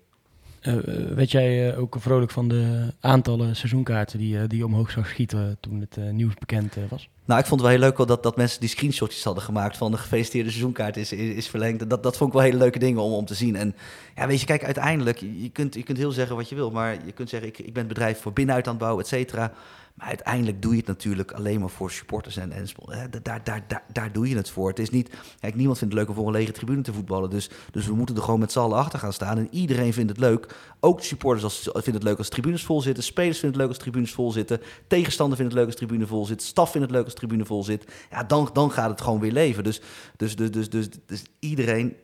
[0.61, 0.75] Uh,
[1.15, 5.79] weet jij uh, ook vrolijk van de aantallen seizoenkaarten die, die omhoog zou schieten toen
[5.79, 7.09] het nieuws bekend was?
[7.25, 9.91] Nou, ik vond het wel heel leuk dat, dat mensen die screenshotjes hadden gemaakt van
[9.91, 11.89] de gefeliciteerde seizoenkaart is, is, is verlengd.
[11.89, 13.55] Dat, dat vond ik wel hele leuke dingen om, om te zien.
[13.55, 13.75] En
[14.15, 16.97] ja, weet je, kijk, uiteindelijk, je kunt, je kunt heel zeggen wat je wil, maar
[17.05, 19.53] je kunt zeggen, ik, ik ben het bedrijf voor binnenuit aan het bouwen, et cetera.
[19.95, 22.65] Maar uiteindelijk doe je het natuurlijk alleen maar voor supporters en, en
[23.23, 24.69] daar, daar, daar, daar doe je het voor.
[24.69, 25.09] Het is niet,
[25.39, 27.29] kijk, niemand vindt het leuk om voor een lege tribune te voetballen.
[27.29, 29.37] Dus, dus we moeten er gewoon met z'n allen achter gaan staan.
[29.37, 30.55] En iedereen vindt het leuk.
[30.79, 33.03] Ook supporters als, vinden het leuk als tribunes vol zitten.
[33.03, 34.61] Spelers vinden het leuk als tribunes vol zitten.
[34.87, 36.41] Tegenstander vindt het leuk als tribune vol zit.
[36.41, 37.85] Staf vindt het leuk als tribune vol zit.
[38.11, 39.63] Ja, dan, dan gaat het gewoon weer leven.
[39.63, 39.81] Dus,
[40.17, 41.95] dus, dus, dus, dus, dus iedereen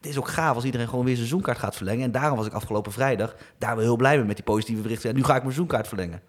[0.00, 2.04] het is ook gaaf als iedereen gewoon weer zijn seizoenkaart gaat verlengen.
[2.04, 5.10] En daarom was ik afgelopen vrijdag daar wel heel blij mee met die positieve berichten.
[5.10, 6.20] Ja, nu ga ik mijn seizoenkaart verlengen.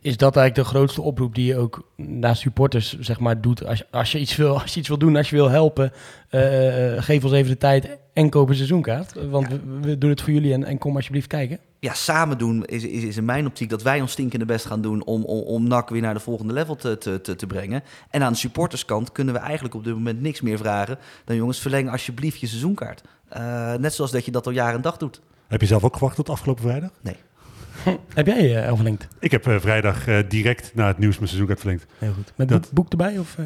[0.00, 3.66] Is dat eigenlijk de grootste oproep die je ook naar supporters zeg maar, doet?
[3.66, 5.92] Als, als, je iets wil, als je iets wil doen, als je wil helpen,
[6.28, 6.40] eh,
[7.02, 9.12] geef ons even de tijd en koop een seizoenkaart.
[9.30, 11.58] Want we, we doen het voor jullie en, en kom alsjeblieft kijken.
[11.78, 14.80] Ja, samen doen is, is, is in mijn optiek dat wij ons stinkende best gaan
[14.80, 17.82] doen om, om, om NAC weer naar de volgende level te, te, te, te brengen.
[18.10, 21.58] En aan de supporterskant kunnen we eigenlijk op dit moment niks meer vragen dan jongens,
[21.60, 23.02] verleng alsjeblieft je seizoenkaart.
[23.28, 25.20] Eh, net zoals dat je dat al jaar en dag doet.
[25.46, 26.90] Heb je zelf ook gewacht tot afgelopen vrijdag?
[27.00, 27.16] Nee.
[28.14, 29.08] Heb jij eh verlengd?
[29.20, 31.86] Ik heb eh, vrijdag eh, direct na het nieuws mijn seizoenkaart verlengd.
[31.98, 32.32] Heel goed.
[32.36, 33.18] Met Dat- boek, boek erbij?
[33.18, 33.36] Of,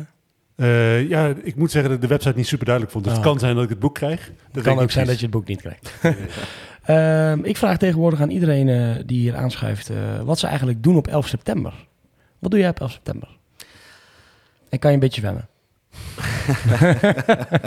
[0.60, 1.08] eh?
[1.08, 3.04] Ja, ik moet zeggen dat ik de website niet super duidelijk vond.
[3.06, 3.30] Dus het Oh.
[3.30, 4.26] kan zijn dat ik het boek krijg.
[4.26, 5.92] Dat Het kan ook zijn dat je het boek niet krijgt.
[6.84, 10.96] Ehm, ik vraag tegenwoordig aan iedereen eh, die hier aanschuift eh, wat ze eigenlijk doen
[10.96, 11.72] op 11 september.
[12.38, 13.28] Wat doe jij op 11 september?
[14.68, 15.48] En kan je een beetje zwemmen?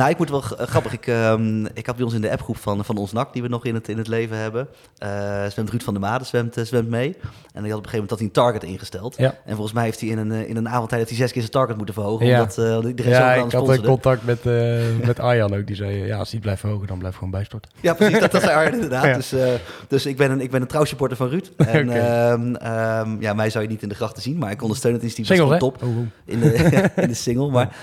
[0.00, 0.92] Nou, ik moet wel g- grappig.
[0.92, 3.48] Ik, ehm, ik had bij ons in de appgroep van, van ons NAC, die we
[3.48, 4.68] nog in het, in het leven hebben.
[4.98, 7.16] eh zwemt Ruud van der Made zwemt, eh, zwemt mee.
[7.52, 9.16] En die had op een gegeven moment dat hij een target ingesteld.
[9.16, 9.34] Ja.
[9.44, 11.40] En volgens mij heeft hij in een, eh, in een avond heeft hij zes keer
[11.40, 12.26] zijn target moeten verhogen.
[12.26, 12.40] Ja.
[12.40, 15.66] Omdat uh, iedereen Ja, ik had een contact met, eh, met Arjan ook.
[15.66, 17.70] Die zei, eh, ja, als die blijft verhogen, dan blijft gewoon bijstorten.
[17.80, 18.18] Ja, precies.
[18.20, 19.04] Dat, dat zei Arjen inderdaad.
[19.10, 19.14] Ja.
[19.14, 19.48] Dus, eh,
[19.88, 21.50] dus ik ben een, ik ben een trouwsupporter van Ruud.
[21.56, 24.92] En ehm, ehm, ja, mij zou je niet in de grachten zien, maar ik ondersteun
[24.92, 25.36] het initiatief.
[25.38, 25.76] Dat is Single, hè?
[25.76, 25.88] gewoon top.
[25.88, 26.06] Oh, oh.
[26.24, 27.50] in de, in de single.
[27.50, 27.76] Maar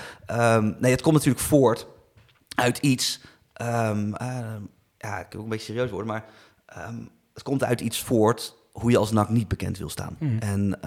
[0.80, 1.86] nee, het komt natuurlijk voort
[2.58, 3.20] uit iets.
[3.52, 4.60] ehm, ehm,
[4.98, 6.24] ja, ik wil ook een beetje serieus worden, maar
[6.66, 6.98] ehm,
[7.34, 10.16] het komt uit iets voort hoe je als NAC niet bekend wil staan.
[10.18, 10.38] Mhm.
[10.38, 10.78] En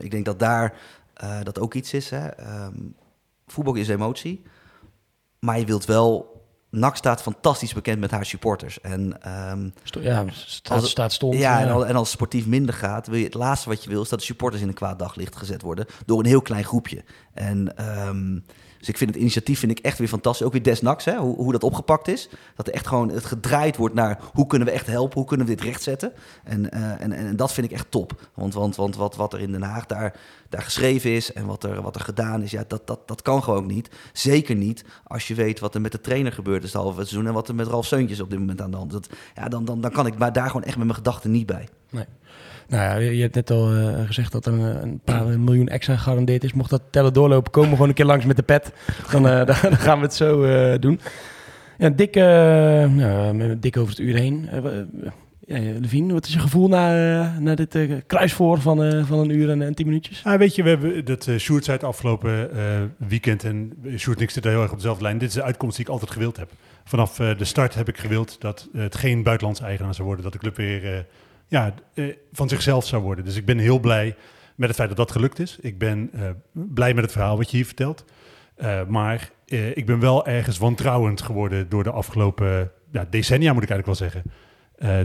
[0.00, 0.74] ik denk dat daar
[1.14, 2.10] eh, dat ook iets is.
[2.10, 2.28] Hè.
[3.46, 4.42] Voetbal is emotie,
[5.38, 6.30] maar je wilt wel.
[6.70, 8.80] NAC staat fantastisch bekend met haar supporters.
[8.80, 9.16] En
[9.82, 11.34] Sto- ja, staat, Als staat stond.
[11.34, 14.02] ja, en, al- en als sportief minder gaat, wil je het laatste wat je wil
[14.02, 17.04] is dat de supporters in een kwaad daglicht gezet worden door een heel klein groepje.
[17.34, 17.74] En
[18.82, 20.46] dus ik vind het initiatief vind ik echt weer fantastisch.
[20.46, 22.28] Ook weer desnaks, hè, hoe, hoe dat opgepakt is.
[22.54, 25.46] Dat er echt gewoon het gedraaid wordt naar hoe kunnen we echt helpen, hoe kunnen
[25.46, 26.12] we dit rechtzetten.
[26.44, 28.28] En, eh, en, en, en dat vind ik echt top.
[28.34, 30.16] Want, want, want wat, wat er in Den Haag daar,
[30.48, 33.42] daar geschreven is en wat er, wat er gedaan is, ja, dat, dat, dat kan
[33.42, 33.90] gewoon niet.
[34.12, 37.26] Zeker niet als je weet wat er met de trainer gebeurd is het halve seizoen
[37.26, 39.16] en wat er met Ralf Seuntjes op dit moment aan de hand is.
[39.34, 41.68] Ja, dan, dan, dan kan ik maar daar gewoon echt met mijn gedachten niet bij.
[41.90, 42.06] Nee.
[42.68, 45.96] Nou ja, je hebt net al eh, gezegd dat er een, een paar miljoen extra
[45.96, 46.52] gegarandeerd is.
[46.52, 48.72] Mocht dat tellen doorlopen, komen we gewoon een keer langs met de pet.
[49.10, 51.00] Dan, eh, dan, gaan we het zo eh, doen.
[51.78, 52.24] Ja, dik, eh,
[52.90, 54.48] nou, dik over het uur heen.
[54.48, 54.62] Eh,
[55.46, 59.30] ja, Levine, wat is je gevoel na, eh, dit eh, kruisvoor van, eh, van een
[59.30, 60.20] uur en, en tien minuutjes?
[60.24, 64.16] Ah, weet je, we hebben dat uh, Sjoerd zei het afgelopen eh, weekend en Sjoerd
[64.16, 65.18] en ik zitten heel erg op dezelfde lijn.
[65.18, 66.50] Dit is de uitkomst die ik altijd gewild heb.
[66.84, 70.24] Vanaf eh, de start heb ik gewild dat het geen buitenlandse eigenaar zou worden.
[70.24, 71.00] Dat de club weer eh,
[71.52, 73.24] ja, eh, van zichzelf zou worden.
[73.24, 74.16] Dus ik ben heel blij
[74.54, 75.58] met het feit dat dat gelukt is.
[75.60, 76.20] Ik ben eh,
[76.52, 78.04] blij met het verhaal wat je hier vertelt.
[78.56, 79.30] Uh, maar
[79.74, 84.10] ik ben wel ergens wantrouwend geworden door de afgelopen ja, decennia, moet ik eigenlijk wel
[84.10, 84.32] zeggen.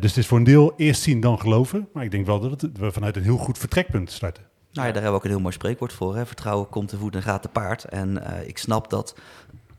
[0.02, 1.88] Dus het is voor een deel eerst zien dan geloven.
[1.94, 4.44] Maar ik denk wel dat we vanuit een heel goed vertrekpunt starten.
[4.44, 6.15] Nou ja, daar hebben we ook een heel mooi spreekwoord voor.
[6.15, 6.26] Hè?
[6.26, 7.84] Vertrouwen komt te voet en gaat te paard.
[7.84, 9.15] En ik snap dat,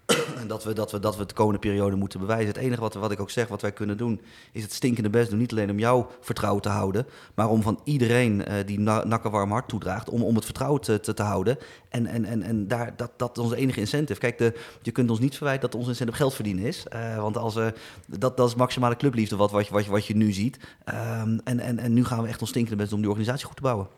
[0.47, 2.47] dat, we, dat, we, dat we de komende periode moeten bewijzen.
[2.47, 4.20] Het enige wat, wat ik ook zeg, wat wij kunnen doen,
[4.52, 5.39] is het stinkende best doen.
[5.39, 9.30] Niet alleen om jouw vertrouwen te houden, maar om van iedereen uh, die na, nakken
[9.30, 11.59] warm hart toedraagt, om, om het vertrouwen te, te, te houden.
[11.89, 14.20] En, en, en, en daar, dat, dat is onze enige incentive.
[14.20, 16.85] Kijk, de, je kunt ons niet verwijten dat ons incentive geld verdienen is.
[16.94, 17.66] Uh, want als, uh,
[18.06, 20.59] dat, dat is maximale clubliefde wat, wat, wat, wat je nu ziet.
[20.86, 23.47] Um, en, en, en nu gaan we echt ons stinkende best doen om die organisatie
[23.47, 23.89] goed te bouwen.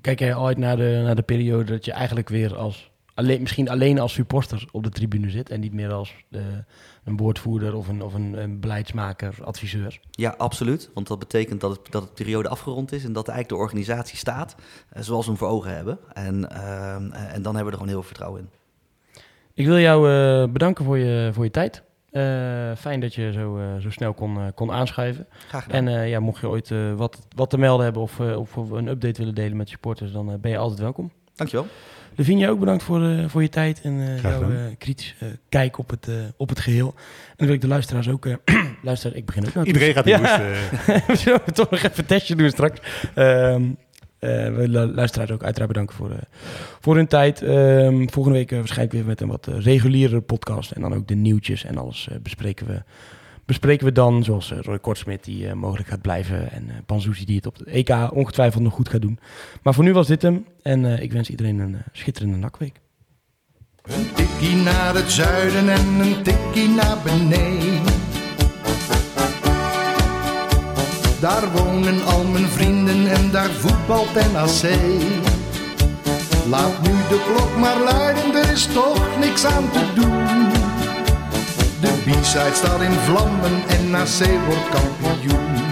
[0.00, 3.68] Kijk jij ooit naar de, naar de periode dat je eigenlijk weer als alleen, misschien
[3.68, 6.64] alleen als supporter op de tribune zit en niet meer als de,
[7.04, 10.00] een woordvoerder of een, of een, een beleidsmaker, adviseur.
[10.10, 10.90] Ja, absoluut.
[10.94, 14.16] Want dat betekent dat, het, dat de periode afgerond is en dat eigenlijk de organisatie
[14.16, 14.54] staat
[14.96, 15.98] uh, zoals we hem voor ogen hebben.
[16.12, 16.94] En, uh,
[17.34, 18.48] en dan hebben we er gewoon heel veel vertrouwen in.
[19.54, 21.82] Ik wil jou uh, bedanken voor je, voor je tijd.
[22.12, 22.22] Uh,
[22.76, 25.26] fijn dat je zo, uh, zo snel kon, uh, kon aanschuiven.
[25.48, 25.88] Graag gedaan.
[25.88, 29.34] En ja, mocht je ooit wat, wat te melden hebben of, of een update willen
[29.34, 31.12] delen met supporters, dan ben je altijd welkom.
[31.34, 31.66] Dankjewel.
[32.20, 36.60] Levine, ook bedankt voor, voor je tijd en jouw kritische kijk op het, op het
[36.60, 36.94] geheel.
[36.96, 38.26] En dan wil ik de luisteraars ook...
[38.82, 40.20] luister, ik begin ook nou Iedereen gaat ja.
[41.06, 42.80] we zullen toch nog even een testje doen straks.
[43.14, 43.76] Um,
[44.20, 46.16] uh, we luisteraars ook uiteraard bedanken voor, uh,
[46.80, 47.42] voor hun tijd.
[47.42, 50.70] Um, volgende week uh, waarschijnlijk weer met een wat reguliere podcast.
[50.70, 52.82] En dan ook de nieuwtjes en alles bespreken we
[53.50, 57.24] bespreken we dan, zoals eh, Roy Kortsmit die eh, mogelijk gaat blijven en uh, Panzuzi
[57.24, 59.18] die het op de EK ongetwijfeld nog goed gaat doen.
[59.62, 62.80] Maar voor nu was dit hem en eh, ik wens iedereen een eh, schitterende nakweek.
[63.82, 67.94] Een tikkie naar het zuiden en een tikkie naar beneden.
[71.20, 74.62] Daar wonen al mijn vrienden en daar voetbalt NAC.
[76.48, 80.49] Laat nu de klok maar luiden, er is toch niks aan te doen.
[81.80, 85.69] De B-side staat in vlammen en NAC wordt kampioen.